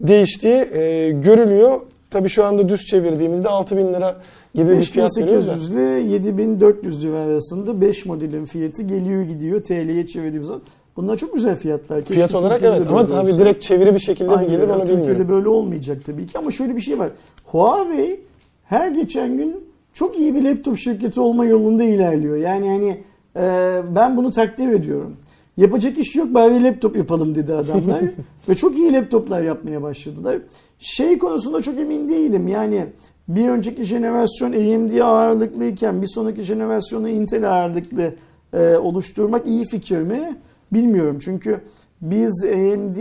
değiştiği 0.00 0.68
e, 0.74 1.10
görülüyor. 1.10 1.80
Tabii 2.10 2.28
şu 2.28 2.44
anda 2.44 2.68
düz 2.68 2.84
çevirdiğimizde 2.84 3.48
6000 3.48 3.94
lira 3.94 4.16
gibi 4.54 4.68
bir 4.70 4.82
fiyat 4.82 5.16
görüyoruz 5.16 5.46
da. 5.46 5.52
5800 5.52 5.68
ile 5.68 6.12
7400 6.12 7.04
lira 7.04 7.18
arasında 7.18 7.80
5 7.80 8.06
modelin 8.06 8.44
fiyatı 8.44 8.82
geliyor 8.82 9.22
gidiyor 9.22 9.62
TL'ye 9.62 10.06
çevirdiğimiz 10.06 10.46
zaman. 10.46 10.62
Bunlar 10.96 11.16
çok 11.16 11.34
güzel 11.34 11.56
fiyatlar. 11.56 12.00
Keşke 12.00 12.14
Fiyat 12.14 12.34
olarak 12.34 12.52
Türkiye'de 12.58 12.76
evet 12.76 12.86
ama 12.88 12.96
böyle 12.98 13.08
tabii 13.08 13.30
olsa. 13.30 13.38
direkt 13.38 13.62
çeviri 13.62 13.94
bir 13.94 14.00
şekilde 14.00 14.28
mi 14.28 14.34
Aynen 14.34 14.50
gelir 14.50 14.62
öyle. 14.62 14.72
onu 14.72 14.80
Türkiye'de 14.80 15.02
bilmiyorum. 15.08 15.28
böyle 15.28 15.48
olmayacak 15.48 16.04
tabii 16.04 16.26
ki 16.26 16.38
ama 16.38 16.50
şöyle 16.50 16.76
bir 16.76 16.80
şey 16.80 16.98
var. 16.98 17.10
Huawei 17.44 18.20
her 18.64 18.90
geçen 18.90 19.36
gün 19.36 19.56
çok 19.92 20.18
iyi 20.18 20.34
bir 20.34 20.42
laptop 20.44 20.78
şirketi 20.78 21.20
olma 21.20 21.44
yolunda 21.44 21.84
ilerliyor. 21.84 22.36
Yani 22.36 22.68
hani 22.68 23.00
e, 23.36 23.76
ben 23.94 24.16
bunu 24.16 24.30
takdir 24.30 24.68
ediyorum. 24.68 25.16
Yapacak 25.56 25.98
iş 25.98 26.16
yok 26.16 26.34
bari 26.34 26.64
laptop 26.64 26.96
yapalım 26.96 27.34
dedi 27.34 27.54
adamlar. 27.54 28.00
Ve 28.48 28.54
çok 28.54 28.78
iyi 28.78 28.92
laptoplar 28.92 29.42
yapmaya 29.42 29.82
başladılar. 29.82 30.38
Şey 30.78 31.18
konusunda 31.18 31.62
çok 31.62 31.78
emin 31.78 32.08
değilim. 32.08 32.48
Yani 32.48 32.86
bir 33.28 33.48
önceki 33.48 33.84
jenerasyon 33.84 34.52
AMD 34.52 34.98
ağırlıklıyken 35.00 36.02
bir 36.02 36.06
sonraki 36.06 36.42
jenerasyonu 36.42 37.08
Intel 37.08 37.50
ağırlıklı 37.50 38.14
e, 38.52 38.76
oluşturmak 38.76 39.46
iyi 39.46 39.64
fikir 39.64 39.98
mi? 39.98 40.36
Bilmiyorum. 40.72 41.18
Çünkü 41.20 41.60
biz 42.00 42.44
AMD 42.44 42.96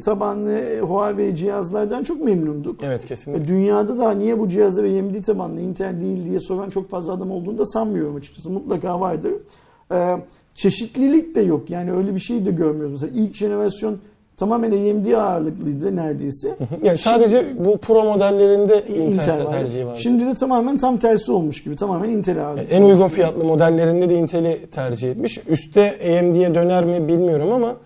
tabanlı 0.00 0.80
Huawei 0.80 1.36
cihazlardan 1.36 2.02
çok 2.02 2.24
memnunduk. 2.24 2.80
Evet 2.82 3.04
kesinlikle. 3.04 3.44
E, 3.44 3.48
Dünyada 3.48 3.98
da 3.98 4.10
niye 4.12 4.38
bu 4.38 4.48
cihazı 4.48 4.82
AMD 4.82 5.22
tabanlı 5.24 5.60
Intel 5.60 6.00
değil 6.00 6.26
diye 6.26 6.40
soran 6.40 6.70
çok 6.70 6.90
fazla 6.90 7.12
adam 7.12 7.30
olduğunu 7.30 7.58
da 7.58 7.66
sanmıyorum 7.66 8.16
açıkçası. 8.16 8.50
Mutlaka 8.50 9.00
vardır. 9.00 9.32
Ee, 9.92 10.16
çeşitlilik 10.54 11.34
de 11.34 11.40
yok. 11.40 11.70
Yani 11.70 11.92
öyle 11.92 12.14
bir 12.14 12.20
şey 12.20 12.46
de 12.46 12.50
görmüyoruz. 12.50 13.02
Mesela 13.02 13.22
ilk 13.22 13.34
jenerasyon 13.34 13.98
tamamen 14.42 14.70
AMD 14.72 15.12
ağırlıklıydı 15.12 15.96
neredeyse. 15.96 16.56
Yani 16.82 16.98
sadece 16.98 17.46
bu 17.58 17.78
Pro 17.78 18.04
modellerinde 18.04 18.82
Intel, 18.88 19.00
Intel 19.00 19.46
tercihi 19.50 19.86
var. 19.86 19.96
Şimdi 19.96 20.26
de 20.26 20.34
tamamen 20.34 20.78
tam 20.78 20.98
tersi 20.98 21.32
olmuş 21.32 21.64
gibi. 21.64 21.76
Tamamen 21.76 22.10
Intel 22.10 22.46
ağırlıklı. 22.46 22.74
en 22.74 22.82
uygun 22.82 23.08
fiyatlı 23.08 23.44
modellerinde 23.44 24.10
de 24.10 24.14
Intel'i 24.14 24.66
tercih 24.66 25.10
etmiş. 25.10 25.40
Üste 25.48 25.98
AMD'ye 26.20 26.54
döner 26.54 26.84
mi 26.84 27.08
bilmiyorum 27.08 27.52
ama 27.52 27.76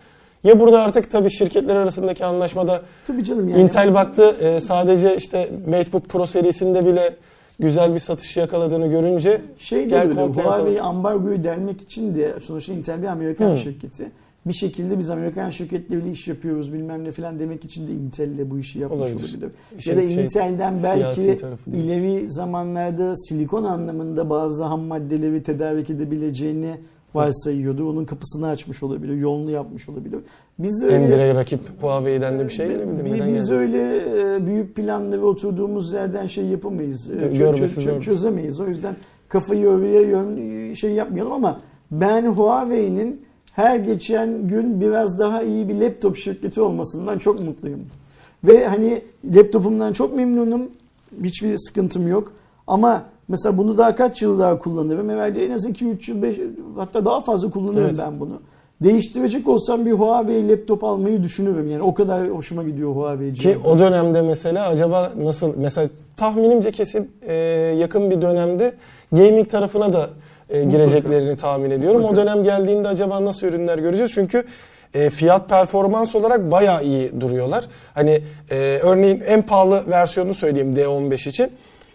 ya 0.45 0.61
burada 0.61 0.83
artık 0.83 1.11
tabii 1.11 1.31
şirketler 1.31 1.77
arasındaki 1.77 2.25
anlaşmada 2.25 2.83
Tabii 3.07 3.25
canım 3.25 3.49
yani. 3.49 3.63
Intel 3.63 3.95
baktı 3.95 4.37
e, 4.41 4.61
sadece 4.61 5.17
işte 5.17 5.49
MacBook 5.69 6.09
Pro 6.09 6.27
serisinde 6.27 6.87
bile 6.87 7.17
güzel 7.61 7.95
bir 7.95 8.01
satış 8.01 8.37
yakaladığını 8.37 8.87
görünce 8.87 9.41
Şey 9.59 9.79
de 9.79 9.85
Gel 9.85 10.09
öyle, 10.09 10.21
Huawei 10.21 10.81
ambargoyu 10.81 11.45
delmek 11.45 11.81
için 11.81 12.15
de 12.15 12.35
sonuçta 12.43 12.73
Intel 12.73 13.03
bir 13.03 13.07
Amerikan 13.07 13.51
Hı. 13.51 13.57
şirketi. 13.57 14.11
Bir 14.47 14.53
şekilde 14.53 14.99
biz 14.99 15.11
Amerikan 15.11 15.51
şirketleriyle 15.51 16.11
iş 16.11 16.29
yapıyoruz 16.29 16.73
bilmem 16.73 17.05
ne 17.05 17.11
falan 17.11 17.39
demek 17.39 17.65
için 17.65 17.89
de 17.89 17.93
Intel'le 17.93 18.51
bu 18.51 18.59
işi 18.59 18.79
yapmış 18.79 19.01
Olabilir. 19.01 19.29
olabilir. 19.31 19.51
İşin 19.79 19.91
ya 19.91 19.97
da 19.97 20.09
şey, 20.09 20.25
Intel'den 20.25 20.79
belki 20.83 21.39
ileri 21.75 22.31
zamanlarda 22.33 23.17
silikon 23.17 23.65
anlamında 23.65 24.31
bazı 24.31 24.65
ham 24.65 24.81
maddeleri 24.81 25.43
tedarik 25.43 25.91
edebileceğini 25.91 26.75
varsayıyordu. 27.15 27.91
Onun 27.91 28.05
kapısını 28.05 28.49
açmış 28.49 28.83
olabilir, 28.83 29.15
yolunu 29.17 29.51
yapmış 29.51 29.89
olabilir. 29.89 30.19
Biz 30.59 30.83
öyle 30.83 31.09
bire 31.09 31.35
rakip 31.35 31.61
Huawei'den 31.81 32.39
de 32.39 32.45
bir 32.45 32.51
şey 32.53 32.69
gelebilir. 32.69 33.05
biz 33.05 33.15
gelmez? 33.17 33.51
öyle 33.51 33.97
e, 34.37 34.47
büyük 34.47 34.77
planlı 34.77 35.21
ve 35.21 35.25
oturduğumuz 35.25 35.93
yerden 35.93 36.27
şey 36.27 36.45
yapamayız. 36.45 37.09
Görmesi 37.39 37.81
çö- 37.81 37.97
çö- 37.97 38.01
çözemeyiz. 38.01 38.61
O 38.61 38.67
yüzden 38.67 38.97
kafayı 39.29 39.63
yön 39.63 40.73
şey 40.75 40.91
yapmayalım 40.93 41.33
ama 41.33 41.61
ben 41.91 42.27
Huawei'nin 42.27 43.27
her 43.57 43.77
geçen 43.77 44.49
gün 44.49 44.81
biraz 44.81 45.19
daha 45.19 45.43
iyi 45.43 45.69
bir 45.69 45.75
laptop 45.75 46.17
şirketi 46.17 46.61
olmasından 46.61 47.19
çok 47.19 47.41
mutluyum. 47.41 47.81
Ve 48.45 48.67
hani 48.67 49.03
laptopumdan 49.35 49.93
çok 49.93 50.17
memnunum. 50.17 50.63
Hiçbir 51.25 51.59
sıkıntım 51.59 52.09
yok. 52.09 52.33
Ama 52.67 53.03
mesela 53.29 53.59
bunu 53.59 53.79
daha 53.79 53.95
kaç 53.95 54.23
yıl 54.23 54.39
daha 54.39 54.59
kullanırım? 54.59 55.09
Herhalde 55.09 55.47
en 55.47 55.51
az 55.51 55.67
2-3 55.67 56.11
yıl, 56.11 56.23
5, 56.23 56.37
hatta 56.77 57.05
daha 57.05 57.21
fazla 57.21 57.51
kullanırım 57.51 57.87
Evet. 57.87 57.99
ben 57.99 58.21
bunu. 58.21 58.41
Değiştirecek 58.81 59.49
olsam 59.49 59.87
bir 59.87 59.93
Huawei 59.93 60.49
laptop 60.49 60.85
almayı 60.85 61.23
düşünürüm. 61.23 61.71
Yani 61.71 61.83
o 61.83 61.95
kadar 61.95 62.29
hoşuma 62.29 62.63
gidiyor 62.63 62.95
Huawei 62.95 63.33
Ki 63.33 63.57
o 63.65 63.79
dönemde 63.79 64.23
mesela 64.23 64.69
acaba 64.69 65.13
nasıl 65.19 65.53
mesela 65.57 65.89
tahminimce 66.17 66.71
kesin 66.71 67.11
e, 67.29 67.35
yakın 67.79 68.11
bir 68.11 68.23
dönemde 68.23 68.75
gaming 69.13 69.51
tarafına 69.51 69.93
da 69.93 70.11
e, 70.51 70.65
gireceklerini 70.65 71.37
tahmin 71.37 71.71
ediyorum. 71.71 72.05
O 72.05 72.17
dönem 72.17 72.45
geldiğinde 72.45 72.89
acaba 72.89 73.25
nasıl 73.25 73.47
ürünler 73.47 73.79
göreceğiz? 73.79 74.13
Çünkü 74.15 74.45
e, 74.95 75.11
fiyat 75.11 75.49
performans 75.49 76.15
olarak 76.15 76.51
bayağı 76.51 76.85
iyi 76.85 77.21
duruyorlar. 77.21 77.65
Hani 77.95 78.21
e, 78.51 78.79
örneğin 78.83 79.23
en 79.27 79.43
pahalı 79.43 79.85
versiyonunu 79.91 80.35
söyleyeyim 80.35 80.73
D15 80.73 81.29
için. 81.29 81.51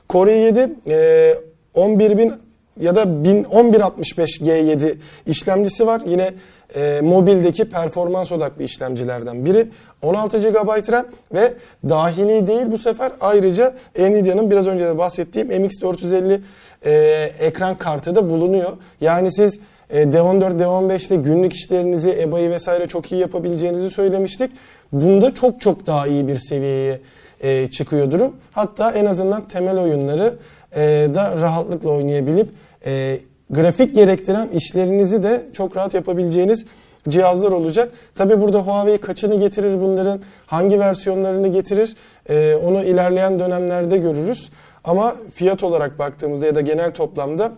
Core 0.10 0.32
i7 0.32 0.70
e, 0.88 1.36
11.000 1.76 2.34
ya 2.80 2.96
da 2.96 3.24
1000 3.24 3.46
1165 3.52 4.42
G7 4.42 4.96
işlemcisi 5.28 5.88
var. 5.88 6.02
Yine 6.06 6.34
e, 6.76 7.02
mobildeki 7.02 7.70
performans 7.70 8.32
odaklı 8.32 8.64
işlemcilerden 8.64 9.46
biri. 9.46 9.68
16 10.02 10.40
GB 10.40 10.92
RAM 10.92 11.06
ve 11.34 11.54
dahili 11.90 12.48
değil 12.48 12.66
bu 12.72 12.78
sefer 12.78 13.12
ayrıca 13.22 13.74
Nvidia'nın 14.00 14.52
biraz 14.52 14.68
önce 14.68 14.86
de 14.86 14.98
bahsettiğim 14.98 15.52
MX450 15.52 16.40
e, 16.86 16.92
ekran 17.40 17.76
kartı 17.78 18.16
da 18.16 18.30
bulunuyor. 18.30 18.72
Yani 19.02 19.34
siz 19.34 19.60
e, 19.90 20.04
D14, 20.04 20.60
D15'te 20.60 21.16
günlük 21.16 21.54
işlerinizi, 21.54 22.18
EBA'yı 22.22 22.50
vesaire 22.50 22.88
çok 22.88 23.12
iyi 23.12 23.22
yapabileceğinizi 23.22 23.92
söylemiştik. 23.92 24.52
Bunda 24.92 25.34
çok 25.34 25.62
çok 25.62 25.88
daha 25.88 26.08
iyi 26.08 26.28
bir 26.28 26.38
seviyeye 26.40 27.02
e, 27.42 27.70
çıkıyor 27.70 28.12
durum. 28.12 28.36
Hatta 28.52 28.92
en 28.92 29.06
azından 29.06 29.48
temel 29.48 29.78
oyunları 29.78 30.34
e, 30.76 30.80
da 31.14 31.42
rahatlıkla 31.42 31.90
oynayabilip 31.90 32.50
e, 32.86 33.20
grafik 33.50 33.96
gerektiren 33.96 34.48
işlerinizi 34.48 35.24
de 35.24 35.44
çok 35.54 35.78
rahat 35.78 35.94
yapabileceğiniz 35.94 36.66
cihazlar 37.10 37.52
olacak. 37.52 37.92
Tabi 38.16 38.42
burada 38.42 38.60
Huawei 38.60 38.98
kaçını 38.98 39.36
getirir 39.36 39.82
bunların, 39.82 40.20
hangi 40.46 40.80
versiyonlarını 40.80 41.48
getirir 41.48 41.96
e, 42.30 42.56
onu 42.56 42.84
ilerleyen 42.84 43.40
dönemlerde 43.40 43.98
görürüz. 43.98 44.50
Ama 44.84 45.16
fiyat 45.34 45.64
olarak 45.64 46.00
baktığımızda 46.00 46.46
ya 46.46 46.56
da 46.56 46.62
genel 46.62 46.92
toplamda 46.92 47.52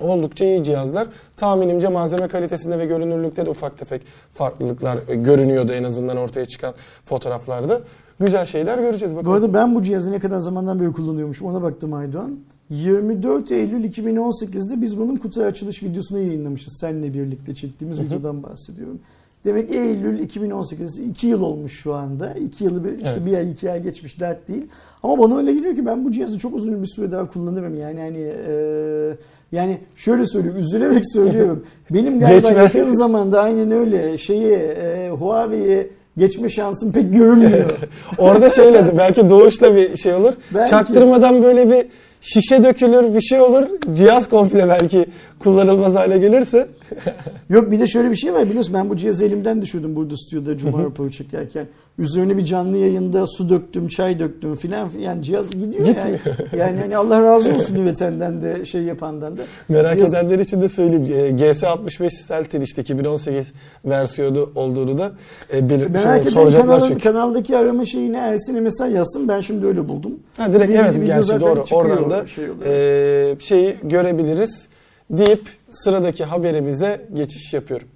oldukça 0.00 0.44
iyi 0.44 0.64
cihazlar. 0.64 1.06
Tahminimce 1.36 1.88
malzeme 1.88 2.28
kalitesinde 2.28 2.78
ve 2.78 2.86
görünürlükte 2.86 3.46
de 3.46 3.50
ufak 3.50 3.78
tefek 3.78 4.02
farklılıklar 4.34 4.98
e, 5.08 5.14
görünüyordu 5.14 5.72
en 5.72 5.84
azından 5.84 6.16
ortaya 6.16 6.46
çıkan 6.46 6.74
fotoğraflarda. 7.04 7.80
Güzel 8.20 8.44
şeyler 8.44 8.78
göreceğiz 8.78 9.14
Bu 9.14 9.18
bakalım. 9.18 9.34
arada 9.34 9.54
ben 9.54 9.74
bu 9.74 9.82
cihazı 9.82 10.12
ne 10.12 10.18
kadar 10.18 10.38
zamandan 10.38 10.80
beri 10.80 10.92
kullanıyormuşum 10.92 11.48
ona 11.48 11.62
baktım 11.62 11.92
Aydoğan. 11.92 12.38
24 12.70 13.52
Eylül 13.52 13.84
2018'de 13.84 14.82
biz 14.82 14.98
bunun 14.98 15.16
kutu 15.16 15.42
açılış 15.42 15.82
videosunu 15.82 16.18
yayınlamışız. 16.18 16.78
Seninle 16.80 17.14
birlikte 17.14 17.54
çektiğimiz 17.54 18.00
videodan 18.00 18.42
bahsediyorum. 18.42 18.98
Demek 19.44 19.74
Eylül 19.74 20.18
2018, 20.18 20.98
2 20.98 21.26
yıl 21.26 21.42
olmuş 21.42 21.72
şu 21.72 21.94
anda. 21.94 22.34
2 22.34 22.64
yılı 22.64 22.84
bir, 22.84 22.92
işte 22.92 23.10
Evet. 23.16 23.26
bir 23.26 23.36
ay 23.36 23.50
iki 23.50 23.70
ay 23.70 23.82
geçmiş 23.82 24.20
dert 24.20 24.48
değil. 24.48 24.66
Ama 25.02 25.18
bana 25.22 25.36
öyle 25.38 25.52
geliyor 25.52 25.74
ki 25.74 25.86
ben 25.86 26.04
bu 26.04 26.12
cihazı 26.12 26.38
çok 26.38 26.54
uzun 26.54 26.82
bir 26.82 26.86
süre 26.86 27.12
daha 27.12 27.30
kullanırım. 27.30 27.78
Yani 27.78 28.00
hani 28.00 28.32
e, 28.48 29.16
yani 29.52 29.78
şöyle 29.96 30.26
söyleyeyim 30.26 30.58
üzülerek 30.58 31.12
söylüyorum. 31.12 31.64
Benim 31.90 32.20
galiba 32.20 32.48
Geçme. 32.48 32.62
yakın 32.62 32.94
zamanda 32.94 33.42
aynen 33.42 33.70
öyle 33.70 34.18
şeyi 34.18 34.52
e, 34.52 35.10
Huawei'ye 35.10 35.90
geçme 36.16 36.48
şansım 36.48 36.92
pek 36.92 37.14
görünmüyor. 37.14 37.70
Orada 38.18 38.50
şeyle 38.50 38.98
belki 38.98 39.28
doğuşla 39.28 39.76
bir 39.76 39.96
şey 39.96 40.14
olur. 40.14 40.32
Belki. 40.54 40.70
Çaktırmadan 40.70 41.42
böyle 41.42 41.70
bir 41.70 41.86
şişe 42.24 42.62
dökülür 42.62 43.14
bir 43.14 43.20
şey 43.20 43.40
olur. 43.40 43.62
Cihaz 43.92 44.28
komple 44.28 44.68
belki 44.68 45.06
kullanılmaz 45.38 45.94
hale 45.94 46.18
gelirse. 46.18 46.66
Yok 47.50 47.70
bir 47.70 47.80
de 47.80 47.86
şöyle 47.86 48.10
bir 48.10 48.16
şey 48.16 48.34
var 48.34 48.44
biliyorsun 48.48 48.74
ben 48.74 48.90
bu 48.90 48.96
cihazı 48.96 49.24
elimden 49.24 49.62
düşürdüm 49.62 49.96
burada 49.96 50.16
stüdyoda 50.16 50.58
Cuma 50.58 50.82
raporu 50.82 51.10
çekerken. 51.10 51.66
Üzerine 51.98 52.36
bir 52.36 52.44
canlı 52.44 52.76
yayında 52.76 53.26
su 53.26 53.48
döktüm, 53.50 53.88
çay 53.88 54.18
döktüm 54.18 54.56
filan 54.56 54.90
yani 55.00 55.22
cihaz 55.22 55.50
gidiyor 55.50 55.86
Gitmiyor. 55.86 55.96
yani. 56.08 56.18
Yani 56.58 56.80
hani 56.80 56.96
Allah 56.96 57.22
razı 57.22 57.54
olsun 57.54 57.74
üretenden 57.74 58.42
de 58.42 58.64
şey 58.64 58.82
yapandan 58.82 59.38
da. 59.38 59.42
Merak 59.68 59.92
Cihaz- 59.98 60.08
edenler 60.14 60.38
için 60.38 60.62
de 60.62 60.68
söyleyeyim. 60.68 61.04
E, 61.14 61.30
GS65 61.44 62.10
Stealth'in 62.10 62.60
işte 62.60 62.82
2018 62.82 63.52
versiyonu 63.84 64.50
olduğunu 64.54 64.98
da 64.98 65.12
e, 65.54 65.68
belirtmiş 65.70 66.04
Merak 66.04 66.22
eden 66.22 66.30
Soracaklar 66.30 66.66
kanalın, 66.68 66.88
çünkü. 66.88 67.02
kanaldaki 67.02 67.56
arama 67.56 67.84
şeyine 67.84 68.16
Ersin'e 68.18 68.60
mesaj 68.60 68.94
yazsın. 68.94 69.28
Ben 69.28 69.40
şimdi 69.40 69.66
öyle 69.66 69.88
buldum. 69.88 70.12
Ha, 70.36 70.52
direkt 70.52 70.70
Bir- 70.72 70.78
evet 70.78 70.92
video 70.94 71.06
gerçi 71.06 71.40
doğru. 71.40 71.64
Oradan 71.72 72.10
da 72.10 72.26
şey 72.26 72.44
e, 72.66 73.34
şeyi 73.38 73.74
görebiliriz 73.82 74.68
deyip 75.10 75.48
sıradaki 75.70 76.24
haberimize 76.24 77.06
geçiş 77.14 77.52
yapıyorum. 77.52 77.88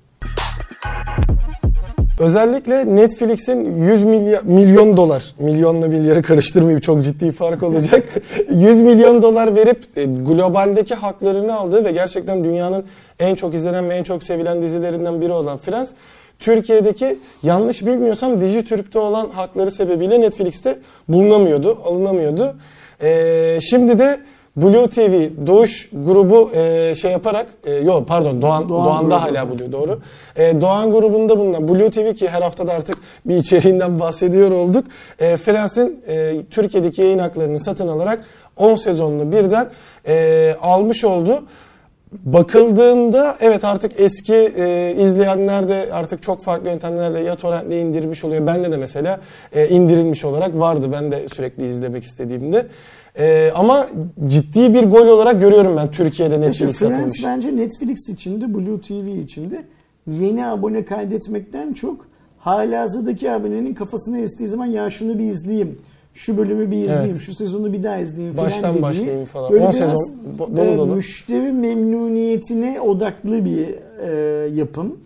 Özellikle 2.21 2.97
Netflix'in 2.97 3.77
100 3.83 4.05
milyar, 4.05 4.43
milyon 4.43 4.97
dolar, 4.97 5.35
milyonla 5.39 5.89
milyarı 5.89 6.23
karıştırmayayım 6.23 6.81
çok 6.81 7.03
ciddi 7.03 7.33
fark 7.33 7.63
olacak. 7.63 8.05
100 8.51 8.81
milyon 8.81 9.23
dolar 9.23 9.57
verip 9.57 9.85
e, 9.97 10.05
globaldeki 10.05 10.95
haklarını 10.95 11.55
aldığı 11.55 11.85
ve 11.85 11.93
gerçekten 11.93 12.45
dünyanın 12.45 12.85
en 13.19 13.35
çok 13.35 13.55
izlenen 13.55 13.91
ve 13.91 13.95
en 13.95 14.03
çok 14.03 14.23
sevilen 14.23 14.63
dizilerinden 14.63 15.21
biri 15.21 15.33
olan 15.33 15.59
Friends, 15.59 15.91
Türkiye'deki 16.39 17.19
yanlış 17.43 17.87
bilmiyorsam 17.87 18.41
Dijitürk'te 18.41 18.99
olan 18.99 19.31
hakları 19.31 19.71
sebebiyle 19.71 20.21
Netflix'te 20.21 20.79
bulunamıyordu, 21.09 21.79
alınamıyordu. 21.85 22.57
E, 23.03 23.59
şimdi 23.63 23.99
de 23.99 24.21
Blue 24.63 24.91
TV 24.91 25.47
Doğuş 25.47 25.89
grubu 25.93 26.51
e, 26.55 26.95
şey 26.95 27.11
yaparak 27.13 27.47
e, 27.65 27.73
yok 27.73 28.09
pardon 28.09 28.43
Doğan, 28.43 28.69
Doğan 28.69 28.85
Doğan'da 28.85 29.17
grubu. 29.17 29.39
hala 29.39 29.59
Blue 29.59 29.73
doğru. 29.73 30.01
E, 30.37 30.61
Doğan 30.61 30.93
grubunda 30.93 31.39
bulunan 31.39 31.69
Blue 31.69 31.91
TV 31.91 32.15
ki 32.15 32.29
her 32.29 32.43
hafta 32.43 32.67
da 32.67 32.73
artık 32.73 32.97
bir 33.27 33.37
içeriğinden 33.37 34.01
bahsediyor 34.01 34.51
olduk. 34.51 34.85
E, 35.19 35.37
Friends'in 35.37 36.05
e, 36.09 36.33
Türkiye'deki 36.51 37.03
yayın 37.03 37.19
haklarını 37.19 37.59
satın 37.59 37.89
alarak 37.89 38.25
10 38.57 38.75
sezonunu 38.75 39.33
birden 39.33 39.69
e, 40.09 40.55
almış 40.61 41.05
oldu. 41.05 41.43
Bakıldığında 42.13 43.37
evet 43.41 43.65
artık 43.65 44.01
eski 44.01 44.35
e, 44.35 44.95
izleyenler 44.99 45.69
de 45.69 45.89
artık 45.93 46.23
çok 46.23 46.43
farklı 46.43 46.69
yöntemlerle 46.69 47.21
ya 47.21 47.35
torrentle 47.35 47.81
indirmiş 47.81 48.25
oluyor. 48.25 48.47
Bende 48.47 48.71
de 48.73 48.77
mesela 48.77 49.21
e, 49.53 49.69
indirilmiş 49.69 50.25
olarak 50.25 50.59
vardı. 50.59 50.89
Ben 50.93 51.13
de 51.13 51.29
sürekli 51.35 51.67
izlemek 51.67 52.05
istediğimde. 52.05 52.67
E, 53.19 53.51
ama 53.55 53.89
ciddi 54.27 54.75
bir 54.75 54.85
gol 54.85 55.07
olarak 55.07 55.41
görüyorum 55.41 55.77
ben 55.77 55.91
Türkiye'de 55.91 56.35
İşte 56.35 56.47
Netflix 56.47 56.79
Friends 56.79 56.97
satılmış. 56.97 57.25
bence 57.25 57.57
Netflix 57.57 58.09
içinde, 58.09 58.55
Blue 58.55 58.81
TV 58.81 59.19
içinde 59.23 59.64
yeni 60.07 60.47
abone 60.47 60.85
kaydetmekten 60.85 61.73
çok 61.73 62.07
halihazırdaki 62.39 63.31
abonenin 63.31 63.75
kafasına 63.75 64.19
estiği 64.19 64.49
zaman 64.49 64.66
ya 64.66 64.91
şunu 64.91 65.19
bir 65.19 65.25
izleyeyim. 65.31 65.79
Şu 66.14 66.37
bölümü 66.37 66.71
bir 66.71 66.77
izleyeyim, 66.77 67.11
Evet. 67.11 67.21
şu 67.21 67.35
sezonu 67.35 67.73
bir 67.73 67.83
daha 67.83 67.99
izleyeyim 67.99 68.35
falan 68.37 68.47
Baştan 68.47 68.73
dediği, 68.73 68.83
başlayayım 68.83 69.25
falan. 69.25 69.53
Böyle 69.53 69.64
10 69.64 69.73
biraz 69.73 69.79
sezon 69.79 70.39
dolu 70.57 70.64
e, 70.64 70.77
dolu. 70.77 70.95
müşteri 70.95 71.53
memnuniyetine 71.53 72.81
odaklı 72.81 73.45
bir 73.45 73.69
e, 74.09 74.49
yapım. 74.55 74.97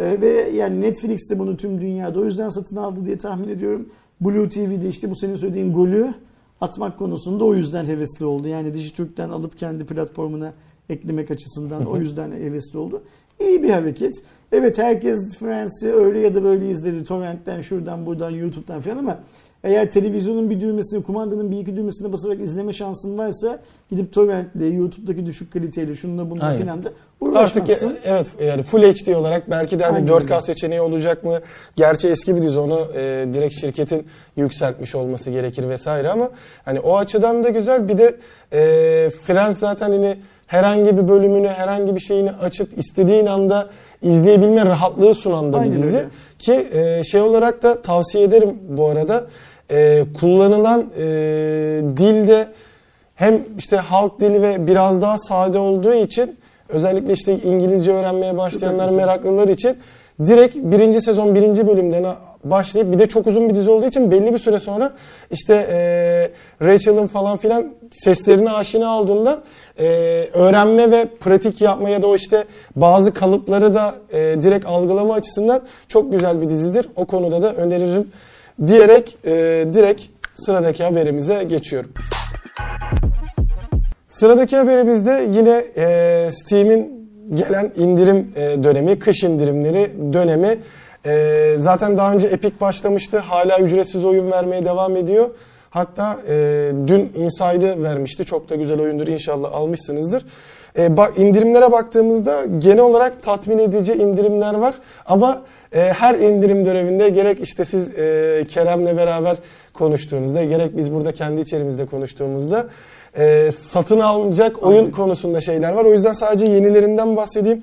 E, 0.00 0.20
ve 0.20 0.50
yani 0.50 0.80
Netflix 0.80 1.30
de 1.30 1.38
bunu 1.38 1.56
tüm 1.56 1.80
dünyada 1.80 2.20
o 2.20 2.24
yüzden 2.24 2.48
satın 2.48 2.76
aldı 2.76 3.06
diye 3.06 3.18
tahmin 3.18 3.48
ediyorum. 3.48 3.88
Blue 4.20 4.48
TV'de 4.48 4.88
işte 4.88 5.10
bu 5.10 5.16
senin 5.16 5.36
söylediğin 5.36 5.72
golü 5.72 6.14
atmak 6.60 6.98
konusunda 6.98 7.44
o 7.44 7.54
yüzden 7.54 7.86
hevesli 7.86 8.24
oldu. 8.24 8.48
Yani 8.48 8.74
Dijitürk'ten 8.74 9.30
alıp 9.30 9.58
kendi 9.58 9.84
platformuna 9.86 10.52
eklemek 10.88 11.30
açısından 11.30 11.86
o 11.86 11.96
yüzden 12.00 12.32
hevesli 12.32 12.78
oldu. 12.78 13.02
İyi 13.40 13.62
bir 13.62 13.70
hareket. 13.70 14.14
Evet 14.52 14.78
herkes 14.78 15.36
Friends'i 15.36 15.92
öyle 15.92 16.20
ya 16.20 16.34
da 16.34 16.44
böyle 16.44 16.70
izledi. 16.70 17.04
Torrent'ten, 17.04 17.60
şuradan, 17.60 18.06
buradan, 18.06 18.30
YouTube'dan 18.30 18.80
falan 18.80 18.96
ama 18.96 19.20
eğer 19.64 19.90
televizyonun 19.90 20.50
bir 20.50 20.60
düğmesini, 20.60 21.02
kumandanın 21.02 21.50
bir 21.50 21.58
iki 21.58 21.76
düğmesine 21.76 22.12
basarak 22.12 22.40
izleme 22.40 22.72
şansın 22.72 23.18
varsa 23.18 23.58
gidip 23.90 24.12
Torrent'le, 24.12 24.74
YouTube'daki 24.74 25.26
düşük 25.26 25.52
kaliteyle 25.52 25.94
şununla 25.94 26.30
bununla 26.30 26.54
filan 26.54 26.84
da 26.84 26.92
Artık 27.34 27.70
e- 27.70 27.78
evet 28.04 28.26
yani 28.44 28.62
Full 28.62 28.82
HD 28.82 29.14
olarak 29.14 29.50
belki 29.50 29.78
de 29.78 29.84
hani 29.84 29.96
Aynen 29.96 30.08
4K 30.08 30.32
öyle. 30.32 30.40
seçeneği 30.40 30.80
olacak 30.80 31.24
mı? 31.24 31.38
Gerçi 31.76 32.08
eski 32.08 32.36
bir 32.36 32.42
dizi 32.42 32.58
onu 32.58 32.86
e, 32.96 33.26
direkt 33.32 33.54
şirketin 33.60 34.06
yükseltmiş 34.36 34.94
olması 34.94 35.30
gerekir 35.30 35.68
vesaire 35.68 36.10
ama 36.10 36.30
hani 36.64 36.80
o 36.80 36.96
açıdan 36.96 37.44
da 37.44 37.48
güzel. 37.48 37.88
Bir 37.88 37.98
de 37.98 38.16
e, 38.52 38.60
Friends 39.10 39.58
zaten 39.58 39.90
hani 39.90 40.16
herhangi 40.46 40.96
bir 40.96 41.08
bölümünü, 41.08 41.48
herhangi 41.48 41.94
bir 41.94 42.00
şeyini 42.00 42.30
açıp 42.32 42.78
istediğin 42.78 43.26
anda 43.26 43.68
izleyebilme 44.02 44.64
rahatlığı 44.64 45.14
sunan 45.14 45.52
da 45.52 45.56
bir 45.56 45.62
Aynen 45.62 45.82
dizi. 45.82 45.96
öyle. 45.96 46.08
Ki 46.38 46.68
e, 46.72 47.04
şey 47.04 47.20
olarak 47.20 47.62
da 47.62 47.82
tavsiye 47.82 48.24
ederim 48.24 48.58
bu 48.68 48.86
arada. 48.88 49.24
E, 49.70 50.04
kullanılan 50.20 50.80
e, 50.98 51.04
dilde 51.96 52.48
hem 53.14 53.42
işte 53.58 53.76
halk 53.76 54.20
dili 54.20 54.42
ve 54.42 54.66
biraz 54.66 55.02
daha 55.02 55.18
sade 55.18 55.58
olduğu 55.58 55.94
için 55.94 56.38
özellikle 56.68 57.12
işte 57.12 57.38
İngilizce 57.38 57.92
öğrenmeye 57.92 58.36
başlayanlar, 58.36 58.90
meraklılar 58.90 59.48
için 59.48 59.76
direkt 60.26 60.56
birinci 60.56 61.00
sezon 61.00 61.34
birinci 61.34 61.66
bölümden 61.66 62.04
başlayıp 62.44 62.92
bir 62.92 62.98
de 62.98 63.06
çok 63.06 63.26
uzun 63.26 63.48
bir 63.48 63.54
dizi 63.54 63.70
olduğu 63.70 63.86
için 63.86 64.10
belli 64.10 64.32
bir 64.32 64.38
süre 64.38 64.60
sonra 64.60 64.92
işte 65.30 65.66
e, 65.70 65.76
Rachel'ın 66.66 67.06
falan 67.06 67.36
filan 67.36 67.74
seslerine 67.90 68.50
aşina 68.50 68.98
olduğundan 68.98 69.42
e, 69.78 69.84
öğrenme 70.32 70.90
ve 70.90 71.04
pratik 71.20 71.60
yapma 71.60 71.88
ya 71.88 72.02
da 72.02 72.06
o 72.06 72.16
işte 72.16 72.44
bazı 72.76 73.14
kalıpları 73.14 73.74
da 73.74 73.94
e, 74.12 74.18
direkt 74.42 74.66
algılama 74.66 75.14
açısından 75.14 75.60
çok 75.88 76.12
güzel 76.12 76.40
bir 76.40 76.48
dizidir. 76.48 76.88
O 76.96 77.04
konuda 77.04 77.42
da 77.42 77.54
öneririm 77.54 78.12
diyerek 78.66 79.16
e, 79.24 79.32
direkt 79.72 80.02
sıradaki 80.34 80.84
haberimize 80.84 81.44
geçiyorum. 81.44 81.90
Sıradaki 84.08 84.56
haberimizde 84.56 85.28
yine 85.32 85.64
e, 85.76 86.30
Steam'in 86.32 87.10
gelen 87.34 87.72
indirim 87.76 88.32
e, 88.36 88.62
dönemi, 88.62 88.98
kış 88.98 89.22
indirimleri 89.22 90.12
dönemi. 90.12 90.58
E, 91.06 91.54
zaten 91.58 91.96
daha 91.96 92.14
önce 92.14 92.26
Epic 92.26 92.60
başlamıştı. 92.60 93.18
Hala 93.18 93.58
ücretsiz 93.58 94.04
oyun 94.04 94.30
vermeye 94.30 94.64
devam 94.64 94.96
ediyor. 94.96 95.30
Hatta 95.70 96.18
e, 96.28 96.34
dün 96.86 97.12
Inside'ı 97.16 97.82
vermişti. 97.82 98.24
Çok 98.24 98.50
da 98.50 98.54
güzel 98.54 98.80
oyundur. 98.80 99.06
İnşallah 99.06 99.52
almışsınızdır. 99.52 100.24
E, 100.78 100.96
bak 100.96 101.18
indirimlere 101.18 101.72
baktığımızda 101.72 102.44
genel 102.58 102.80
olarak 102.80 103.22
tatmin 103.22 103.58
edici 103.58 103.92
indirimler 103.92 104.54
var. 104.54 104.74
Ama 105.06 105.42
e, 105.72 105.80
her 105.80 106.14
indirim 106.14 106.64
döneminde 106.64 107.08
gerek 107.08 107.40
işte 107.40 107.64
siz 107.64 107.98
e, 107.98 108.44
Kerem'le 108.48 108.96
beraber 108.96 109.36
konuştuğunuzda 109.74 110.44
gerek 110.44 110.76
biz 110.76 110.92
burada 110.92 111.12
kendi 111.12 111.40
içerimizde 111.40 111.86
konuştuğumuzda 111.86 112.66
e, 113.18 113.50
satın 113.52 114.00
alınacak 114.00 114.62
oyun 114.62 114.90
konusunda 114.90 115.40
şeyler 115.40 115.72
var. 115.72 115.84
O 115.84 115.92
yüzden 115.92 116.12
sadece 116.12 116.44
yenilerinden 116.44 117.16
bahsedeyim. 117.16 117.62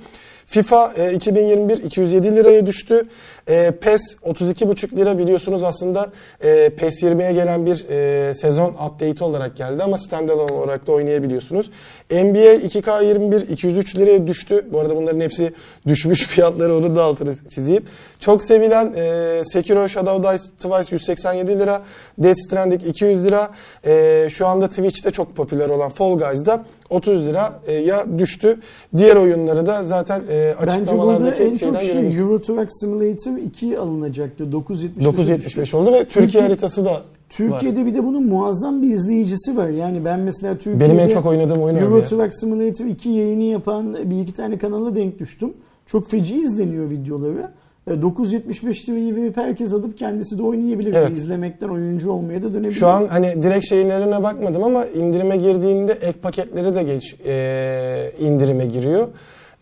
FIFA 0.52 0.93
e, 0.97 1.14
2021 1.14 1.78
207 1.84 2.36
liraya 2.36 2.66
düştü. 2.66 3.04
E, 3.49 3.72
PES 3.72 4.02
32,5 4.26 4.97
lira 4.97 5.18
biliyorsunuz 5.18 5.64
aslında 5.64 6.10
e, 6.43 6.70
PES 6.70 7.04
20'ye 7.04 7.32
gelen 7.32 7.66
bir 7.66 7.86
e, 7.89 8.34
sezon 8.34 8.70
update 8.70 9.24
olarak 9.24 9.56
geldi 9.56 9.84
ama 9.84 9.97
standalone 9.97 10.52
olarak 10.52 10.88
da 10.88 10.91
oynayabiliyorsunuz. 10.91 11.70
NBA 12.12 12.56
2K21 12.56 13.47
203 13.47 13.95
liraya 13.95 14.28
düştü. 14.28 14.66
Bu 14.72 14.80
arada 14.80 14.95
bunların 14.95 15.20
hepsi 15.20 15.54
düşmüş 15.88 16.26
fiyatları 16.28 16.76
onu 16.76 16.95
da 16.95 17.04
altını 17.04 17.36
çizeyim. 17.49 17.84
Çok 18.20 18.43
sevilen 18.43 18.93
e, 18.95 19.41
Sekiro 19.45 19.88
Shadow 19.88 20.30
Die 20.30 20.38
Twice 20.38 20.95
187 20.95 21.60
lira. 21.60 21.82
Death 22.18 22.38
Stranding 22.47 22.88
200 22.88 23.26
lira. 23.26 23.52
E, 23.86 24.28
şu 24.32 24.47
anda 24.47 24.70
Twitch'te 24.70 25.12
çok 25.12 25.36
popüler 25.36 25.70
olan 25.70 25.89
Fall 25.89 26.18
Guys'da 26.18 26.66
30 26.92 27.26
lira 27.26 27.60
e, 27.68 27.74
ya 27.74 28.20
düştü. 28.20 28.58
Diğer 28.98 29.16
oyunları 29.16 29.66
da 29.66 29.84
zaten 29.84 30.20
e, 30.20 30.24
Bence 30.30 30.58
burada 30.60 30.74
açıklamalardaki 30.74 31.44
en 31.44 31.58
çok 31.58 31.82
şey 31.82 31.94
görebiliriz. 31.94 32.20
Euro 32.20 32.42
Truck 32.42 32.68
Simulator 32.70 33.38
2 33.38 33.80
alınacaktı. 33.80 34.44
9.75'e 34.44 35.04
975 35.04 35.74
oldu 35.74 35.94
ve 35.94 36.04
Türkiye, 36.04 36.24
Türkiye- 36.26 36.44
haritası 36.44 36.86
da 36.86 36.92
var. 36.92 37.04
Türkiye'de 37.30 37.86
bir 37.86 37.94
de 37.94 38.04
bunun 38.06 38.26
muazzam 38.26 38.82
bir 38.82 38.94
izleyicisi 38.94 39.58
var. 39.58 39.70
Yani 39.70 40.06
ben 40.06 40.20
mesela 40.20 40.54
Türkiye'de 40.54 40.80
Benim 40.80 41.00
en 41.00 41.10
çok 41.10 41.26
oynadığım 41.26 41.62
oyun 41.64 41.76
Euro. 41.76 42.06
Truck 42.06 42.36
Simulator 42.36 42.86
2 42.86 43.10
yayını 43.10 43.44
yapan 43.44 43.98
bir 44.12 44.20
iki 44.20 44.34
tane 44.34 44.58
kanala 44.58 44.96
denk 44.96 45.20
düştüm. 45.20 45.54
Çok 45.86 46.10
feci 46.10 46.42
izleniyor 46.42 46.89
videoları. 46.89 47.52
E, 47.88 47.92
9.75 47.92 48.90
lirayı 48.90 49.16
verip 49.16 49.38
herkes 49.38 49.74
alıp 49.74 49.98
kendisi 49.98 50.38
de 50.38 50.44
oynayabilir. 50.44 50.94
Evet. 50.94 51.12
İzlemekten 51.12 51.70
oyuncu 51.70 52.12
olmaya 52.12 52.44
da 52.44 52.54
dönebilir. 52.54 52.72
Şu 52.72 52.88
an 52.88 53.08
hani 53.08 53.44
direkt 53.44 53.70
şeylerine 53.70 54.24
bakmadım 54.24 54.64
ama 54.64 54.86
indirime 54.86 55.38
girdiğinde 55.38 55.92
ek 55.92 56.20
paketleri 56.20 56.76
de 56.76 56.84
geç 56.84 57.16
e, 57.26 58.12
indirime 58.20 58.66
giriyor. 58.66 59.08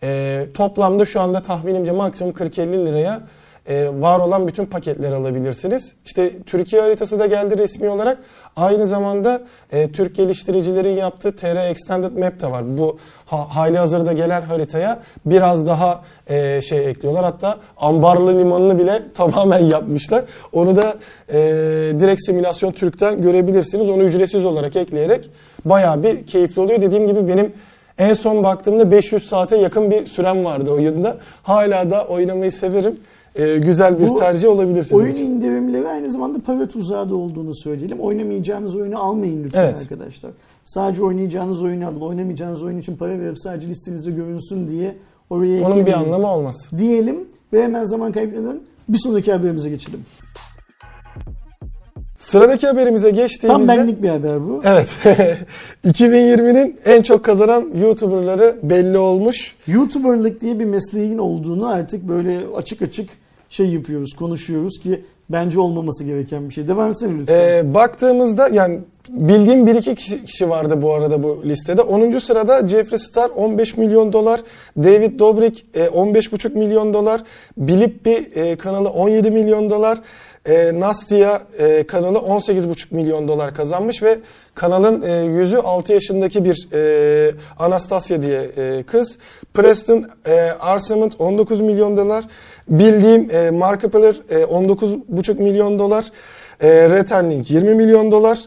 E, 0.02 0.46
toplamda 0.54 1.06
şu 1.06 1.20
anda 1.20 1.42
tahminimce 1.42 1.92
maksimum 1.92 2.32
40-50 2.32 2.86
liraya 2.86 3.22
e, 3.68 3.88
var 4.00 4.20
olan 4.20 4.48
bütün 4.48 4.66
paketleri 4.66 5.14
alabilirsiniz. 5.14 5.94
İşte 6.04 6.42
Türkiye 6.46 6.82
haritası 6.82 7.20
da 7.20 7.26
geldi 7.26 7.58
resmi 7.58 7.88
olarak. 7.88 8.18
Aynı 8.56 8.86
zamanda 8.86 9.42
e, 9.72 9.92
Türk 9.92 10.16
geliştiricilerin 10.16 10.96
yaptığı 10.96 11.36
TR 11.36 11.70
Extended 11.70 12.12
Map 12.12 12.40
de 12.40 12.50
var. 12.50 12.78
Bu 12.78 12.98
ha, 13.26 13.56
hali 13.56 13.78
hazırda 13.78 14.12
gelen 14.12 14.42
haritaya 14.42 15.02
biraz 15.26 15.66
daha 15.66 16.02
e, 16.30 16.60
şey 16.62 16.88
ekliyorlar. 16.88 17.24
Hatta 17.24 17.58
Ambarlı 17.76 18.38
Limanı'nı 18.38 18.78
bile 18.78 19.02
tamamen 19.14 19.64
yapmışlar. 19.64 20.24
Onu 20.52 20.76
da 20.76 20.94
e, 21.32 21.38
direkt 22.00 22.22
simülasyon 22.26 22.72
Türk'ten 22.72 23.22
görebilirsiniz. 23.22 23.90
Onu 23.90 24.02
ücretsiz 24.02 24.46
olarak 24.46 24.76
ekleyerek 24.76 25.30
bayağı 25.64 26.02
bir 26.02 26.26
keyifli 26.26 26.60
oluyor. 26.60 26.82
Dediğim 26.82 27.06
gibi 27.06 27.28
benim 27.28 27.52
en 27.98 28.14
son 28.14 28.44
baktığımda 28.44 28.90
500 28.90 29.28
saate 29.28 29.56
yakın 29.56 29.90
bir 29.90 30.06
sürem 30.06 30.44
vardı 30.44 30.70
oyunda. 30.70 31.16
Hala 31.42 31.90
da 31.90 32.06
oynamayı 32.06 32.52
severim. 32.52 33.00
E, 33.36 33.58
güzel 33.58 33.98
bir 33.98 34.08
Bu 34.08 34.16
tercih 34.18 34.48
olabilir 34.48 34.82
sizin 34.82 34.96
Oyun 34.96 35.12
için. 35.12 35.26
indirimleri 35.30 35.88
aynı 35.88 36.10
zamanda 36.10 36.38
para 36.40 36.68
tuzağı 36.68 37.10
da 37.10 37.14
olduğunu 37.14 37.54
söyleyelim. 37.54 38.00
Oynamayacağınız 38.00 38.76
oyunu 38.76 38.98
almayın 38.98 39.44
lütfen 39.44 39.64
Evet. 39.64 39.78
arkadaşlar. 39.82 40.30
Sadece 40.64 41.04
oynayacağınız 41.04 41.62
oyunu 41.62 41.86
alın. 41.86 42.00
Oynamayacağınız 42.00 42.62
oyun 42.62 42.78
için 42.78 42.96
para 42.96 43.18
verip 43.18 43.40
sadece 43.40 43.68
listenizde 43.68 44.10
görünsün 44.10 44.68
diye 44.68 44.96
oraya 45.30 45.66
Onun 45.66 45.86
bir 45.86 45.92
anlamı 45.92 46.26
olmaz. 46.32 46.70
Diyelim 46.78 47.16
ve 47.52 47.62
hemen 47.62 47.84
zaman 47.84 48.12
kaybetmeden 48.12 48.60
bir 48.88 48.98
sonraki 48.98 49.32
haberimize 49.32 49.70
geçelim. 49.70 50.00
Sıradaki 52.30 52.66
haberimize 52.66 53.10
geçtiğimizde... 53.10 53.66
Tam 53.66 53.78
benlik 53.78 54.02
bir 54.02 54.08
haber 54.08 54.48
bu. 54.48 54.62
Evet. 54.64 54.98
2020'nin 55.84 56.76
en 56.84 57.02
çok 57.02 57.24
kazanan 57.24 57.70
YouTuber'ları 57.80 58.56
belli 58.62 58.98
olmuş. 58.98 59.54
YouTuber'lık 59.66 60.40
diye 60.40 60.58
bir 60.58 60.64
mesleğin 60.64 61.18
olduğunu 61.18 61.68
artık 61.68 62.08
böyle 62.08 62.40
açık 62.56 62.82
açık 62.82 63.10
şey 63.48 63.66
yapıyoruz, 63.66 64.12
konuşuyoruz 64.18 64.80
ki 64.82 65.04
bence 65.30 65.60
olmaması 65.60 66.04
gereken 66.04 66.48
bir 66.48 66.54
şey. 66.54 66.68
Devam 66.68 66.90
etsene 66.90 67.18
lütfen. 67.18 67.34
Ee, 67.34 67.74
baktığımızda 67.74 68.48
yani 68.48 68.78
bildiğim 69.08 69.66
bir 69.66 69.74
iki 69.74 69.94
kişi, 69.94 70.24
kişi 70.24 70.50
vardı 70.50 70.82
bu 70.82 70.92
arada 70.92 71.22
bu 71.22 71.42
listede. 71.44 71.82
10. 71.82 72.18
sırada 72.18 72.68
Jeffree 72.68 72.98
Star 72.98 73.30
15 73.36 73.76
milyon 73.76 74.12
dolar, 74.12 74.40
David 74.78 75.18
Dobrik 75.18 75.66
e, 75.74 75.86
15,5 75.86 76.58
milyon 76.58 76.94
dolar, 76.94 77.22
Blippi 77.56 78.30
e, 78.34 78.56
kanalı 78.56 78.88
17 78.88 79.30
milyon 79.30 79.70
dolar, 79.70 79.98
e, 80.46 80.80
Nastia 80.80 81.42
e, 81.58 81.86
kanalı 81.86 82.18
18,5 82.18 82.94
milyon 82.94 83.28
dolar 83.28 83.54
kazanmış 83.54 84.02
ve 84.02 84.18
kanalın 84.54 85.02
e, 85.02 85.24
yüzü 85.24 85.56
6 85.56 85.92
yaşındaki 85.92 86.44
bir 86.44 86.68
e, 86.72 87.34
Anastasia 87.58 88.22
diye 88.22 88.40
e, 88.56 88.82
kız. 88.82 89.18
Preston 89.54 90.04
e, 90.26 90.40
Arcement 90.60 91.20
19 91.20 91.60
milyon 91.60 91.96
dolar. 91.96 92.24
Bildiğim 92.68 93.30
e, 93.30 93.50
Markiplier 93.50 94.14
e, 94.30 94.34
19,5 94.42 95.42
milyon 95.42 95.78
dolar. 95.78 96.06
E, 96.60 96.88
Retenling 96.90 97.50
20 97.50 97.74
milyon 97.74 98.12
dolar. 98.12 98.38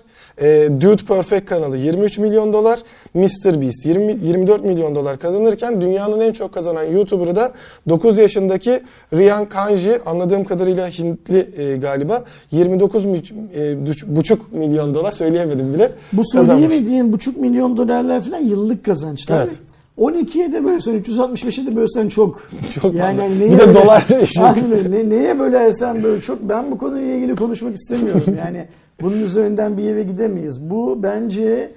E, 0.41 0.69
Dude 0.81 1.05
Perfect 1.05 1.49
kanalı 1.49 1.77
23 1.77 2.17
milyon 2.17 2.53
dolar. 2.53 2.79
Mr. 3.13 3.61
Beast 3.61 3.85
20, 3.85 4.11
24 4.23 4.65
milyon 4.65 4.95
dolar 4.95 5.19
kazanırken 5.19 5.81
dünyanın 5.81 6.19
en 6.19 6.31
çok 6.33 6.53
kazanan 6.53 6.83
YouTuber'ı 6.83 7.35
da 7.35 7.51
9 7.89 8.17
yaşındaki 8.17 8.79
Ryan 9.13 9.45
Kanji 9.45 9.99
anladığım 10.05 10.43
kadarıyla 10.43 10.87
Hintli 10.87 11.47
e, 11.57 11.77
galiba 11.77 12.23
29 12.51 13.05
mi- 13.05 13.21
e, 13.55 13.75
buçuk 14.15 14.53
milyon 14.53 14.95
dolar 14.95 15.11
söyleyemedim 15.11 15.73
bile. 15.73 15.91
bu 16.13 16.21
söyleyemediğin 16.25 17.13
buçuk 17.13 17.37
milyon 17.37 17.77
dolarlar 17.77 18.21
falan 18.21 18.39
yıllık 18.39 18.85
kazançlar. 18.85 19.43
Evet. 19.43 19.59
12'ye 19.97 20.51
de 20.53 20.65
bölsen, 20.65 20.95
365'e 21.01 21.65
de 21.67 21.75
bölsen 21.75 22.07
çok. 22.09 22.49
Çok 22.81 22.93
yani 22.95 23.21
hani 23.21 23.35
Bir 23.35 23.39
neye 23.39 23.51
de 23.51 23.59
böyle- 23.59 23.73
dolar 23.73 24.05
değişiyor. 24.09 24.55
Ne, 24.89 25.09
neye 25.09 25.39
bölersen 25.39 26.03
böyle 26.03 26.21
çok. 26.21 26.49
Ben 26.49 26.71
bu 26.71 26.77
konuyla 26.77 27.13
ilgili 27.15 27.35
konuşmak 27.35 27.75
istemiyorum. 27.75 28.23
Yani 28.45 28.65
bunun 29.01 29.21
üzerinden 29.23 29.77
bir 29.77 29.83
yere 29.83 30.03
gidemeyiz. 30.03 30.69
Bu 30.69 31.03
bence 31.03 31.71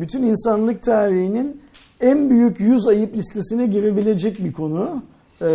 bütün 0.00 0.22
insanlık 0.22 0.82
tarihinin 0.82 1.60
en 2.00 2.30
büyük 2.30 2.60
100 2.60 2.86
ayıp 2.86 3.16
listesine 3.16 3.66
girebilecek 3.66 4.44
bir 4.44 4.52
konu. 4.52 5.02
E, 5.40 5.46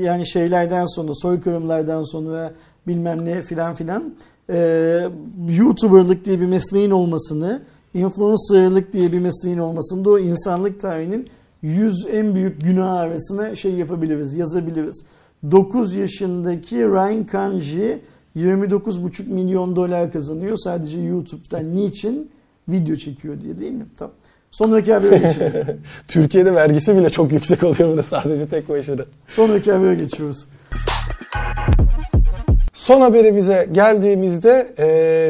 yani 0.00 0.26
şeylerden 0.26 0.86
sonra, 0.86 1.14
soykırımlardan 1.14 2.02
sonra 2.02 2.52
bilmem 2.86 3.24
ne 3.24 3.42
filan 3.42 3.74
filan. 3.74 4.14
E, 4.50 5.08
YouTuber'lık 5.48 6.24
diye 6.24 6.40
bir 6.40 6.46
mesleğin 6.46 6.90
olmasını, 6.90 7.62
influencer'lık 7.94 8.92
diye 8.92 9.12
bir 9.12 9.18
mesleğin 9.18 9.58
olmasını 9.58 10.04
da 10.04 10.10
o 10.10 10.18
insanlık 10.18 10.80
tarihinin 10.80 11.26
100 11.62 12.06
en 12.12 12.34
büyük 12.34 12.60
günah 12.60 12.92
arasına 12.92 13.54
şey 13.54 13.72
yapabiliriz, 13.72 14.34
yazabiliriz. 14.34 15.04
9 15.50 15.94
yaşındaki 15.94 16.76
Ryan 16.76 17.26
Kanji 17.26 18.02
29,5 18.36 19.28
milyon 19.28 19.76
dolar 19.76 20.12
kazanıyor 20.12 20.56
sadece 20.56 21.00
YouTube'dan. 21.00 21.76
Niçin? 21.76 22.30
Video 22.68 22.96
çekiyor 22.96 23.40
diye 23.40 23.58
değil 23.58 23.72
mi? 23.72 23.86
Tamam. 23.98 24.14
Sonraki 24.50 24.92
habere 24.92 25.18
geçelim. 25.18 25.82
Türkiye'de 26.08 26.54
vergisi 26.54 26.96
bile 26.96 27.10
çok 27.10 27.32
yüksek 27.32 27.62
oluyor 27.62 27.88
burada 27.88 28.02
sadece 28.02 28.48
tek 28.48 28.68
başına. 28.68 29.04
Sonraki 29.28 29.72
habere 29.72 29.94
geçiyoruz. 29.94 30.48
Son 32.74 33.00
haberimize 33.00 33.68
geldiğimizde 33.72 34.66
e, 34.78 34.84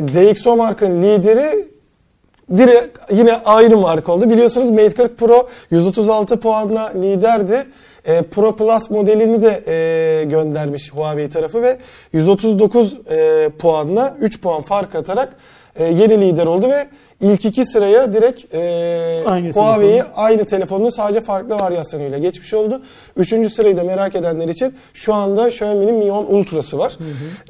DxO 0.08 0.56
markanın 0.56 1.02
lideri 1.02 1.68
direkt 2.56 2.98
yine 3.12 3.34
ayrı 3.34 3.78
marka 3.78 4.12
oldu. 4.12 4.30
Biliyorsunuz 4.30 4.70
Mate 4.70 4.90
40 4.90 5.18
Pro 5.18 5.48
136 5.70 6.40
puanla 6.40 6.92
liderdi. 6.96 7.66
E, 8.04 8.22
Pro 8.22 8.56
Plus 8.56 8.90
modelini 8.90 9.42
de 9.42 9.62
e, 9.66 10.24
göndermiş 10.24 10.92
Huawei 10.92 11.28
tarafı 11.28 11.62
ve 11.62 11.78
139 12.12 12.96
e, 13.10 13.48
puanla 13.58 14.16
3 14.20 14.40
puan 14.40 14.62
fark 14.62 14.94
atarak 14.94 15.36
e, 15.76 15.84
yeni 15.84 16.20
lider 16.20 16.46
oldu 16.46 16.68
ve 16.70 16.86
ilk 17.20 17.44
iki 17.44 17.64
sıraya 17.64 18.12
direkt 18.12 18.54
e, 18.54 19.22
Aynı 19.26 19.52
Huawei'yi 19.52 20.02
aynı 20.16 20.44
telefonun 20.44 20.90
sadece 20.90 21.20
farklı 21.20 21.54
varyasyonuyla 21.58 22.18
geçmiş 22.18 22.54
oldu. 22.54 22.82
Üçüncü 23.16 23.50
sırayı 23.50 23.76
da 23.76 23.84
merak 23.84 24.14
edenler 24.14 24.48
için 24.48 24.74
şu 24.94 25.14
anda 25.14 25.48
Xiaomi'nin 25.48 25.94
Mi 25.94 26.12
10 26.12 26.26
Ultra'sı 26.26 26.78
var. 26.78 26.98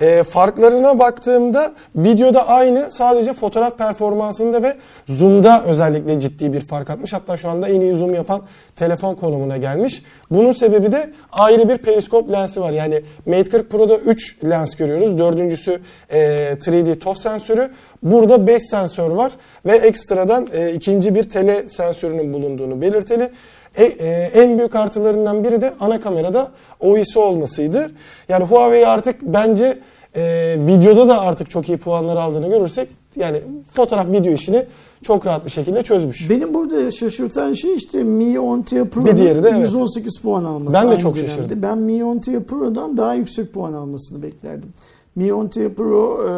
E, 0.00 0.22
farklarına 0.22 0.98
baktığımda 0.98 1.72
videoda 1.96 2.48
aynı 2.48 2.90
sadece 2.90 3.32
fotoğraf 3.32 3.78
performansında 3.78 4.62
ve 4.62 4.76
zoom'da 5.08 5.64
özellikle 5.64 6.20
ciddi 6.20 6.52
bir 6.52 6.60
fark 6.60 6.90
atmış. 6.90 7.12
Hatta 7.12 7.36
şu 7.36 7.48
anda 7.48 7.68
en 7.68 7.80
iyi 7.80 7.94
zoom 7.94 8.14
yapan 8.14 8.42
telefon 8.76 9.14
konumuna 9.14 9.56
gelmiş. 9.56 10.02
Bunun 10.30 10.52
sebebi 10.52 10.92
de 10.92 11.10
ayrı 11.32 11.68
bir 11.68 11.78
periskop 11.78 12.32
lensi 12.32 12.60
var. 12.60 12.72
Yani 12.72 13.02
Mate 13.26 13.50
40 13.50 13.70
Pro'da 13.70 13.96
3 13.96 14.44
lens 14.44 14.76
görüyoruz. 14.76 15.18
Dördüncüsü 15.18 15.80
e, 16.10 16.18
3D 16.60 16.98
ToF 16.98 17.18
sensörü. 17.18 17.70
Burada 18.02 18.46
5 18.46 18.62
sensör 18.62 19.10
var 19.10 19.32
ve 19.66 19.76
ekstradan 19.76 20.48
e, 20.52 20.72
ikinci 20.72 21.14
bir 21.14 21.30
tele 21.30 21.68
sensörünün 21.68 22.32
bulunduğunu 22.32 22.80
belirteli. 22.80 23.30
E, 23.76 23.84
e, 23.84 24.30
en 24.34 24.58
büyük 24.58 24.74
artılarından 24.74 25.44
biri 25.44 25.60
de 25.60 25.74
ana 25.80 26.00
kamerada 26.00 26.50
OIS 26.80 27.16
olmasıydı. 27.16 27.90
Yani 28.28 28.44
Huawei 28.44 28.86
artık 28.86 29.22
bence 29.22 29.78
e, 30.16 30.56
videoda 30.58 31.08
da 31.08 31.20
artık 31.20 31.50
çok 31.50 31.68
iyi 31.68 31.78
puanlar 31.78 32.16
aldığını 32.16 32.48
görürsek 32.48 32.88
yani 33.16 33.40
fotoğraf 33.72 34.06
video 34.12 34.32
işini 34.32 34.64
çok 35.02 35.26
rahat 35.26 35.44
bir 35.44 35.50
şekilde 35.50 35.82
çözmüş. 35.82 36.30
Benim 36.30 36.54
burada 36.54 36.90
şaşırtan 36.90 37.52
şey 37.52 37.74
işte 37.74 38.02
Mi 38.02 38.24
10T 38.24 38.88
Pro'nun 38.88 39.06
Bir 39.06 39.16
diğeri 39.16 39.42
de 39.42 39.48
evet. 39.48 39.60
118 39.60 40.18
puan 40.22 40.44
alması. 40.44 40.78
Ben 40.78 40.90
de 40.90 40.98
çok 40.98 41.16
dönemde. 41.16 41.30
şaşırdım. 41.30 41.62
Ben 41.62 41.78
Mi 41.78 41.92
10T 41.92 42.44
Pro'dan 42.44 42.96
daha 42.96 43.14
yüksek 43.14 43.52
puan 43.52 43.72
almasını 43.72 44.22
beklerdim. 44.22 44.72
Mi 45.16 45.28
10T 45.28 45.74
Pro 45.74 46.20
e, 46.22 46.30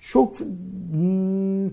çok 0.00 0.40
hmm, 0.40 1.66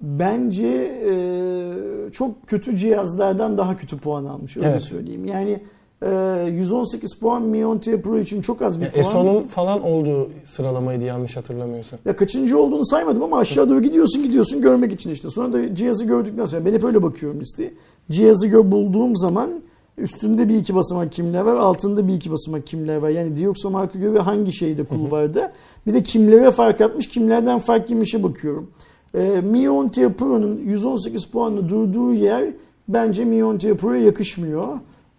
bence 0.00 0.66
e, 1.10 2.10
çok 2.12 2.46
kötü 2.46 2.76
cihazlardan 2.76 3.58
daha 3.58 3.76
kötü 3.76 3.98
puan 3.98 4.24
almış 4.24 4.56
öyle 4.56 4.68
Evet. 4.68 4.82
söyleyeyim. 4.82 5.24
Yani 5.26 5.60
e, 6.02 6.48
118 6.52 7.14
puan 7.14 7.42
Mi 7.42 7.58
10T 7.58 8.02
Pro 8.02 8.18
için 8.18 8.42
çok 8.42 8.62
az 8.62 8.80
bir 8.80 8.84
Yani 8.84 8.92
puan. 8.92 9.04
ESO'nun 9.06 9.42
falan 9.42 9.82
olduğu 9.82 10.30
sıralamaydı 10.44 11.04
yanlış 11.04 11.36
hatırlamıyorsam. 11.36 11.98
Ya 12.04 12.16
kaçıncı 12.16 12.58
olduğunu 12.58 12.86
saymadım 12.86 13.22
ama 13.22 13.38
aşağı 13.38 13.70
doğru 13.70 13.82
gidiyorsun 13.82 14.22
gidiyorsun 14.22 14.60
görmek 14.62 14.92
için 14.92 15.10
işte. 15.10 15.30
Sonra 15.30 15.52
da 15.52 15.74
cihazı 15.74 16.04
gördükten 16.04 16.46
sonra 16.46 16.64
ben 16.64 16.72
hep 16.72 16.84
öyle 16.84 17.02
bakıyorum 17.02 17.40
listeye. 17.40 17.74
Cihazı 18.10 18.46
gör 18.46 18.70
bulduğum 18.70 19.16
zaman 19.16 19.50
üstünde 19.98 20.48
bir 20.48 20.54
iki 20.56 20.74
basamak 20.74 21.12
kimler 21.12 21.40
var, 21.40 21.54
altında 21.54 22.08
bir 22.08 22.14
iki 22.14 22.30
basamak 22.30 22.66
kimler 22.66 22.96
var. 22.96 23.08
Yani 23.08 23.36
Dioxo 23.36 23.70
marka 23.70 23.98
göre 23.98 24.18
hangi 24.18 24.52
şeyde 24.52 24.84
kulvarda. 24.84 25.52
Bir 25.86 25.94
de 25.94 26.02
kimlere 26.02 26.50
fark 26.50 26.80
atmış, 26.80 27.08
kimlerden 27.08 27.58
fark 27.58 27.90
yemişe 27.90 28.22
bakıyorum. 28.22 28.70
Ee, 29.14 29.40
Mi 29.40 29.58
10T 29.58 30.12
Pro'nun 30.12 30.56
118 30.64 31.24
puanlı 31.26 31.68
durduğu 31.68 32.12
yer 32.14 32.44
bence 32.88 33.24
Mi 33.24 33.36
10T 33.36 33.74
Pro'ya 33.76 34.02
yakışmıyor. 34.04 34.68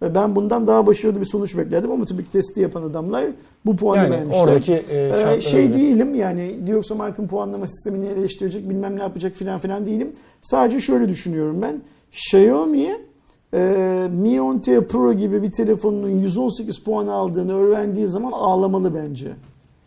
Ve 0.02 0.14
Ben 0.14 0.36
bundan 0.36 0.66
daha 0.66 0.86
başarılı 0.86 1.20
bir 1.20 1.24
sonuç 1.26 1.56
beklerdim 1.58 1.90
ama 1.90 2.04
tabii 2.04 2.24
ki 2.24 2.32
testi 2.32 2.60
yapan 2.60 2.82
adamlar 2.82 3.24
bu 3.66 3.76
puanı 3.76 3.98
Yani 3.98 4.10
vermişler. 4.10 4.42
oradaki 4.44 4.72
e, 4.72 5.08
Ee, 5.08 5.12
şartlara 5.12 5.40
şey 5.40 5.66
göre. 5.68 5.78
değilim 5.78 6.14
yani 6.14 6.66
Dioxomark'ın 6.66 7.26
puanlama 7.26 7.66
sistemini 7.66 8.06
eleştirecek 8.06 8.68
bilmem 8.70 8.96
ne 8.96 9.00
yapacak 9.02 9.34
filan 9.36 9.60
filan 9.60 9.86
değilim. 9.86 10.12
Sadece 10.42 10.80
şöyle 10.80 11.08
düşünüyorum 11.08 11.62
ben. 11.62 11.80
Xiaomi 12.12 12.86
e, 13.54 13.58
Mi 14.12 14.28
10T 14.40 14.84
Pro 14.86 15.12
gibi 15.12 15.42
bir 15.42 15.52
telefonun 15.52 16.08
118 16.08 16.78
puan 16.78 17.06
aldığını 17.06 17.54
öğrendiği 17.58 18.08
zaman 18.08 18.32
ağlamalı 18.32 18.94
bence. 18.94 19.28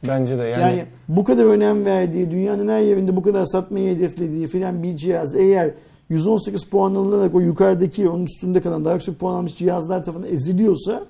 Bence 0.08 0.38
de 0.38 0.44
yani, 0.44 0.62
Yani, 0.62 0.86
bu 1.08 1.24
kadar 1.24 1.46
önem 1.46 1.86
verdiği, 1.86 2.32
dünyanın 2.32 2.68
her 2.68 2.80
yerinde 2.80 3.16
bu 3.16 3.22
kadar 3.22 3.46
satmayı 3.46 3.96
hedeflediği 3.96 4.48
filan 4.48 4.84
bir 4.84 4.98
cihaz 4.98 5.36
eğer 5.36 5.72
118 6.10 6.64
puan 6.64 6.96
alınarak 6.96 7.36
o 7.36 7.40
yukarıdaki 7.40 8.10
onun 8.10 8.26
üstünde 8.26 8.62
kalan 8.62 8.86
daha 8.86 8.94
yüksek 8.94 9.20
puan 9.20 9.34
almış 9.34 9.58
cihazlar 9.58 10.04
tarafından 10.04 10.32
eziliyorsa 10.32 11.04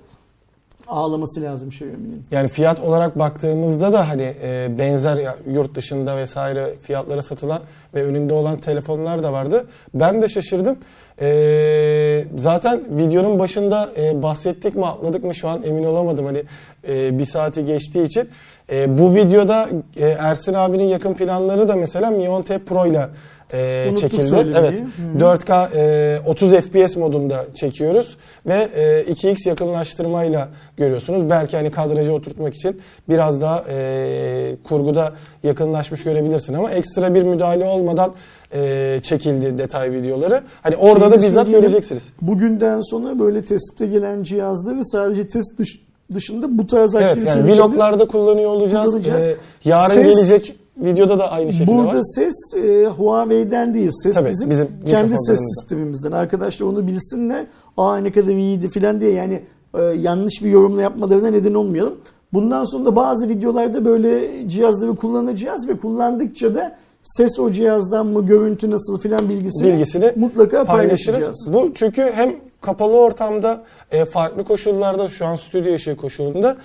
ağlaması 0.88 1.42
lazım 1.42 1.68
Xiaomi'nin. 1.68 2.22
yani 2.30 2.48
fiyat 2.48 2.80
olarak 2.80 3.18
baktığımızda 3.18 3.92
da 3.92 4.08
hani 4.08 4.34
e, 4.42 4.78
benzer 4.78 5.18
yurt 5.52 5.74
dışında 5.74 6.16
vesaire 6.16 6.74
fiyatlara 6.82 7.22
satılan 7.22 7.62
ve 7.94 8.04
önünde 8.04 8.32
olan 8.32 8.58
telefonlar 8.58 9.22
da 9.22 9.32
vardı. 9.32 9.66
Ben 9.94 10.22
de 10.22 10.28
şaşırdım. 10.28 10.76
E, 11.20 12.24
zaten 12.36 12.80
videonun 12.90 13.38
başında 13.38 13.92
e, 13.96 14.22
bahsettik 14.22 14.76
mi 14.76 14.86
atladık 14.86 15.24
mı 15.24 15.34
şu 15.34 15.48
an 15.48 15.62
emin 15.62 15.84
olamadım. 15.84 16.26
Hani 16.26 16.42
e, 16.88 17.18
bir 17.18 17.24
saati 17.24 17.64
geçtiği 17.64 18.04
için. 18.04 18.28
E, 18.72 18.98
bu 18.98 19.14
videoda 19.14 19.68
e, 19.96 20.06
Ersin 20.06 20.54
abinin 20.54 20.84
yakın 20.84 21.14
planları 21.14 21.68
da 21.68 21.76
mesela 21.76 22.10
Mi 22.10 22.24
10T 22.24 22.58
Pro 22.58 22.86
ile 22.86 23.08
e, 23.52 23.86
Unuttuk 23.90 24.10
çekildi. 24.10 24.54
Evet. 24.58 24.80
Hı. 24.80 25.18
4K 25.18 25.68
e, 25.76 26.20
30 26.26 26.52
FPS 26.52 26.96
modunda 26.96 27.44
çekiyoruz 27.54 28.16
ve 28.46 28.68
e, 28.76 29.02
2x 29.12 29.48
yakınlaştırmayla 29.48 30.48
görüyorsunuz. 30.76 31.30
Belki 31.30 31.56
hani 31.56 31.70
kadrajı 31.70 32.12
oturtmak 32.12 32.54
için 32.54 32.80
biraz 33.08 33.40
daha 33.40 33.64
e, 33.70 34.56
kurguda 34.68 35.12
yakınlaşmış 35.42 36.02
görebilirsin 36.04 36.54
ama 36.54 36.70
ekstra 36.70 37.14
bir 37.14 37.22
müdahale 37.22 37.64
olmadan 37.64 38.14
e, 38.54 39.00
çekildi 39.02 39.58
detay 39.58 39.92
videoları. 39.92 40.42
Hani 40.62 40.76
orada 40.76 41.10
Şeyi 41.10 41.20
da 41.20 41.22
bizzat 41.22 41.46
göreceksiniz. 41.46 42.12
Bugünden 42.22 42.80
sonra 42.80 43.18
böyle 43.18 43.44
testte 43.44 43.86
gelen 43.86 44.22
cihazları 44.22 44.84
sadece 44.84 45.28
test 45.28 45.58
dış- 45.58 45.84
dışında 46.14 46.58
bu 46.58 46.66
tarz 46.66 46.94
Evet 46.94 47.06
aktiviteler 47.06 47.36
yani 47.36 47.52
vloglarda 47.58 48.06
kullanıyor 48.08 48.50
olacağız. 48.50 48.86
kullanacağız. 48.86 49.24
E, 49.26 49.36
yarın 49.64 49.94
Ses- 49.94 50.04
gelecek 50.16 50.56
videoda 50.76 51.18
da 51.18 51.30
aynı 51.32 51.52
şekilde 51.52 51.76
Burada 51.76 51.94
var. 51.98 52.02
ses 52.14 52.34
e, 52.64 52.86
Huawei'den 52.86 53.74
değil. 53.74 53.90
Ses 54.02 54.16
Tabii, 54.16 54.30
bizim, 54.30 54.50
bizim 54.50 54.68
kendi 54.86 55.14
ses 55.18 55.40
sistemimizden. 55.40 56.12
Arkadaşlar 56.12 56.66
onu 56.66 56.86
bilsinler. 56.86 57.46
Aa 57.76 57.96
ne 57.96 58.12
kadar 58.12 58.32
iyiydi 58.32 58.68
filan 58.68 59.00
diye 59.00 59.12
yani 59.12 59.42
e, 59.74 59.82
yanlış 59.82 60.42
bir 60.44 60.50
yorumla 60.50 60.82
yapmalarına 60.82 61.30
neden 61.30 61.54
olmayalım. 61.54 61.94
Bundan 62.32 62.64
sonra 62.64 62.84
da 62.84 62.96
bazı 62.96 63.28
videolarda 63.28 63.84
böyle 63.84 64.30
cihazları 64.48 64.96
kullanacağız 64.96 65.68
ve 65.68 65.76
kullandıkça 65.76 66.54
da 66.54 66.76
ses 67.02 67.38
o 67.38 67.50
cihazdan 67.50 68.06
mı, 68.06 68.26
görüntü 68.26 68.70
nasıl 68.70 68.98
filan 68.98 69.28
bilgisini, 69.28 69.72
Bilgisini 69.72 70.12
mutlaka 70.16 70.64
paylaşırız. 70.64 71.04
paylaşacağız. 71.18 71.48
Bu 71.52 71.70
çünkü 71.74 72.02
hem 72.14 72.36
kapalı 72.64 72.96
ortamda 73.00 73.60
e, 73.92 74.04
farklı 74.04 74.44
koşullarda 74.44 75.08
şu 75.08 75.26
an 75.26 75.36
stüdyo 75.36 75.74
ışığı 75.74 75.96
koşulunda 75.96 76.56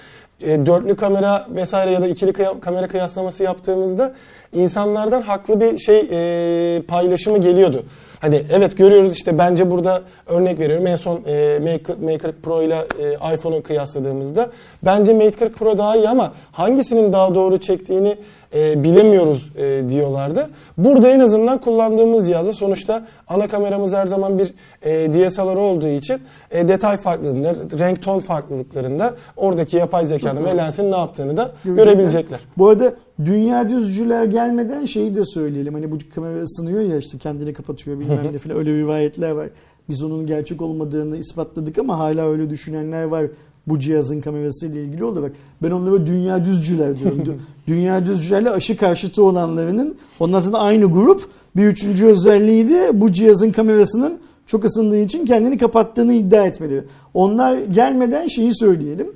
e, 0.41 0.65
dörtlü 0.65 0.95
kamera 0.95 1.47
vesaire 1.55 1.91
ya 1.91 2.01
da 2.01 2.07
ikili 2.07 2.31
kıya- 2.33 2.59
kamera 2.59 2.87
kıyaslaması 2.87 3.43
yaptığımızda 3.43 4.13
insanlardan 4.53 5.21
haklı 5.21 5.61
bir 5.61 5.77
şey 5.77 6.07
e, 6.11 6.81
paylaşımı 6.81 7.37
geliyordu. 7.37 7.83
Hani 8.19 8.43
evet 8.53 8.77
görüyoruz 8.77 9.13
işte 9.13 9.37
bence 9.37 9.71
burada 9.71 10.01
örnek 10.27 10.59
veriyorum 10.59 10.87
en 10.87 10.95
son 10.95 11.21
e, 11.27 11.59
Mate 11.59 11.83
40 11.83 12.01
Mate 12.01 12.17
40 12.17 12.43
Pro 12.43 12.61
ile 12.61 12.75
e, 12.99 13.33
iPhone'u 13.35 13.63
kıyasladığımızda 13.63 14.49
bence 14.83 15.13
Mate 15.13 15.31
40 15.31 15.55
Pro 15.55 15.77
daha 15.77 15.95
iyi 15.97 16.09
ama 16.09 16.33
hangisinin 16.51 17.13
daha 17.13 17.35
doğru 17.35 17.57
çektiğini 17.59 18.15
e, 18.53 18.83
bilemiyoruz 18.83 19.51
e, 19.57 19.83
diyorlardı. 19.89 20.49
Burada 20.77 21.09
en 21.09 21.19
azından 21.19 21.61
kullandığımız 21.61 22.27
cihazda 22.27 22.53
sonuçta 22.53 23.07
ana 23.27 23.47
kameramız 23.47 23.93
her 23.93 24.07
zaman 24.07 24.39
bir 24.39 24.53
e, 24.81 25.13
DSLR 25.13 25.55
olduğu 25.55 25.87
için 25.87 26.19
e, 26.51 26.67
detay 26.67 26.97
farklılığında, 26.97 27.55
renk 27.79 28.01
ton 28.01 28.19
farklılıklarında 28.19 29.13
oradaki 29.37 29.77
yapay 29.77 30.05
zekanın 30.05 30.45
ve 30.45 30.57
lensin 30.57 30.91
ne 30.91 30.97
yaptığını 30.97 31.37
da 31.37 31.51
Görecekler. 31.63 31.85
görebilecekler. 31.93 32.39
Bu 32.57 32.67
arada 32.69 32.93
dünya 33.25 33.69
düzcüler 33.69 34.25
gelmeden 34.25 34.85
şeyi 34.85 35.15
de 35.15 35.25
söyleyelim. 35.25 35.73
Hani 35.73 35.91
bu 35.91 35.97
kamera 36.15 36.41
ısınıyor 36.43 36.81
ya 36.81 36.97
işte 36.97 37.17
kendini 37.17 37.53
kapatıyor 37.53 37.99
bilmem 37.99 38.19
ne 38.33 38.37
falan 38.37 38.57
öyle 38.57 38.71
rivayetler 38.73 39.31
var. 39.31 39.49
Biz 39.89 40.03
onun 40.03 40.25
gerçek 40.25 40.61
olmadığını 40.61 41.17
ispatladık 41.17 41.77
ama 41.77 41.99
hala 41.99 42.29
öyle 42.29 42.49
düşünenler 42.49 43.03
var. 43.03 43.25
Bu 43.69 43.79
cihazın 43.79 44.21
kamerasıyla 44.21 44.81
ilgili 44.81 45.03
olarak. 45.03 45.31
Ben 45.63 45.71
onlara 45.71 46.07
dünya 46.07 46.45
düzcüler 46.45 46.99
diyorum. 46.99 47.19
Dü- 47.19 47.37
dünya 47.67 48.05
düzcülerle 48.05 48.49
aşı 48.49 48.77
karşıtı 48.77 49.23
olanlarının 49.23 49.95
ondan 50.19 50.39
sonra 50.39 50.57
aynı 50.57 50.85
grup 50.85 51.29
bir 51.55 51.65
üçüncü 51.67 52.05
özelliği 52.05 52.69
de 52.69 53.01
bu 53.01 53.11
cihazın 53.11 53.51
kamerasının 53.51 54.19
çok 54.47 54.65
ısındığı 54.65 54.99
için 54.99 55.25
kendini 55.25 55.57
kapattığını 55.57 56.13
iddia 56.13 56.45
etmeleri. 56.45 56.83
Onlar 57.13 57.57
gelmeden 57.57 58.27
şeyi 58.27 58.55
söyleyelim. 58.55 59.11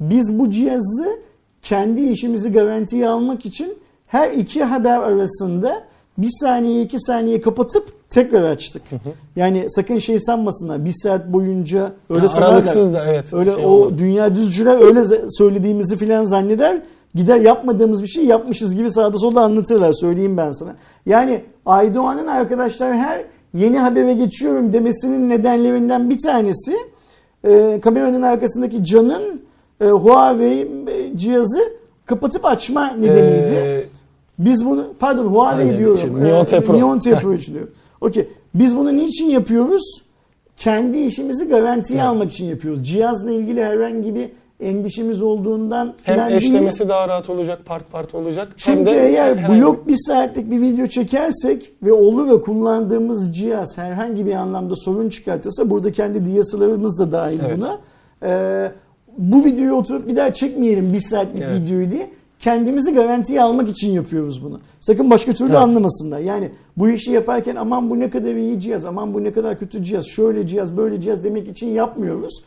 Biz 0.00 0.38
bu 0.38 0.50
cihazı 0.50 1.18
kendi 1.62 2.00
işimizi 2.00 2.52
garantiye 2.52 3.08
almak 3.08 3.46
için 3.46 3.74
her 4.06 4.30
iki 4.30 4.64
haber 4.64 4.98
arasında 4.98 5.82
bir 6.18 6.30
saniye 6.40 6.82
iki 6.82 7.00
saniye 7.00 7.40
kapatıp 7.40 7.97
tekrar 8.10 8.42
açtık. 8.42 8.82
Yani 9.36 9.64
sakın 9.68 9.98
şey 9.98 10.20
sanmasınlar 10.20 10.84
bir 10.84 10.92
saat 10.92 11.32
boyunca 11.32 11.92
öyle 12.10 12.26
Ha, 12.26 12.44
aralıksız 12.46 12.94
da 12.94 13.06
evet. 13.06 13.34
Öyle 13.34 13.54
şey 13.54 13.64
o 13.64 13.68
olmadı. 13.68 13.98
dünya 13.98 14.36
düzcüler 14.36 14.86
öyle 14.86 15.04
söylediğimizi 15.38 15.96
filan 15.96 16.24
zanneder. 16.24 16.82
Gider 17.14 17.36
yapmadığımız 17.36 18.02
bir 18.02 18.08
şey 18.08 18.24
yapmışız 18.24 18.74
gibi 18.74 18.90
sağda 18.90 19.18
solda 19.18 19.40
anlatırlar 19.40 19.92
söyleyeyim 19.92 20.36
ben 20.36 20.52
sana. 20.52 20.76
Yani 21.06 21.40
Aydoğan'ın 21.66 22.26
arkadaşlar 22.26 22.92
her 22.96 23.24
yeni 23.54 23.78
habere 23.78 24.14
geçiyorum 24.14 24.72
demesinin 24.72 25.28
nedenlerinden 25.28 26.10
bir 26.10 26.18
tanesi 26.18 26.76
e, 27.44 27.80
kameranın 27.82 28.22
arkasındaki 28.22 28.84
Can'ın 28.84 29.42
e, 29.80 29.86
Huawei 29.86 30.60
e, 30.60 31.16
cihazı 31.16 31.60
kapatıp 32.06 32.44
açma 32.44 32.86
nedeniydi. 32.86 33.54
Ee, 33.54 33.84
Biz 34.38 34.66
bunu 34.66 34.86
pardon 35.00 35.26
Huawei 35.26 35.66
Aynen, 35.66 35.78
diyorum. 35.78 35.98
şey, 35.98 36.14
Neon 36.14 36.44
T 36.44 36.60
Pro. 36.60 36.76
Neon 36.78 36.98
T 36.98 37.18
Pro 37.20 37.32
için 37.34 37.54
diyorum. 37.54 37.70
Okey. 38.00 38.28
Biz 38.54 38.76
bunu 38.76 38.96
niçin 38.96 39.26
yapıyoruz? 39.26 40.02
Kendi 40.56 40.98
işimizi 40.98 41.48
garantiye 41.48 41.98
Evet. 42.00 42.08
almak 42.08 42.32
için 42.32 42.44
yapıyoruz. 42.46 42.88
Cihazla 42.88 43.30
ilgili 43.32 43.64
herhangi 43.64 44.14
bir 44.14 44.28
endişemiz 44.60 45.22
olduğundan 45.22 45.94
hem 46.02 46.14
filan 46.14 46.30
değil. 46.30 46.42
eşlemesi 46.42 46.88
daha 46.88 47.08
rahat 47.08 47.30
olacak, 47.30 47.66
part 47.66 47.90
part 47.92 48.14
olacak. 48.14 48.48
hem 48.48 48.76
Çünkü 48.76 48.86
de 48.90 49.06
eğer 49.08 49.36
herhangi- 49.36 49.60
blok 49.62 49.88
bir 49.88 49.96
saatlik 50.06 50.50
bir 50.50 50.60
video 50.60 50.86
çekersek 50.86 51.72
ve 51.82 51.92
olur 51.92 52.28
ve 52.28 52.40
kullandığımız 52.40 53.36
cihaz 53.36 53.78
herhangi 53.78 54.26
bir 54.26 54.34
anlamda 54.34 54.74
sorun 54.76 55.08
çıkartırsa 55.08 55.70
burada 55.70 55.92
kendi 55.92 56.24
DSLR'ımız 56.26 56.98
da 56.98 57.12
dahil 57.12 57.40
Evet. 57.46 57.56
buna. 57.58 57.78
Ee, 58.22 58.70
bu 59.18 59.44
videoyu 59.44 59.72
oturup 59.72 60.08
bir 60.08 60.16
daha 60.16 60.32
çekmeyelim 60.32 60.92
bir 60.92 61.00
saatlik 61.00 61.42
Evet. 61.50 61.60
videoyu 61.62 61.90
diye 61.90 62.10
kendimizi 62.38 62.94
garantiye 62.94 63.42
almak 63.42 63.68
için 63.68 63.90
yapıyoruz 63.90 64.44
bunu. 64.44 64.60
Sakın 64.80 65.10
başka 65.10 65.32
türlü 65.32 65.50
Evet. 65.50 65.60
anlamasınlar. 65.60 66.18
Yani 66.18 66.50
bu 66.76 66.88
işi 66.88 67.12
yaparken 67.12 67.56
aman 67.56 67.90
bu 67.90 67.98
ne 67.98 68.10
kadar 68.10 68.34
iyi 68.34 68.60
cihaz, 68.60 68.84
aman 68.84 69.14
bu 69.14 69.24
ne 69.24 69.32
kadar 69.32 69.58
kötü 69.58 69.84
cihaz, 69.84 70.06
şöyle 70.06 70.46
cihaz, 70.46 70.76
böyle 70.76 71.00
cihaz 71.00 71.24
demek 71.24 71.48
için 71.48 71.66
yapmıyoruz. 71.66 72.42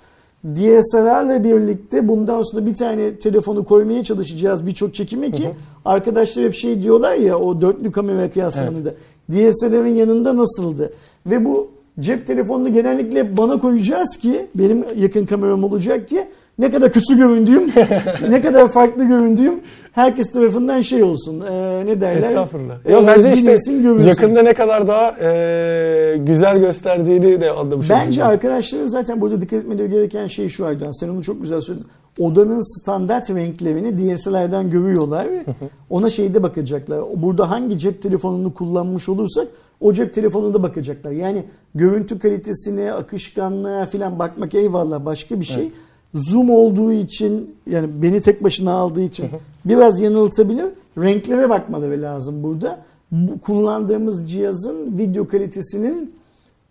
DSLR'la 0.46 1.44
birlikte 1.44 2.08
bundan 2.08 2.42
sonra 2.42 2.66
bir 2.66 2.76
tane 2.76 3.16
telefonu 3.16 3.64
koymaya 3.66 4.04
çalışacağız 4.04 4.66
birçok 4.68 4.94
çekime 4.94 5.32
ki 5.32 5.50
arkadaşlar 5.86 6.46
hep 6.46 6.56
şey 6.56 6.84
diyorlar 6.84 7.16
ya 7.16 7.40
o 7.40 7.62
dörtlü 7.62 7.92
kamera 7.92 8.32
kıyaslamında. 8.32 8.94
DSLR'ın 9.32 9.88
yanında 9.88 10.38
nasıldı? 10.38 10.94
Ve 11.26 11.46
bu 11.46 11.68
cep 12.00 12.28
telefonunu 12.28 12.74
genellikle 12.74 13.38
bana 13.38 13.60
koyacağız 13.60 14.18
ki 14.18 14.46
benim 14.56 14.86
yakın 14.98 15.26
kameram 15.26 15.64
olacak 15.64 16.10
ki 16.10 16.28
ne 16.60 16.72
kadar 16.72 16.92
kötü 16.92 17.18
göründüğüm, 17.18 17.72
ne 18.30 18.42
kadar 18.42 18.68
farklı 18.68 19.04
göründüğüm 19.04 19.54
herkes 19.92 20.32
tarafından 20.32 20.82
şey 20.82 21.04
olsun. 21.04 21.42
Ee, 21.42 21.86
ne 21.86 22.02
derler? 22.02 22.30
Estağfurullah. 22.30 22.76
Ee, 22.86 22.92
Ya 22.92 23.08
bence 23.08 23.34
işte 23.34 23.58
görülsün. 23.68 24.08
yakında 24.10 24.42
ne 24.42 24.54
kadar 24.54 24.88
daha 24.88 25.16
e, 25.22 26.18
güzel 26.18 26.60
gösterdiğini 26.60 27.42
de 27.42 27.52
anlamış 27.52 27.90
Bence 27.90 28.24
arkadaşların 28.24 28.88
zaten 28.88 29.22
burada 29.22 29.42
dikkat 29.42 29.60
etmeleri 29.60 29.90
gereken 29.90 30.28
şey 30.28 30.50
şu 30.50 30.66
Aydoğan. 30.66 31.00
Sen 31.00 31.10
onu 31.10 31.24
çok 31.24 31.42
güzel 31.42 31.62
söyledin. 31.62 31.88
Odanın 32.20 32.82
standart 32.82 33.30
renklerini 33.30 33.98
DSLR'dan 33.98 34.70
görüyorlar. 34.72 35.28
Ona 35.90 36.10
şeyde 36.10 36.44
bakacaklar. 36.44 37.02
Burada 37.16 37.50
hangi 37.50 37.78
cep 37.78 38.02
telefonunu 38.02 38.54
kullanmış 38.54 39.10
olursak 39.10 39.48
o 39.82 39.94
cep 39.94 40.14
telefonunda 40.14 40.64
bakacaklar. 40.64 41.12
Yani 41.12 41.44
görüntü 41.76 42.20
kalitesine, 42.20 42.94
akışkanlığa 42.94 43.86
falan 43.86 44.20
bakmak 44.20 44.56
eyvallah 44.56 45.06
başka 45.06 45.40
bir 45.40 45.46
şey. 45.46 45.72
Zoom 46.14 46.50
olduğu 46.50 46.92
için 46.92 47.56
yani 47.70 47.88
beni 48.02 48.22
tek 48.22 48.44
başına 48.44 48.72
aldığı 48.72 49.02
için 49.02 49.26
biraz 49.66 50.02
yanıltabilir. 50.02 50.66
Renklere 50.98 51.50
bakmaları 51.50 52.02
lazım 52.02 52.44
burada. 52.44 52.80
Bu 53.12 53.40
kullandığımız 53.42 54.32
cihazın 54.32 54.98
video 54.98 55.28
kalitesinin 55.28 56.16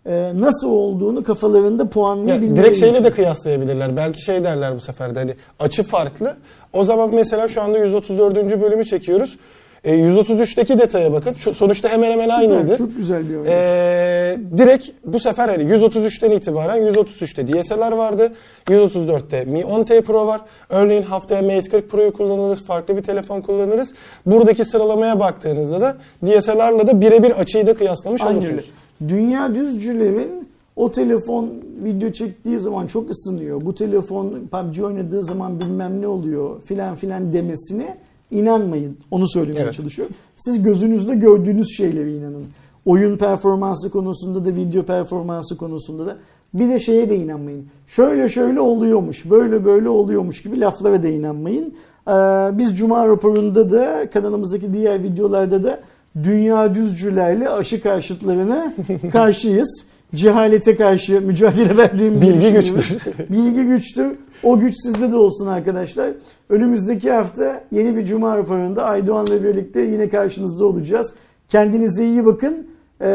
e, 0.05 0.31
nasıl 0.35 0.69
olduğunu 0.69 1.23
kafalarında 1.23 1.83
Ya, 1.83 1.89
puanlayabilmeleri 1.89 2.65
direkt 2.65 2.79
şeyle 2.79 2.93
için. 2.93 3.03
de 3.03 3.11
kıyaslayabilirler. 3.11 3.95
Belki 3.95 4.21
şey 4.23 4.43
derler 4.43 4.75
bu 4.75 4.79
sefer 4.79 5.15
de 5.15 5.19
hani 5.19 5.33
açı 5.59 5.83
farklı. 5.83 6.35
O 6.73 6.83
zaman 6.83 7.15
mesela 7.15 7.47
şu 7.47 7.61
anda 7.61 7.77
134. 7.77 8.61
bölümü 8.61 8.85
çekiyoruz. 8.85 9.37
E, 9.83 9.95
133'teki 9.95 10.79
detaya 10.79 11.13
bakın. 11.13 11.33
Şu, 11.33 11.53
sonuçta 11.53 11.89
hemen 11.89 12.11
hemen 12.11 12.23
Süper, 12.23 12.39
aynıydı. 12.39 12.77
Çok 12.77 12.97
güzel 12.97 13.29
bir 13.29 13.35
örnek. 13.35 13.51
Ee, 13.51 14.37
direkt 14.57 14.89
bu 15.05 15.19
sefer 15.19 15.49
hani 15.49 15.63
133'ten 15.63 16.31
itibaren 16.31 16.77
133'te 16.93 17.47
DSLR 17.47 17.91
vardı. 17.91 18.31
134'te 18.67 19.45
Mi 19.45 19.59
10T 19.59 20.01
Pro 20.01 20.27
var. 20.27 20.41
Örneğin 20.69 21.03
haftaya 21.03 21.41
Mate 21.41 21.69
40 21.69 21.89
Pro'yu 21.89 22.13
kullanırız. 22.13 22.63
Farklı 22.63 22.97
bir 22.97 23.03
telefon 23.03 23.41
kullanırız. 23.41 23.93
Buradaki 24.25 24.65
sıralamaya 24.65 25.19
baktığınızda 25.19 25.81
da 25.81 25.97
DSLR'la 26.25 26.87
da 26.87 27.01
birebir 27.01 27.39
açıyı 27.39 27.67
da 27.67 27.73
kıyaslamış 27.73 28.21
Aynen 28.21 28.35
öyle. 28.35 28.47
olursunuz. 28.53 28.71
Dünya 29.07 29.55
düzcülerin 29.55 30.49
o 30.75 30.91
telefon 30.91 31.49
video 31.83 32.11
çektiği 32.11 32.59
zaman 32.59 32.87
çok 32.87 33.09
ısınıyor. 33.09 33.61
Bu 33.61 33.75
telefon 33.75 34.47
PUBG 34.51 34.83
oynadığı 34.83 35.23
zaman 35.23 35.59
bilmem 35.59 36.01
ne 36.01 36.07
oluyor 36.07 36.61
filan 36.61 36.95
filan 36.95 37.33
demesine 37.33 37.97
inanmayın. 38.31 38.97
Onu 39.11 39.29
söylemeye 39.29 39.63
Evet. 39.63 39.73
çalışıyorum. 39.73 40.15
Siz 40.37 40.63
gözünüzde 40.63 41.15
gördüğünüz 41.15 41.77
şeylere 41.77 42.13
inanın. 42.13 42.45
Oyun 42.85 43.17
performansı 43.17 43.89
konusunda 43.89 44.45
da 44.45 44.55
video 44.55 44.83
performansı 44.83 45.57
konusunda 45.57 46.05
da 46.05 46.17
bir 46.53 46.69
de 46.69 46.79
şeye 46.79 47.09
de 47.09 47.15
inanmayın. 47.15 47.65
Şöyle 47.87 48.29
şöyle 48.29 48.59
oluyormuş, 48.59 49.29
böyle 49.29 49.65
böyle 49.65 49.89
oluyormuş 49.89 50.43
gibi 50.43 50.59
laflara 50.59 51.03
da 51.03 51.07
inanmayın. 51.07 51.73
Ee, 52.07 52.11
biz 52.57 52.77
Cuma 52.77 53.07
raporunda 53.07 53.71
da 53.71 54.09
kanalımızdaki 54.09 54.73
diğer 54.73 55.03
videolarda 55.03 55.63
da 55.63 55.79
dünya 56.23 56.75
düzcülerle 56.75 57.49
aşı 57.49 57.81
karşıtlarına 57.83 58.73
karşıyız. 59.11 59.85
Cehalete 60.15 60.75
karşı 60.75 61.21
mücadele 61.21 61.77
verdiğimizi 61.77 62.29
Bilgi 62.29 62.53
güçtür. 62.53 62.97
Bilgi 63.29 63.63
güçtür. 63.63 64.15
O 64.43 64.59
güç 64.59 64.73
sizde 64.83 65.11
de 65.11 65.15
olsun 65.15 65.47
arkadaşlar. 65.47 66.11
Önümüzdeki 66.49 67.11
hafta 67.11 67.63
yeni 67.71 67.95
bir 67.97 68.05
Cuma 68.05 68.37
raporunda 68.37 68.83
Aydoğan'la 68.85 69.43
birlikte 69.43 69.81
yine 69.81 70.09
karşınızda 70.09 70.65
olacağız. 70.65 71.13
Kendinize 71.49 72.05
iyi 72.05 72.25
bakın. 72.25 72.67
Ee, 73.01 73.05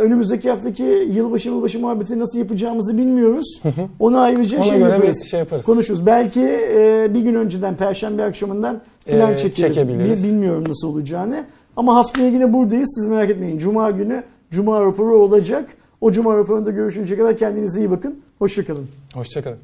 önümüzdeki 0.00 0.50
haftaki 0.50 0.82
yılbaşı 1.12 1.48
yılbaşı 1.48 1.80
muhabbeti 1.80 2.18
nasıl 2.18 2.38
yapacağımızı 2.38 2.96
bilmiyoruz. 2.98 3.62
Onu 4.00 4.18
ayrıca 4.20 4.58
Ona 4.58 4.64
şey 4.64 4.78
göre 4.78 4.90
yaparız. 4.92 5.22
şey 5.30 5.40
yaparız. 5.40 5.64
Konuşuruz. 5.66 6.06
Belki 6.06 6.42
e, 6.74 7.08
bir 7.14 7.20
gün 7.20 7.34
önceden 7.34 7.76
Perşembe 7.76 8.24
akşamından 8.24 8.80
filan 9.06 9.32
Ee, 9.32 9.36
çekeriz. 9.36 9.74
çekebiliriz. 9.76 10.24
Bi- 10.24 10.28
Bilmiyorum 10.28 10.64
nasıl 10.68 10.88
olacağını. 10.88 11.44
Ama 11.76 11.94
haftaya 11.96 12.28
yine 12.28 12.52
buradayız. 12.52 12.94
Siz 12.94 13.06
merak 13.06 13.30
etmeyin. 13.30 13.58
Cuma 13.58 13.90
günü 13.90 14.22
Cuma 14.50 14.80
raporu 14.84 15.16
olacak. 15.18 15.68
O 16.00 16.12
Cuma 16.12 16.36
raporunda 16.36 16.70
görüşünceye 16.70 17.20
kadar 17.20 17.36
kendinize 17.36 17.80
iyi 17.80 17.90
bakın. 17.90 18.20
Hoşçakalın. 18.38 18.88
Hoşçakalın. 19.14 19.58